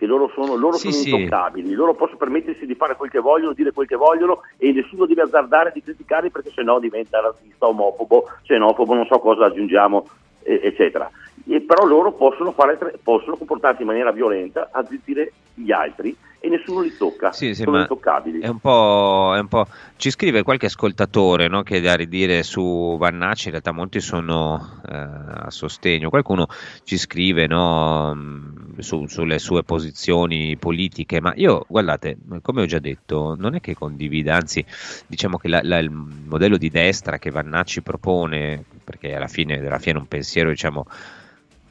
Che 0.00 0.06
loro 0.06 0.30
sono, 0.32 0.54
loro 0.54 0.78
Sì, 0.78 0.90
sono 0.92 1.02
sì. 1.02 1.10
intoccabili, 1.10 1.74
loro 1.74 1.92
possono 1.92 2.16
permettersi 2.16 2.64
di 2.64 2.74
fare 2.74 2.96
quel 2.96 3.10
che 3.10 3.18
vogliono, 3.18 3.52
dire 3.52 3.70
quel 3.70 3.86
che 3.86 3.96
vogliono 3.96 4.40
e 4.56 4.72
nessuno 4.72 5.04
deve 5.04 5.20
azzardare 5.20 5.72
di 5.74 5.82
criticarli 5.82 6.30
perché 6.30 6.50
sennò 6.54 6.78
diventa 6.78 7.20
razzista, 7.20 7.66
omofobo, 7.66 8.24
xenofobo, 8.44 8.94
non 8.94 9.04
so 9.04 9.18
cosa 9.18 9.44
aggiungiamo, 9.44 10.08
eh, 10.44 10.58
eccetera. 10.62 11.10
E 11.46 11.60
però 11.60 11.84
loro 11.84 12.12
possono, 12.12 12.52
fare, 12.52 12.78
possono 13.02 13.36
comportarsi 13.36 13.82
in 13.82 13.88
maniera 13.88 14.10
violenta, 14.10 14.70
azzittire 14.72 15.32
gli 15.52 15.70
altri 15.70 16.16
e 16.42 16.48
nessuno 16.48 16.80
li 16.80 16.96
tocca, 16.96 17.32
Sì, 17.32 17.54
sì, 17.54 17.62
sono 17.62 17.80
intoccabili. 17.80 18.40
È 18.40 18.48
un, 18.48 18.58
po', 18.58 19.32
è 19.34 19.38
un 19.38 19.48
po'. 19.48 19.66
Ci 19.96 20.10
scrive 20.10 20.42
qualche 20.42 20.66
ascoltatore 20.66 21.48
no, 21.48 21.62
che 21.62 21.80
da 21.80 21.94
ridire 21.94 22.42
su 22.42 22.96
Vannacci, 22.98 23.44
in 23.46 23.50
realtà 23.50 23.72
molti 23.72 24.00
sono 24.00 24.80
eh, 24.88 24.94
a 24.94 25.50
sostegno. 25.50 26.08
Qualcuno 26.08 26.46
ci 26.82 26.96
scrive 26.96 27.46
no, 27.46 28.14
mh, 28.14 28.78
su- 28.78 29.06
sulle 29.06 29.38
sue 29.38 29.64
posizioni 29.64 30.56
politiche, 30.56 31.20
ma 31.20 31.32
io, 31.36 31.66
guardate, 31.68 32.16
come 32.40 32.62
ho 32.62 32.66
già 32.66 32.78
detto, 32.78 33.36
non 33.38 33.54
è 33.54 33.60
che 33.60 33.74
condivida, 33.74 34.34
anzi, 34.34 34.64
diciamo 35.06 35.36
che 35.36 35.48
la- 35.48 35.60
la- 35.62 35.78
il 35.78 35.90
modello 35.90 36.56
di 36.56 36.70
destra 36.70 37.18
che 37.18 37.30
Vannacci 37.30 37.82
propone, 37.82 38.64
perché 38.82 39.14
alla 39.14 39.28
fine 39.28 39.60
della 39.60 39.78
fiera 39.78 39.98
è 39.98 40.00
un 40.00 40.08
pensiero, 40.08 40.48
diciamo 40.48 40.86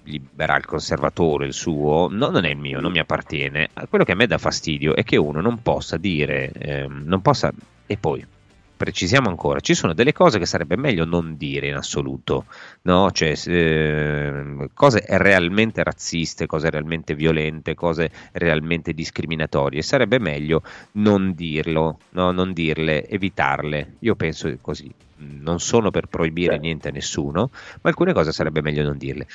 liberal 0.09 0.65
conservatore 0.65 1.45
il 1.45 1.53
suo, 1.53 2.07
no, 2.09 2.29
non 2.29 2.45
è 2.45 2.49
il 2.49 2.57
mio, 2.57 2.79
non 2.79 2.91
mi 2.91 2.99
appartiene. 2.99 3.69
Quello 3.87 4.03
che 4.03 4.11
a 4.13 4.15
me 4.15 4.27
dà 4.27 4.37
fastidio 4.37 4.95
è 4.95 5.03
che 5.03 5.17
uno 5.17 5.41
non 5.41 5.61
possa 5.61 5.97
dire, 5.97 6.51
ehm, 6.51 7.03
non 7.05 7.21
possa, 7.21 7.51
e 7.85 7.97
poi 7.97 8.25
precisiamo 8.79 9.27
ancora, 9.27 9.59
ci 9.59 9.73
sono 9.73 9.93
delle 9.93 10.13
cose 10.13 10.39
che 10.39 10.45
sarebbe 10.45 10.77
meglio 10.77 11.03
non 11.03 11.35
dire 11.35 11.67
in 11.67 11.75
assoluto, 11.75 12.45
no? 12.83 13.11
Cioè, 13.11 13.33
ehm, 13.45 14.69
cose 14.73 15.03
realmente 15.05 15.83
razziste, 15.83 16.45
cose 16.45 16.69
realmente 16.69 17.13
violente, 17.13 17.75
cose 17.75 18.09
realmente 18.31 18.93
discriminatorie, 18.93 19.81
sarebbe 19.81 20.17
meglio 20.17 20.63
non 20.93 21.33
dirlo, 21.33 21.99
no? 22.11 22.31
non 22.31 22.53
dirle, 22.53 23.05
evitarle. 23.05 23.95
Io 23.99 24.15
penso 24.15 24.55
così, 24.61 24.89
non 25.17 25.59
sono 25.59 25.91
per 25.91 26.07
proibire 26.07 26.57
niente 26.57 26.87
a 26.87 26.91
nessuno, 26.91 27.49
ma 27.81 27.89
alcune 27.89 28.13
cose 28.13 28.31
sarebbe 28.31 28.61
meglio 28.61 28.83
non 28.83 28.97
dirle. 28.97 29.27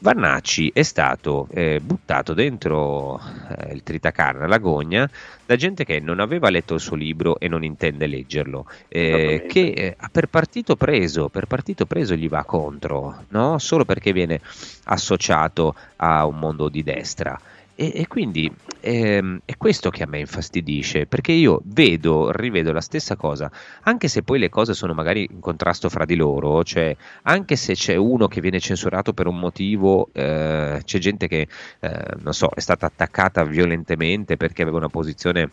Vannacci 0.00 0.70
è 0.72 0.82
stato 0.82 1.48
eh, 1.50 1.80
buttato 1.80 2.32
dentro 2.32 3.18
eh, 3.18 3.74
il 3.74 3.82
tritacarne, 3.82 4.46
la 4.46 4.58
gogna, 4.58 5.10
da 5.44 5.56
gente 5.56 5.84
che 5.84 5.98
non 5.98 6.20
aveva 6.20 6.50
letto 6.50 6.74
il 6.74 6.80
suo 6.80 6.94
libro 6.94 7.40
e 7.40 7.48
non 7.48 7.64
intende 7.64 8.06
leggerlo, 8.06 8.66
eh, 8.86 9.46
che 9.48 9.72
eh, 9.74 9.96
per 10.12 10.28
partito 10.28 10.76
preso, 10.76 11.28
per 11.28 11.46
partito 11.46 11.84
preso 11.84 12.14
gli 12.14 12.28
va 12.28 12.44
contro, 12.44 13.24
no? 13.30 13.58
solo 13.58 13.84
perché 13.84 14.12
viene 14.12 14.40
associato 14.84 15.74
a 15.96 16.24
un 16.26 16.38
mondo 16.38 16.68
di 16.68 16.84
destra. 16.84 17.36
E, 17.80 17.92
e 17.94 18.08
quindi 18.08 18.50
ehm, 18.80 19.42
è 19.44 19.56
questo 19.56 19.90
che 19.90 20.02
a 20.02 20.06
me 20.08 20.18
infastidisce, 20.18 21.06
perché 21.06 21.30
io 21.30 21.60
vedo, 21.66 22.32
rivedo 22.32 22.72
la 22.72 22.80
stessa 22.80 23.14
cosa, 23.14 23.48
anche 23.82 24.08
se 24.08 24.24
poi 24.24 24.40
le 24.40 24.48
cose 24.48 24.74
sono 24.74 24.94
magari 24.94 25.28
in 25.30 25.38
contrasto 25.38 25.88
fra 25.88 26.04
di 26.04 26.16
loro, 26.16 26.64
cioè 26.64 26.96
anche 27.22 27.54
se 27.54 27.74
c'è 27.74 27.94
uno 27.94 28.26
che 28.26 28.40
viene 28.40 28.58
censurato 28.58 29.12
per 29.12 29.28
un 29.28 29.38
motivo, 29.38 30.08
eh, 30.12 30.80
c'è 30.82 30.98
gente 30.98 31.28
che, 31.28 31.46
eh, 31.78 32.04
non 32.18 32.34
so, 32.34 32.50
è 32.52 32.58
stata 32.58 32.86
attaccata 32.86 33.44
violentemente 33.44 34.36
perché 34.36 34.62
aveva 34.62 34.78
una 34.78 34.88
posizione 34.88 35.48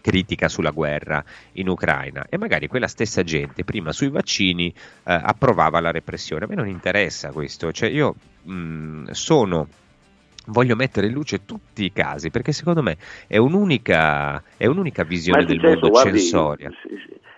critica 0.00 0.48
sulla 0.48 0.70
guerra 0.70 1.22
in 1.54 1.68
Ucraina 1.68 2.26
e 2.28 2.38
magari 2.38 2.68
quella 2.68 2.86
stessa 2.86 3.24
gente 3.24 3.64
prima 3.64 3.90
sui 3.90 4.08
vaccini 4.08 4.68
eh, 4.68 4.74
approvava 5.02 5.80
la 5.80 5.90
repressione. 5.90 6.44
A 6.44 6.48
me 6.48 6.54
non 6.54 6.68
interessa 6.68 7.32
questo, 7.32 7.72
cioè 7.72 7.88
io 7.88 8.14
mh, 8.44 9.10
sono 9.10 9.66
voglio 10.50 10.76
mettere 10.76 11.06
in 11.06 11.12
luce 11.12 11.44
tutti 11.44 11.84
i 11.84 11.92
casi 11.92 12.30
perché 12.30 12.52
secondo 12.52 12.82
me 12.82 12.96
è 13.26 13.38
un'unica, 13.38 14.42
è 14.56 14.66
un'unica 14.66 15.04
visione 15.04 15.44
del 15.44 15.56
successo, 15.56 15.72
mondo 15.72 15.88
guardi, 15.88 16.18
censoria. 16.18 16.70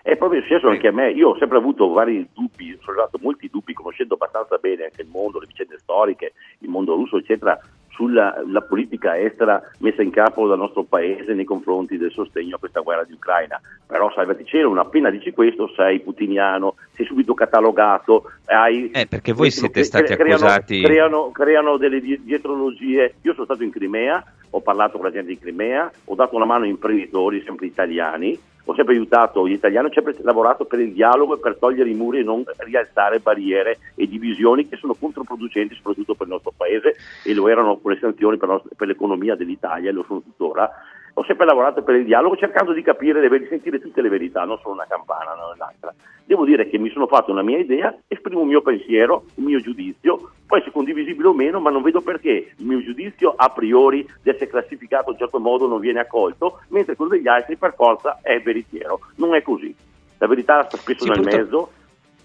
È 0.02 0.16
proprio 0.16 0.40
successo 0.40 0.68
anche 0.68 0.88
a 0.88 0.92
me, 0.92 1.10
io 1.12 1.30
ho 1.30 1.38
sempre 1.38 1.58
avuto 1.58 1.88
vari 1.92 2.26
dubbi, 2.32 2.72
ho 2.72 2.82
sollevato 2.82 3.18
molti 3.22 3.48
dubbi, 3.48 3.72
conoscendo 3.72 4.14
abbastanza 4.14 4.56
bene 4.56 4.84
anche 4.84 5.02
il 5.02 5.08
mondo, 5.08 5.38
le 5.38 5.46
vicende 5.46 5.78
storiche, 5.78 6.32
il 6.58 6.68
mondo 6.68 6.94
russo, 6.94 7.18
eccetera, 7.18 7.58
sulla 7.92 8.42
la 8.46 8.60
politica 8.62 9.18
estera 9.18 9.62
messa 9.78 10.02
in 10.02 10.10
capo 10.10 10.46
dal 10.48 10.58
nostro 10.58 10.82
paese 10.82 11.34
nei 11.34 11.44
confronti 11.44 11.96
del 11.96 12.10
sostegno 12.10 12.56
a 12.56 12.58
questa 12.58 12.80
guerra 12.80 13.04
di 13.04 13.12
Ucraina. 13.12 13.60
Però 13.86 14.10
salvati 14.12 14.44
cielo, 14.44 14.68
non 14.68 14.78
appena 14.78 15.10
dici 15.10 15.32
questo 15.32 15.70
sei 15.76 16.00
putiniano, 16.00 16.76
sei 16.94 17.06
subito 17.06 17.34
catalogato, 17.34 18.30
hai... 18.46 18.90
Eh, 18.90 19.06
perché 19.06 19.32
voi 19.32 19.50
siete 19.50 19.84
stati 19.84 20.14
creano, 20.14 20.34
accusati... 20.34 20.82
Creano, 20.82 21.30
creano 21.30 21.76
delle 21.76 22.00
die- 22.00 22.20
dietrologie. 22.22 23.14
Io 23.22 23.32
sono 23.34 23.44
stato 23.44 23.62
in 23.62 23.70
Crimea, 23.70 24.24
ho 24.50 24.60
parlato 24.60 24.96
con 24.96 25.06
la 25.06 25.12
gente 25.12 25.28
di 25.28 25.38
Crimea, 25.38 25.90
ho 26.04 26.14
dato 26.14 26.36
una 26.36 26.46
mano 26.46 26.64
a 26.64 26.68
imprenditori, 26.68 27.42
sempre 27.44 27.66
italiani, 27.66 28.38
ho 28.64 28.74
sempre 28.74 28.94
aiutato 28.94 29.46
gli 29.48 29.52
italiani, 29.52 29.88
ho 29.88 29.92
sempre 29.92 30.16
lavorato 30.22 30.64
per 30.64 30.80
il 30.80 30.92
dialogo 30.92 31.34
e 31.34 31.40
per 31.40 31.56
togliere 31.56 31.90
i 31.90 31.94
muri 31.94 32.20
e 32.20 32.22
non 32.22 32.44
rialzare 32.58 33.18
barriere 33.18 33.78
e 33.94 34.06
divisioni 34.06 34.68
che 34.68 34.76
sono 34.76 34.94
controproducenti 34.94 35.74
soprattutto 35.74 36.14
per 36.14 36.26
il 36.26 36.32
nostro 36.32 36.52
paese 36.56 36.96
e 37.24 37.34
lo 37.34 37.48
erano 37.48 37.78
con 37.78 37.92
le 37.92 37.98
sanzioni 37.98 38.36
per, 38.36 38.86
l'economia 38.86 39.34
dell'Italia 39.34 39.90
e 39.90 39.92
lo 39.92 40.04
sono 40.06 40.22
tuttora. 40.22 40.70
Ho 41.14 41.24
sempre 41.24 41.44
lavorato 41.44 41.82
per 41.82 41.96
il 41.96 42.04
dialogo 42.06 42.36
cercando 42.36 42.72
di 42.72 42.82
capire, 42.82 43.20
di 43.28 43.46
sentire 43.46 43.78
tutte 43.80 44.00
le 44.00 44.08
verità, 44.08 44.44
non 44.44 44.58
solo 44.62 44.74
una 44.74 44.86
campana, 44.88 45.34
non 45.34 45.54
l'altra. 45.58 45.92
Devo 46.24 46.44
dire 46.46 46.68
che 46.68 46.78
mi 46.78 46.88
sono 46.88 47.06
fatto 47.06 47.30
una 47.30 47.42
mia 47.42 47.58
idea, 47.58 47.94
esprimo 48.08 48.40
un 48.40 48.48
mio 48.48 48.62
pensiero, 48.62 49.24
un 49.34 49.44
mio 49.44 49.60
giudizio, 49.60 50.30
poi 50.46 50.62
se 50.62 50.70
condivisibile 50.70 51.28
o 51.28 51.34
meno, 51.34 51.60
ma 51.60 51.68
non 51.70 51.82
vedo 51.82 52.00
perché 52.00 52.52
il 52.56 52.64
mio 52.66 52.80
giudizio 52.80 53.34
a 53.36 53.50
priori 53.50 54.06
di 54.22 54.30
essere 54.30 54.48
classificato 54.48 55.08
in 55.10 55.12
un 55.14 55.18
certo 55.18 55.38
modo 55.38 55.66
non 55.66 55.80
viene 55.80 56.00
accolto, 56.00 56.60
mentre 56.68 56.96
quello 56.96 57.10
degli 57.10 57.28
altri 57.28 57.56
per 57.56 57.74
forza 57.74 58.20
è 58.22 58.40
veritiero. 58.40 59.00
Non 59.16 59.34
è 59.34 59.42
così. 59.42 59.74
La 60.18 60.26
verità 60.26 60.64
sta 60.64 60.76
spesso 60.78 61.02
Sì, 61.02 61.08
nel 61.10 61.20
purtroppo- 61.20 61.42
mezzo. 61.42 61.70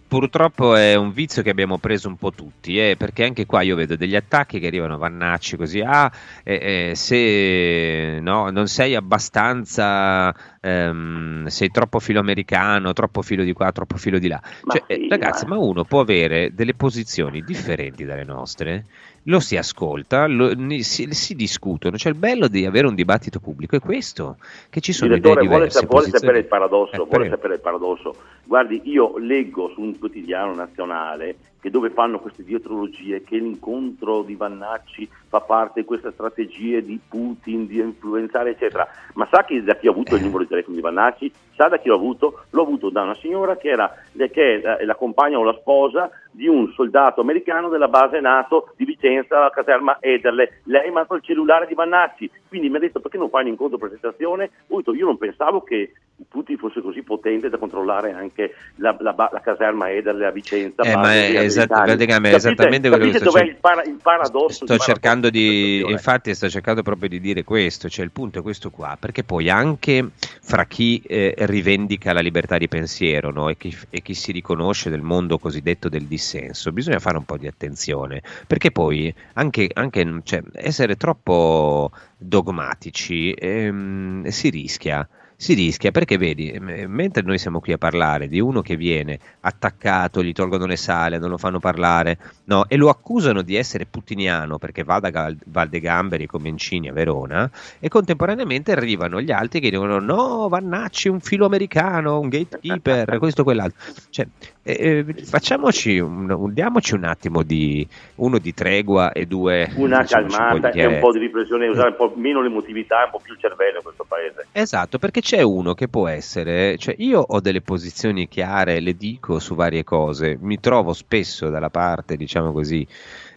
Purtroppo 0.08 0.76
è 0.76 0.96
un 0.96 1.12
vizio 1.12 1.42
che 1.42 1.50
abbiamo 1.50 1.80
preso 1.80 2.08
un 2.08 2.16
po' 2.16 2.32
tutti, 2.32 2.80
eh, 2.80 2.96
perché 2.98 3.26
anche 3.26 3.46
qua 3.46 3.62
io 3.62 3.76
vedo 3.76 3.98
degli 3.98 4.16
attacchi 4.16 4.58
che 4.58 4.68
arrivano 4.68 4.94
a 4.94 4.98
Vannacci 4.98 5.58
così, 5.58 5.82
ah, 5.82 6.10
eh, 6.44 6.90
eh, 6.92 6.96
se 6.96 8.18
no, 8.22 8.50
non 8.50 8.68
sei 8.70 8.96
abbastanza, 8.96 10.34
ehm, 10.68 11.46
sei 11.48 11.70
troppo 11.72 12.00
filo 12.00 12.20
americano, 12.20 12.94
troppo 12.94 13.22
filo 13.22 13.44
di 13.44 13.54
qua, 13.54 13.72
troppo 13.72 13.98
filo 13.98 14.20
di 14.20 14.28
là. 14.28 14.40
Ma 14.64 14.74
Cioè, 14.74 14.84
sì, 14.88 15.06
eh, 15.06 15.08
ragazzi, 15.10 15.46
ma- 15.46 15.56
ma 15.56 15.62
uno 15.62 15.84
può 15.86 16.00
avere 16.00 16.52
delle 16.54 16.74
posizioni 16.74 17.42
differenti 17.42 18.04
dalle 18.06 18.24
nostre, 18.24 18.86
lo 19.24 19.40
si 19.40 19.58
ascolta, 19.58 20.26
lo- 20.28 20.54
si, 20.80 21.08
si 21.12 21.36
discutono, 21.36 21.98
cioè 21.98 22.12
il 22.12 22.18
bello 22.18 22.48
di 22.48 22.66
avere 22.66 22.88
un 22.88 22.96
dibattito 22.96 23.40
pubblico 23.40 23.76
è 23.76 23.80
questo, 23.80 24.38
che 24.70 24.80
ci 24.82 24.94
sono 24.94 25.10
Direttore, 25.10 25.42
idee 25.42 25.48
vuole, 25.50 25.66
diverse. 25.68 25.86
vuole 25.86 26.06
posizioni- 26.06 26.20
sapere 26.26 26.40
il 26.40 26.46
paradosso, 26.46 27.04
Eh, 27.04 27.06
vuole 27.10 27.30
sapere 27.30 27.54
il 27.56 27.60
paradosso. 27.62 28.16
Guardi, 28.44 28.82
io 28.86 29.18
leggo 29.18 29.70
su 29.74 29.82
un 29.82 29.98
quotidiano 30.00 30.54
nazionale 30.56 31.36
che 31.68 31.70
dove 31.70 31.90
fanno 31.90 32.20
queste 32.20 32.44
dietrologie 32.44 33.24
che 33.24 33.38
l'incontro 33.38 34.24
di 34.24 34.36
Vannacci 34.36 35.08
fa 35.28 35.42
parte 35.42 35.82
di 35.82 35.86
queste 35.86 36.12
strategie 36.12 36.82
di 36.82 36.98
Putin, 37.06 37.68
di 37.68 37.80
influenzare, 37.80 38.52
eccetera. 38.52 38.88
Ma 39.16 39.28
sa 39.30 39.44
chi, 39.44 39.62
da 39.62 39.76
chi 39.76 39.88
ho 39.88 39.92
avuto 39.92 40.16
il 40.16 40.24
numero 40.24 40.44
di 40.44 40.48
telefono 40.48 40.76
di 40.76 40.82
Vannacci? 40.82 41.32
Sa 41.58 41.68
da 41.70 41.80
chi 41.80 41.88
l'ho 41.88 41.96
avuto? 41.96 42.44
L'ho 42.52 42.62
avuto 42.62 42.92
da 42.92 43.02
una 43.02 43.16
signora 43.16 43.58
che, 43.58 43.70
era, 43.70 43.92
che 44.16 44.30
è 44.30 44.62
la, 44.62 44.78
la 44.86 44.96
compagna 44.96 45.40
o 45.40 45.44
la 45.44 45.58
sposa 45.60 46.08
di 46.30 46.48
un 46.48 46.72
soldato 46.74 47.22
americano 47.22 47.68
della 47.68 47.88
base 47.88 48.20
NATO 48.20 48.74
di 48.78 48.86
Vicenza, 48.86 49.40
la 49.40 49.50
caserma 49.50 49.98
Ederle. 50.00 50.62
Lei 50.66 50.92
mi 50.92 50.98
ha 50.98 51.02
dato 51.02 51.16
il 51.16 51.24
cellulare 51.24 51.66
di 51.66 51.74
Vannacci, 51.74 52.30
quindi 52.48 52.70
mi 52.70 52.76
ha 52.78 52.80
detto 52.80 53.00
perché 53.00 53.18
non 53.18 53.30
fai 53.30 53.42
un 53.42 53.50
incontro 53.50 53.80
presentazione? 53.80 54.52
Ho 54.68 54.78
detto 54.78 54.94
io 54.94 55.06
non 55.08 55.18
pensavo 55.18 55.64
che 55.64 55.94
Putin 56.30 56.58
fosse 56.58 56.82
così 56.82 57.02
potente 57.02 57.50
da 57.50 57.58
controllare 57.58 58.12
anche 58.12 58.54
la, 58.76 58.96
la 59.00 59.16
la 59.18 59.42
caserma 59.42 59.92
Ederle 59.92 60.26
a 60.28 60.32
Vicenza. 60.32 60.84
Eh, 60.84 60.96
ma 60.96 61.14
è 61.14 61.40
esatto- 61.40 61.74
Capite- 61.74 62.36
esattamente 62.36 62.90
quello 62.90 63.06
che 63.06 63.12
capite 63.12 63.18
sto 63.18 63.32
dov'è 63.32 63.40
cer- 63.40 63.50
il, 63.50 63.60
para- 63.60 63.84
il 63.84 64.00
paradosso? 64.02 64.66
Sto 64.66 64.74
il 64.74 64.80
cercando 64.80 65.30
di, 65.32 65.84
infatti, 65.88 66.34
sto 66.36 66.50
cercando 66.50 66.84
proprio 66.84 67.10
di 67.10 67.20
dire 67.20 67.44
questo. 67.44 67.90
Cioè, 67.90 68.06
il 68.06 68.12
punto 68.12 68.40
è 68.40 68.42
questo 68.44 68.70
qua, 68.70 68.96
perché 69.00 69.24
poi 69.24 69.50
anche 69.50 70.10
fra 70.42 70.66
chi 70.66 71.02
eh, 71.06 71.34
rivendica 71.48 72.14
la 72.14 72.20
libertà 72.20 72.58
di 72.58 72.68
pensiero 72.68 73.32
no, 73.32 73.50
e, 73.50 73.58
chi, 73.58 73.76
e 73.90 74.02
chi 74.02 74.14
si 74.14 74.32
riconosce 74.32 74.90
del 74.90 75.02
mondo 75.02 75.40
cosiddetto 75.40 75.90
del 75.90 76.06
dissenso, 76.06 76.72
bisogna 76.72 77.00
fare 77.00 77.18
un 77.18 77.26
po' 77.26 77.38
di 77.38 77.48
attenzione, 77.48 78.22
perché 78.46 78.72
poi 78.72 79.14
anche, 79.34 79.70
anche, 79.74 80.22
cioè, 80.24 80.44
essere 80.54 80.96
troppo 80.96 81.92
dogmatici 82.18 83.32
ehm, 83.32 84.28
si 84.28 84.50
rischia. 84.50 85.08
Si 85.40 85.54
rischia 85.54 85.92
perché 85.92 86.18
vedi, 86.18 86.52
mentre 86.60 87.22
noi 87.22 87.38
siamo 87.38 87.60
qui 87.60 87.72
a 87.72 87.78
parlare 87.78 88.28
di 88.28 88.40
uno 88.40 88.62
che 88.62 88.76
viene 88.76 89.20
attaccato, 89.42 90.24
gli 90.24 90.32
tolgono 90.32 90.66
le 90.66 90.78
sale, 90.78 91.20
non 91.20 91.30
lo 91.30 91.38
fanno 91.38 91.60
parlare, 91.60 92.18
no, 92.46 92.68
e 92.68 92.76
lo 92.76 92.90
accusano 92.90 93.44
di 93.44 93.56
essere 93.56 93.86
putiniano 93.86 94.58
perché 94.58 94.84
va 94.84 95.00
da 95.00 95.12
Gal- 95.12 95.38
Valdegamberi 95.46 96.26
come 96.26 96.50
Incini 96.50 96.90
a 96.90 96.94
Verona, 96.94 97.52
e 97.80 97.88
contemporaneamente 97.88 98.72
arrivano 98.72 99.22
gli 99.22 99.32
altri 99.32 99.60
che 99.60 99.70
dicono 99.70 100.00
no, 100.00 100.48
Vannacci, 100.50 101.08
un 101.08 101.20
filo 101.20 101.46
americano, 101.46 102.20
un 102.20 102.30
gatekeeper, 102.30 103.20
questo, 103.20 103.44
quell'altro. 103.44 103.80
Cioè, 104.10 104.28
eh, 104.68 105.06
eh, 105.08 105.24
facciamoci 105.24 105.98
un, 105.98 106.30
un- 106.30 106.54
diamoci 106.54 106.94
un 106.94 107.06
attimo 107.06 107.42
di 107.42 107.88
uno 108.16 108.38
di 108.38 108.54
tregua 108.54 109.14
e 109.14 109.26
due 109.26 109.72
Una 109.76 110.04
calmata 110.04 110.72
e 110.72 110.86
un 110.86 111.00
po' 111.00 111.14
di 111.14 111.20
riflessione, 111.20 111.68
usare 111.68 111.90
un 111.90 111.96
po' 111.96 112.14
meno 112.18 112.42
l'emotività 112.42 113.06
un 113.06 113.12
po' 113.12 113.22
più 113.24 113.34
il 113.34 113.40
cervello 113.40 113.78
in 113.78 113.84
questo 113.84 114.06
paese. 114.06 114.48
Esatto, 114.52 114.98
perché 114.98 115.22
c'è 115.22 115.42
uno 115.42 115.74
che 115.74 115.88
può 115.88 116.10
essere, 116.10 116.78
cioè 116.78 116.96
io 116.98 117.22
ho 117.22 117.40
delle 117.40 117.62
posizioni 117.62 118.28
chiare, 118.28 118.82
le 118.82 118.98
dico 118.98 119.40
su 119.40 119.56
varie 119.56 119.86
cose, 119.86 120.38
mi 120.42 120.60
trovo 120.60 120.92
spesso 120.92 121.50
dalla 121.50 121.70
parte, 121.70 122.18
diciamo 122.18 122.52
così, 122.52 122.86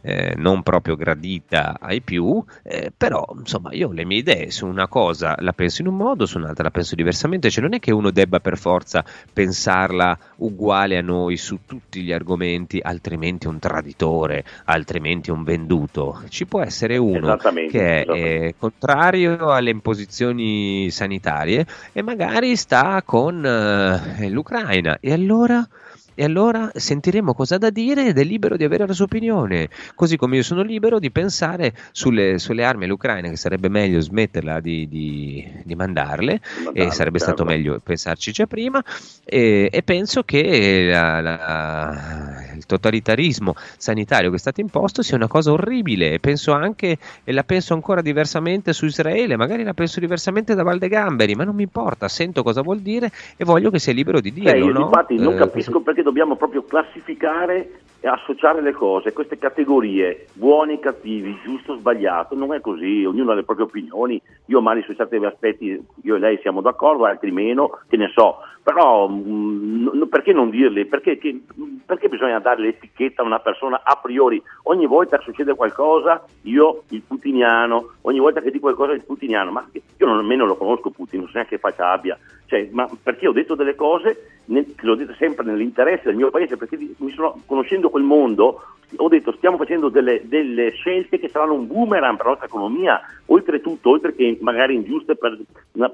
eh, 0.02 0.34
non 0.36 0.62
proprio 0.62 0.96
gradita 0.96 1.76
ai 1.80 2.00
più, 2.00 2.42
eh, 2.62 2.92
però 2.96 3.26
insomma 3.38 3.72
io 3.72 3.92
le 3.92 4.04
mie 4.04 4.18
idee 4.18 4.50
su 4.50 4.66
una 4.66 4.88
cosa 4.88 5.34
la 5.38 5.52
penso 5.52 5.82
in 5.82 5.88
un 5.88 5.96
modo, 5.96 6.26
su 6.26 6.38
un'altra 6.38 6.64
la 6.64 6.70
penso 6.70 6.94
diversamente, 6.94 7.50
cioè 7.50 7.62
non 7.62 7.74
è 7.74 7.78
che 7.78 7.92
uno 7.92 8.10
debba 8.10 8.40
per 8.40 8.58
forza 8.58 9.04
pensarla 9.32 10.16
uguale 10.36 10.96
a 10.96 11.02
noi 11.02 11.36
su 11.36 11.60
tutti 11.66 12.02
gli 12.02 12.12
argomenti, 12.12 12.80
altrimenti 12.82 13.46
un 13.46 13.58
traditore, 13.58 14.44
altrimenti 14.64 15.30
un 15.30 15.44
venduto, 15.44 16.22
ci 16.28 16.46
può 16.46 16.60
essere 16.60 16.96
uno 16.96 17.36
che 17.36 18.04
è 18.04 18.10
eh, 18.10 18.54
contrario 18.58 19.50
alle 19.50 19.70
imposizioni 19.70 20.90
sanitarie 20.90 21.66
e 21.92 22.02
magari 22.02 22.56
sta 22.56 23.02
con 23.04 23.44
eh, 23.44 24.28
l'Ucraina. 24.28 24.98
E 25.00 25.12
allora 25.12 25.66
e 26.14 26.24
allora 26.24 26.70
sentiremo 26.74 27.34
cosa 27.34 27.54
ha 27.56 27.58
da 27.58 27.70
dire 27.70 28.06
ed 28.08 28.18
è 28.18 28.24
libero 28.24 28.56
di 28.56 28.64
avere 28.64 28.86
la 28.86 28.92
sua 28.92 29.04
opinione, 29.06 29.68
così 29.94 30.16
come 30.16 30.36
io 30.36 30.42
sono 30.42 30.62
libero 30.62 30.98
di 30.98 31.10
pensare 31.10 31.72
sulle, 31.92 32.38
sulle 32.38 32.64
armi 32.64 32.84
all'Ucraina, 32.84 33.28
che 33.28 33.36
sarebbe 33.36 33.68
meglio 33.68 34.00
smetterla 34.00 34.60
di, 34.60 34.88
di- 34.88 35.46
di 35.64 35.74
mandarle, 35.74 36.34
e 36.34 36.62
mandarle, 36.64 36.90
sarebbe 36.92 37.18
stato 37.18 37.44
certo. 37.44 37.52
meglio 37.52 37.80
pensarci 37.82 38.32
già 38.32 38.46
prima, 38.46 38.82
e, 39.24 39.68
e 39.70 39.82
penso 39.82 40.22
che 40.22 40.88
la- 40.90 41.20
la- 41.20 42.39
il 42.60 42.66
totalitarismo 42.66 43.54
sanitario 43.76 44.28
che 44.28 44.36
è 44.36 44.38
stato 44.38 44.60
imposto 44.60 45.02
sia 45.02 45.16
una 45.16 45.28
cosa 45.28 45.52
orribile, 45.52 46.12
e 46.12 46.20
penso 46.20 46.52
anche, 46.52 46.98
e 47.24 47.32
la 47.32 47.42
penso 47.42 47.72
ancora 47.72 48.02
diversamente 48.02 48.72
su 48.72 48.84
Israele, 48.84 49.36
magari 49.36 49.64
la 49.64 49.72
penso 49.72 49.98
diversamente 49.98 50.54
da 50.54 50.62
Valdegamberi, 50.62 51.34
ma 51.34 51.44
non 51.44 51.54
mi 51.54 51.62
importa, 51.62 52.06
sento 52.08 52.42
cosa 52.42 52.60
vuol 52.60 52.80
dire 52.80 53.10
e 53.36 53.44
voglio 53.44 53.70
che 53.70 53.78
sia 53.78 53.92
libero 53.94 54.20
di 54.20 54.32
dirlo. 54.32 54.66
Io 54.66 54.72
no? 54.72 54.84
infatti 54.84 55.16
non 55.16 55.34
Eh, 55.34 55.36
capisco 55.36 55.80
perché 55.80 56.02
dobbiamo 56.02 56.36
proprio 56.36 56.62
classificare 56.62 57.70
associare 58.08 58.62
le 58.62 58.72
cose, 58.72 59.12
queste 59.12 59.38
categorie, 59.38 60.26
buoni 60.34 60.74
e 60.74 60.78
cattivi, 60.78 61.38
giusto 61.44 61.72
o 61.72 61.76
sbagliato, 61.76 62.34
non 62.34 62.52
è 62.54 62.60
così, 62.60 63.04
ognuno 63.04 63.32
ha 63.32 63.34
le 63.34 63.44
proprie 63.44 63.66
opinioni, 63.66 64.20
io 64.46 64.60
magari 64.60 64.84
su 64.86 64.94
certi 64.94 65.16
aspetti, 65.16 65.78
io 66.02 66.16
e 66.16 66.18
lei 66.18 66.38
siamo 66.40 66.60
d'accordo, 66.60 67.04
altri 67.04 67.30
meno, 67.30 67.78
che 67.88 67.96
ne 67.96 68.10
so, 68.14 68.36
però 68.62 69.08
mm, 69.08 69.88
n- 69.92 70.08
perché 70.08 70.32
non 70.32 70.50
dirle, 70.50 70.86
perché, 70.86 71.18
che- 71.18 71.42
perché 71.84 72.08
bisogna 72.08 72.38
dare 72.38 72.62
l'etichetta 72.62 73.22
a 73.22 73.26
una 73.26 73.40
persona 73.40 73.80
a 73.84 73.98
priori, 74.00 74.42
ogni 74.64 74.86
volta 74.86 75.18
che 75.18 75.24
succede 75.24 75.54
qualcosa 75.54 76.24
io 76.42 76.82
il 76.90 77.02
putiniano, 77.06 77.92
ogni 78.02 78.18
volta 78.18 78.40
che 78.40 78.50
dico 78.50 78.72
qualcosa 78.72 78.92
il 78.92 79.04
putiniano, 79.04 79.50
ma 79.50 79.66
io 79.72 80.06
non, 80.06 80.16
nemmeno 80.16 80.46
lo 80.46 80.56
conosco 80.56 80.90
Putin, 80.90 81.20
non 81.20 81.28
so 81.28 81.34
neanche 81.34 81.56
che 81.56 81.60
faccia 81.60 81.90
abbia, 81.90 82.18
cioè, 82.50 82.68
perché 83.00 83.28
ho 83.28 83.32
detto 83.32 83.54
delle 83.54 83.76
cose, 83.76 84.42
che 84.44 84.74
l'ho 84.80 84.96
detto 84.96 85.14
sempre 85.14 85.44
nell'interesse 85.44 86.02
del 86.06 86.16
mio 86.16 86.30
paese, 86.30 86.56
perché 86.56 86.76
sono, 87.14 87.40
conoscendo 87.46 87.90
quel 87.90 88.02
mondo, 88.02 88.60
ho 88.96 89.08
detto 89.08 89.30
stiamo 89.36 89.56
facendo 89.56 89.88
delle, 89.88 90.22
delle 90.24 90.70
scelte 90.72 91.20
che 91.20 91.28
saranno 91.28 91.54
un 91.54 91.68
boomerang 91.68 92.16
per 92.16 92.24
la 92.24 92.30
nostra 92.32 92.48
economia, 92.48 93.00
oltretutto, 93.26 93.90
oltre 93.90 94.16
che 94.16 94.36
magari 94.40 94.74
ingiuste 94.74 95.14
per- 95.14 95.38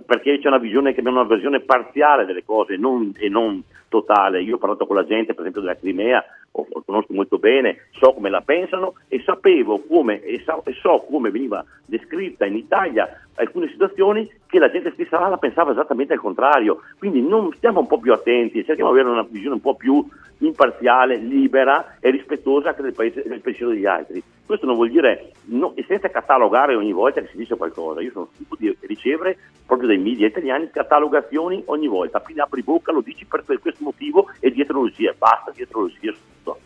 perché 0.06 0.38
c'è 0.38 0.48
una 0.48 0.56
visione 0.56 0.94
che 0.94 1.00
abbiamo 1.00 1.20
una 1.20 1.34
visione 1.34 1.60
parziale 1.60 2.24
delle 2.24 2.42
cose 2.42 2.76
non- 2.76 3.12
e 3.18 3.28
non 3.28 3.62
totale. 3.88 4.40
Io 4.40 4.54
ho 4.54 4.58
parlato 4.58 4.86
con 4.86 4.96
la 4.96 5.04
gente, 5.04 5.34
per 5.34 5.40
esempio, 5.40 5.60
della 5.60 5.76
Crimea, 5.76 6.24
lo 6.52 6.82
conosco 6.86 7.12
molto 7.12 7.38
bene, 7.38 7.88
so 7.90 8.14
come 8.14 8.30
la 8.30 8.40
pensano 8.40 8.94
e 9.08 9.20
sapevo 9.26 9.82
come 9.86 10.22
e, 10.22 10.40
sa- 10.42 10.62
e 10.64 10.72
so 10.72 11.04
come 11.06 11.30
veniva 11.30 11.62
descritta 11.84 12.46
in 12.46 12.56
Italia 12.56 13.26
alcune 13.34 13.68
situazioni 13.68 14.26
che 14.46 14.58
la 14.58 14.70
gente 14.70 14.92
stessa 14.92 15.18
là 15.18 15.28
la 15.28 15.36
pensava 15.38 15.72
esattamente 15.72 16.12
al 16.12 16.20
contrario. 16.20 16.80
Quindi 16.98 17.20
non 17.20 17.52
stiamo 17.54 17.80
un 17.80 17.86
po' 17.86 17.98
più 17.98 18.12
attenti, 18.12 18.64
cerchiamo 18.64 18.92
di 18.92 19.00
avere 19.00 19.12
una 19.12 19.26
visione 19.28 19.54
un 19.54 19.60
po' 19.60 19.74
più 19.74 20.06
imparziale, 20.38 21.16
libera 21.16 21.96
e 21.98 22.10
rispettosa 22.10 22.70
anche 22.70 22.82
del, 22.82 22.92
paese, 22.92 23.22
del 23.26 23.40
pensiero 23.40 23.70
degli 23.70 23.86
altri. 23.86 24.22
Questo 24.44 24.66
non 24.66 24.76
vuol 24.76 24.90
dire, 24.90 25.32
no, 25.46 25.74
senza 25.86 26.08
catalogare 26.08 26.74
ogni 26.74 26.92
volta 26.92 27.20
che 27.20 27.28
si 27.28 27.36
dice 27.36 27.56
qualcosa. 27.56 28.00
Io 28.00 28.10
sono 28.12 28.28
tipo 28.36 28.54
di 28.56 28.74
ricevere 28.82 29.36
proprio 29.66 29.88
dai 29.88 29.98
media 29.98 30.26
italiani 30.26 30.70
catalogazioni 30.70 31.62
ogni 31.66 31.88
volta. 31.88 32.18
Appena 32.18 32.44
apri 32.44 32.62
bocca 32.62 32.92
lo 32.92 33.00
dici 33.00 33.24
per, 33.24 33.44
questo 33.44 33.82
motivo 33.82 34.30
e 34.40 34.50
dietrologia, 34.50 35.14
basta, 35.16 35.50
dietrologia 35.52 36.12
su 36.12 36.20
tutto. 36.34 36.58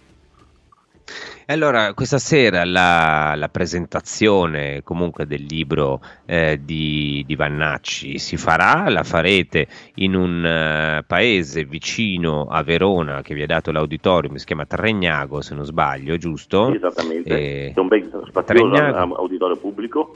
E 1.47 1.53
allora, 1.53 1.95
questa 1.95 2.19
sera 2.19 2.65
la, 2.65 3.35
la 3.37 3.49
presentazione 3.49 4.83
comunque 4.85 5.27
del 5.27 5.43
libro 5.43 6.01
eh, 6.27 6.61
di, 6.63 7.25
di 7.27 7.35
Vannacci 7.35 8.19
si 8.19 8.37
farà, 8.37 8.89
la 8.89 9.03
farete 9.03 9.67
in 9.97 10.15
un 10.15 10.45
eh, 10.45 11.03
paese 11.07 11.65
vicino 11.65 12.47
a 12.47 12.63
Verona 12.63 13.23
che 13.23 13.35
vi 13.35 13.43
ha 13.43 13.47
dato 13.47 13.73
l'auditorium, 13.73 14.37
si 14.37 14.47
chiama 14.47 14.65
Tregnago 14.67 15.41
se 15.41 15.55
non 15.55 15.65
sbaglio, 15.65 16.17
giusto? 16.17 16.73
Esattamente, 16.73 17.35
Eh, 17.35 17.73
è 17.75 17.79
un 17.81 17.89
ben 17.89 18.11
spazioso 18.29 18.75
auditorio 19.17 19.57
pubblico. 19.57 20.15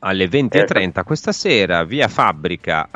alle 0.00 0.26
20.30 0.26 1.02
questa 1.04 1.32
sera, 1.32 1.82
via 1.84 2.06
Fabbrica, 2.08 2.88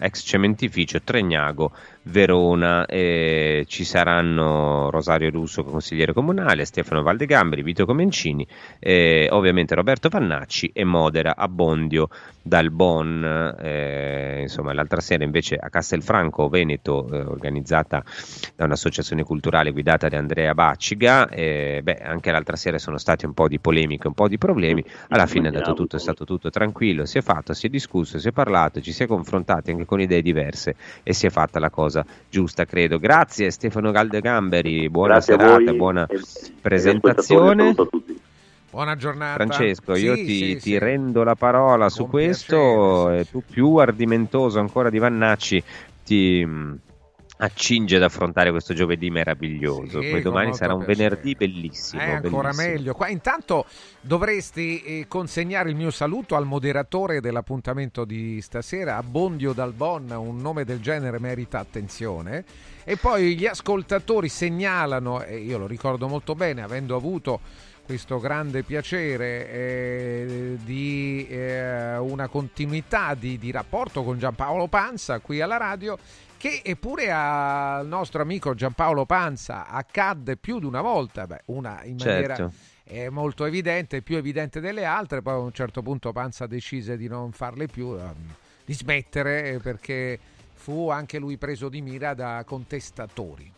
eh, 0.00 0.04
ex 0.06 0.22
cementificio 0.24 1.00
Tregnago, 1.02 1.72
Verona. 2.04 2.86
eh, 2.86 3.64
ci 3.66 3.84
saranno 3.84 4.90
Rosario 4.90 5.30
Russo, 5.30 5.64
consigliere 5.64 6.12
comunale, 6.12 6.64
Stefano 6.64 7.02
Valdegambri, 7.02 7.62
Vito 7.62 7.86
Comencini, 7.86 8.46
eh, 8.78 9.28
ovviamente 9.30 9.74
Roberto 9.74 10.08
Vannacci 10.08 10.70
e 10.72 10.84
Modera 10.84 11.36
Abbondio 11.36 12.08
dal 12.42 12.70
Bon. 12.70 13.54
eh, 13.58 14.40
insomma, 14.42 14.72
l'altra 14.74 15.00
sera 15.00 15.24
invece 15.24 15.56
a 15.56 15.68
Castelfranco, 15.70 16.48
Veneto, 16.48 17.08
eh, 17.10 17.20
organizzata 17.20 18.02
da 18.54 18.64
un'associazione 18.64 19.22
culturale 19.22 19.70
guidata 19.70 20.08
da 20.08 20.18
Andrea 20.18 20.52
Bacciga. 20.54 21.28
eh, 21.28 21.80
beh, 21.82 21.96
anche 22.02 22.30
l'altra 22.30 22.56
sera 22.56 22.78
sono 22.78 22.98
state 22.98 23.26
un 23.26 23.32
po' 23.32 23.48
di 23.48 23.58
polemiche, 23.58 24.06
un 24.06 24.14
po' 24.14 24.28
di 24.28 24.38
problemi. 24.38 24.84
Alla 25.08 25.26
fine 25.26 25.46
è 25.46 25.48
andato 25.48 25.72
tutto, 25.72 25.96
è 25.96 26.00
stato 26.00 26.24
tutto 26.24 26.50
tranquillo, 26.50 27.06
si 27.06 27.18
è 27.18 27.22
fatto, 27.22 27.54
si 27.54 27.66
è 27.66 27.70
discusso, 27.70 28.18
si 28.18 28.28
è 28.28 28.32
parlato, 28.32 28.80
ci 28.80 28.92
si 28.92 29.02
è 29.04 29.06
confrontati 29.06 29.70
anche 29.70 29.86
con 29.86 30.00
idee 30.00 30.20
diverse 30.22 30.74
e 31.02 31.12
si 31.14 31.26
è 31.26 31.30
fatta 31.30 31.58
la 31.58 31.70
cosa 31.70 31.93
giusta, 32.30 32.64
credo. 32.64 32.98
Grazie 32.98 33.50
Stefano 33.50 33.90
Galdegamberi, 33.90 34.88
buona 34.88 35.14
Grazie 35.14 35.36
serata, 35.36 35.72
buona 35.72 36.06
e- 36.08 36.14
e 36.14 36.20
presentazione. 36.60 37.74
tutti. 37.74 38.20
Buona 38.70 38.96
giornata. 38.96 39.34
Francesco, 39.44 39.94
io 39.94 40.16
Sì, 40.16 40.24
ti, 40.24 40.34
sì, 40.38 40.52
ti 40.54 40.60
sì. 40.60 40.78
rendo 40.78 41.22
la 41.22 41.36
parola 41.36 41.88
su 41.88 42.02
Con 42.02 42.10
questo 42.10 43.10
e 43.10 43.24
tu 43.30 43.42
più 43.48 43.76
ardimentoso 43.76 44.58
ancora 44.58 44.90
di 44.90 44.98
Vannacci 44.98 45.62
ti 46.04 46.44
mh, 46.44 46.78
accinge 47.36 47.96
ad 47.96 48.02
affrontare 48.02 48.50
questo 48.50 48.74
giovedì 48.74 49.10
meraviglioso. 49.10 50.00
Sì, 50.00 50.10
Poi 50.10 50.22
domani 50.22 50.54
sarà 50.54 50.74
un 50.74 50.84
piacere. 50.84 51.08
venerdì 51.08 51.34
bellissimo. 51.34 52.02
È 52.02 52.10
ancora 52.10 52.50
bellissimo. 52.50 52.72
meglio. 52.72 52.94
Qua 52.94 53.08
intanto 53.08 53.66
dovresti 54.00 54.82
eh, 54.82 55.06
consegnare 55.08 55.70
il 55.70 55.76
mio 55.76 55.90
saluto 55.90 56.36
al 56.36 56.46
moderatore 56.46 57.20
dell'appuntamento 57.20 58.04
di 58.04 58.40
stasera, 58.40 58.96
Abbondio 58.96 59.52
Dal 59.52 59.72
Bon, 59.72 60.08
un 60.10 60.38
nome 60.38 60.64
del 60.64 60.80
genere 60.80 61.18
merita 61.18 61.58
attenzione. 61.58 62.44
E 62.84 62.96
poi 62.96 63.34
gli 63.36 63.46
ascoltatori 63.46 64.28
segnalano, 64.28 65.22
e 65.22 65.38
io 65.38 65.58
lo 65.58 65.66
ricordo 65.66 66.06
molto 66.06 66.34
bene, 66.34 66.62
avendo 66.62 66.94
avuto 66.94 67.40
questo 67.84 68.18
grande 68.18 68.62
piacere 68.62 69.50
eh, 69.50 70.58
di 70.64 71.26
eh, 71.28 71.96
una 71.98 72.28
continuità 72.28 73.14
di, 73.14 73.38
di 73.38 73.50
rapporto 73.50 74.02
con 74.02 74.18
Giampaolo 74.18 74.68
Panza 74.68 75.18
qui 75.18 75.42
alla 75.42 75.58
radio 75.58 75.98
che 76.44 76.60
eppure 76.62 77.10
al 77.10 77.86
nostro 77.86 78.20
amico 78.20 78.52
Giampaolo 78.52 79.06
Panza 79.06 79.66
accadde 79.66 80.36
più 80.36 80.58
di 80.58 80.66
una 80.66 80.82
volta, 80.82 81.26
beh, 81.26 81.44
una 81.46 81.82
in 81.84 81.96
maniera 81.96 82.34
Certo. 82.34 82.52
eh, 82.84 83.08
molto 83.08 83.46
evidente, 83.46 84.02
più 84.02 84.18
evidente 84.18 84.60
delle 84.60 84.84
altre, 84.84 85.22
poi 85.22 85.32
a 85.32 85.38
un 85.38 85.52
certo 85.52 85.80
punto 85.80 86.12
Panza 86.12 86.46
decise 86.46 86.98
di 86.98 87.08
non 87.08 87.32
farle 87.32 87.66
più, 87.66 87.94
ehm, 87.98 88.34
di 88.62 88.74
smettere 88.74 89.52
eh, 89.52 89.58
perché 89.58 90.18
fu 90.52 90.90
anche 90.90 91.18
lui 91.18 91.38
preso 91.38 91.70
di 91.70 91.80
mira 91.80 92.12
da 92.12 92.44
contestatori. 92.44 93.50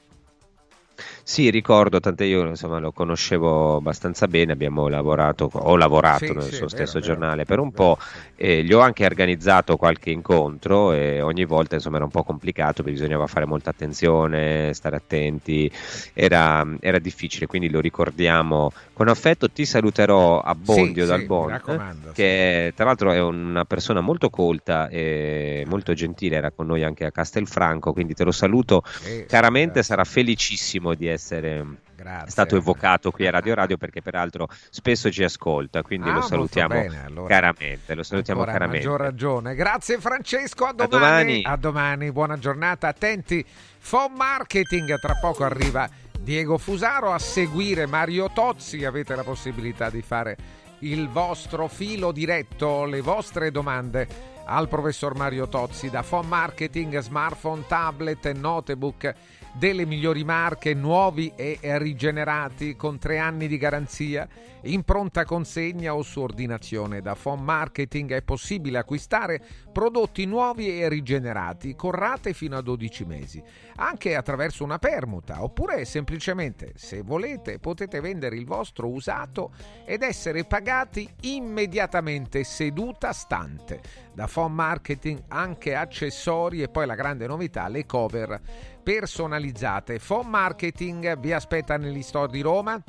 Sì, 1.22 1.50
ricordo, 1.50 2.00
tant'è 2.00 2.24
io 2.24 2.46
insomma, 2.46 2.78
lo 2.78 2.90
conoscevo 2.92 3.76
abbastanza 3.76 4.26
bene, 4.28 4.52
abbiamo 4.52 4.88
lavorato, 4.88 5.50
ho 5.52 5.76
lavorato 5.76 6.32
Sì, 6.32 6.32
nel 6.32 6.50
sì, 6.50 6.56
suo 6.56 6.68
stesso 6.68 6.98
vero, 6.98 7.00
vero. 7.00 7.14
giornale 7.14 7.44
per 7.44 7.58
un 7.58 7.72
po', 7.72 7.98
e 8.34 8.62
gli 8.64 8.72
ho 8.72 8.80
anche 8.80 9.04
organizzato 9.04 9.76
qualche 9.76 10.10
incontro 10.10 10.92
e 10.92 11.20
ogni 11.20 11.44
volta 11.44 11.74
insomma 11.74 11.96
era 11.96 12.04
un 12.04 12.10
po' 12.10 12.22
complicato 12.22 12.82
perché 12.82 12.92
bisognava 12.92 13.26
fare 13.26 13.44
molta 13.44 13.70
attenzione, 13.70 14.72
stare 14.72 14.96
attenti, 14.96 15.70
era, 16.14 16.64
era 16.80 16.98
difficile, 16.98 17.46
quindi 17.46 17.68
lo 17.68 17.80
ricordiamo 17.80 18.70
con 18.92 19.08
affetto. 19.08 19.50
Ti 19.50 19.64
saluterò 19.66 20.40
a 20.40 20.54
Bondio 20.54 21.02
Sì, 21.02 21.08
dal 21.08 21.18
sì, 21.18 21.22
mi 21.22 21.26
Bon, 21.26 21.46
raccomando, 21.46 22.12
che 22.12 22.72
tra 22.74 22.84
l'altro 22.86 23.12
è 23.12 23.20
una 23.20 23.64
persona 23.64 24.00
molto 24.00 24.30
colta 24.30 24.88
e 24.88 25.64
molto 25.66 25.92
gentile, 25.92 26.36
era 26.36 26.50
con 26.52 26.66
noi 26.66 26.82
anche 26.84 27.04
a 27.04 27.10
Castelfranco, 27.10 27.92
quindi 27.92 28.14
te 28.14 28.24
lo 28.24 28.30
saluto 28.32 28.82
caramente, 29.26 29.82
sarà 29.82 30.04
felicissimo 30.04 30.85
di 30.94 31.06
essere 31.06 31.64
Grazie. 31.96 32.30
stato 32.30 32.56
evocato 32.56 33.10
qui 33.10 33.26
a 33.26 33.30
Radio 33.30 33.54
Radio 33.56 33.76
perché 33.76 34.02
peraltro 34.02 34.48
spesso 34.70 35.10
ci 35.10 35.24
ascolta, 35.24 35.82
quindi 35.82 36.08
Ah, 36.08 36.14
lo 36.14 36.20
salutiamo 36.22 36.74
bene, 36.74 37.04
allora. 37.04 37.28
caramente, 37.28 37.94
lo 37.94 38.02
salutiamo 38.02 38.40
Ancora 38.40 38.56
a 38.56 38.60
caramente. 38.60 38.86
maggior 38.86 39.00
ragione. 39.06 39.54
Grazie 39.54 39.98
Francesco, 39.98 40.64
a 40.66 40.72
domani. 40.72 40.88
domani. 40.90 41.42
A 41.44 41.56
domani, 41.56 42.12
buona 42.12 42.38
giornata. 42.38 42.88
Attenti, 42.88 43.44
Fon 43.78 44.12
Marketing, 44.14 44.98
tra 44.98 45.14
poco 45.20 45.44
arriva 45.44 45.88
Diego 46.20 46.58
Fusaro 46.58 47.12
a 47.12 47.18
seguire 47.18 47.86
Mario 47.86 48.30
Tozzi, 48.32 48.84
avete 48.84 49.14
la 49.14 49.22
possibilità 49.22 49.90
di 49.90 50.02
fare 50.02 50.36
il 50.80 51.08
vostro 51.08 51.68
filo 51.68 52.12
diretto, 52.12 52.84
le 52.84 53.00
vostre 53.00 53.50
domande 53.50 54.34
al 54.44 54.68
professor 54.68 55.14
Mario 55.16 55.48
Tozzi 55.48 55.88
da 55.90 56.02
Fon 56.02 56.26
Marketing, 56.28 56.98
smartphone, 56.98 57.64
tablet 57.66 58.26
e 58.26 58.32
notebook 58.32 59.14
delle 59.58 59.86
migliori 59.86 60.22
marche, 60.22 60.74
nuovi 60.74 61.32
e 61.34 61.58
rigenerati 61.78 62.76
con 62.76 62.98
tre 62.98 63.18
anni 63.18 63.48
di 63.48 63.56
garanzia 63.56 64.28
in 64.62 64.82
pronta 64.82 65.24
consegna 65.24 65.94
o 65.94 66.02
su 66.02 66.20
ordinazione. 66.20 67.00
Da 67.00 67.14
Phone 67.14 67.42
Marketing 67.42 68.12
è 68.12 68.22
possibile 68.22 68.78
acquistare 68.78 69.40
prodotti 69.72 70.26
nuovi 70.26 70.80
e 70.80 70.88
rigenerati 70.88 71.74
con 71.74 71.92
rate 71.92 72.34
fino 72.34 72.56
a 72.56 72.60
12 72.60 73.04
mesi, 73.04 73.42
anche 73.76 74.14
attraverso 74.14 74.62
una 74.62 74.78
permuta, 74.78 75.42
oppure 75.42 75.84
semplicemente, 75.84 76.72
se 76.76 77.02
volete, 77.02 77.58
potete 77.58 78.00
vendere 78.00 78.36
il 78.36 78.44
vostro 78.44 78.88
usato 78.88 79.52
ed 79.86 80.02
essere 80.02 80.44
pagati 80.44 81.08
immediatamente 81.22 82.44
seduta 82.44 83.12
stante. 83.12 83.80
Da 84.12 84.26
Phone 84.26 84.54
Marketing 84.54 85.24
anche 85.28 85.74
accessori 85.74 86.62
e 86.62 86.68
poi 86.68 86.86
la 86.86 86.94
grande 86.94 87.26
novità, 87.26 87.68
le 87.68 87.86
cover 87.86 88.74
personalizzate. 88.86 89.98
Phone 89.98 90.28
Marketing 90.28 91.18
vi 91.18 91.32
aspetta 91.32 91.76
negli 91.76 92.02
store 92.02 92.30
di 92.30 92.40
Roma, 92.40 92.80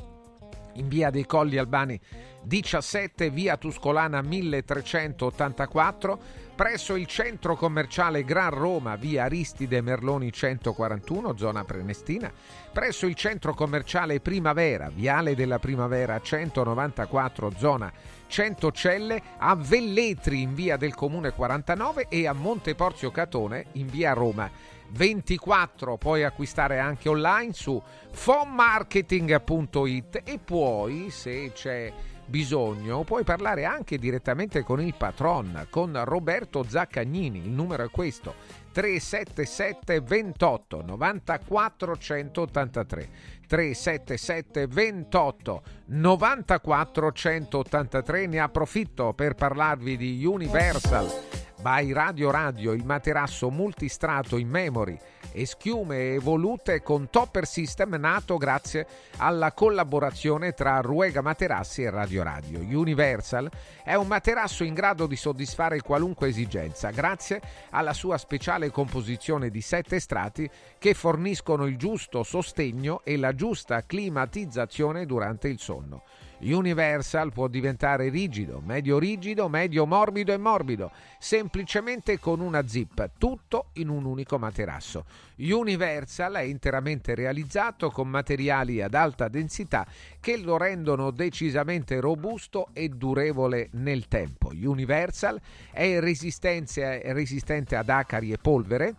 in 0.74 0.86
via 0.86 1.10
dei 1.10 1.26
Colli 1.26 1.58
Albani 1.58 1.98
17, 2.44 3.30
via 3.30 3.56
Tuscolana 3.56 4.22
1384, 4.22 6.20
presso 6.54 6.94
il 6.94 7.06
centro 7.06 7.56
commerciale 7.56 8.22
Gran 8.22 8.50
Roma, 8.50 8.94
via 8.94 9.24
Aristide 9.24 9.80
Merloni 9.80 10.30
141, 10.32 11.36
zona 11.36 11.64
Prenestina, 11.64 12.32
presso 12.72 13.06
il 13.06 13.16
centro 13.16 13.52
commerciale 13.52 14.20
Primavera, 14.20 14.92
viale 14.94 15.34
della 15.34 15.58
Primavera 15.58 16.20
194, 16.20 17.54
zona 17.56 17.92
Centocelle, 18.28 19.20
a 19.38 19.56
Velletri 19.56 20.42
in 20.42 20.54
via 20.54 20.76
del 20.76 20.94
Comune 20.94 21.32
49 21.32 22.06
e 22.08 22.28
a 22.28 22.32
Monteporzio 22.32 23.10
Catone 23.10 23.66
in 23.72 23.88
via 23.88 24.12
Roma 24.12 24.76
24. 24.90 25.96
Puoi 25.96 26.24
acquistare 26.24 26.78
anche 26.78 27.08
online 27.08 27.52
su 27.52 27.82
fonmarketing.it 28.10 30.22
e 30.24 30.38
poi, 30.38 31.10
se 31.10 31.52
c'è 31.52 31.92
bisogno, 32.28 33.04
puoi 33.04 33.24
parlare 33.24 33.64
anche 33.64 33.98
direttamente 33.98 34.62
con 34.62 34.80
il 34.80 34.94
patron, 34.94 35.66
con 35.70 35.98
Roberto 36.04 36.64
Zaccagnini. 36.66 37.38
Il 37.38 37.50
numero 37.50 37.84
è 37.84 37.90
questo: 37.90 38.34
377 38.72 40.00
28 40.00 40.82
94 40.84 41.96
183. 41.96 43.08
377 43.46 44.66
28 44.66 45.62
94 45.86 47.12
183. 47.12 48.26
Ne 48.26 48.40
approfitto 48.40 49.14
per 49.14 49.34
parlarvi 49.34 49.96
di 49.96 50.24
Universal 50.24 51.37
by 51.60 51.92
Radio 51.92 52.30
Radio, 52.30 52.72
il 52.72 52.84
materasso 52.84 53.50
multistrato 53.50 54.36
in 54.36 54.48
memory 54.48 54.96
e 55.32 55.44
schiume 55.44 56.14
evolute 56.14 56.82
con 56.82 57.10
topper 57.10 57.46
system 57.46 57.94
nato 57.96 58.36
grazie 58.36 58.86
alla 59.18 59.52
collaborazione 59.52 60.52
tra 60.52 60.80
Ruega 60.80 61.20
Materassi 61.20 61.82
e 61.82 61.90
Radio 61.90 62.22
Radio. 62.22 62.60
Universal 62.60 63.50
è 63.82 63.94
un 63.94 64.06
materasso 64.06 64.64
in 64.64 64.74
grado 64.74 65.06
di 65.06 65.16
soddisfare 65.16 65.80
qualunque 65.80 66.28
esigenza 66.28 66.90
grazie 66.90 67.40
alla 67.70 67.92
sua 67.92 68.18
speciale 68.18 68.70
composizione 68.70 69.50
di 69.50 69.60
sette 69.60 70.00
strati 70.00 70.48
che 70.78 70.94
forniscono 70.94 71.66
il 71.66 71.76
giusto 71.76 72.22
sostegno 72.22 73.00
e 73.04 73.16
la 73.16 73.34
giusta 73.34 73.84
climatizzazione 73.84 75.06
durante 75.06 75.48
il 75.48 75.58
sonno. 75.58 76.04
Universal 76.40 77.32
può 77.32 77.48
diventare 77.48 78.08
rigido, 78.10 78.62
medio 78.64 78.98
rigido, 78.98 79.48
medio 79.48 79.86
morbido 79.86 80.32
e 80.32 80.36
morbido, 80.36 80.92
semplicemente 81.18 82.20
con 82.20 82.38
una 82.38 82.66
zip, 82.68 83.10
tutto 83.18 83.70
in 83.74 83.88
un 83.88 84.04
unico 84.04 84.38
materasso. 84.38 85.04
Universal 85.38 86.34
è 86.34 86.42
interamente 86.42 87.16
realizzato 87.16 87.90
con 87.90 88.08
materiali 88.08 88.80
ad 88.80 88.94
alta 88.94 89.26
densità 89.26 89.84
che 90.20 90.36
lo 90.36 90.56
rendono 90.56 91.10
decisamente 91.10 91.98
robusto 91.98 92.68
e 92.72 92.88
durevole 92.88 93.70
nel 93.72 94.06
tempo. 94.06 94.50
Universal 94.54 95.40
è 95.72 95.98
resistente 95.98 97.76
ad 97.76 97.88
acari 97.88 98.30
e 98.30 98.38
polvere 98.38 98.94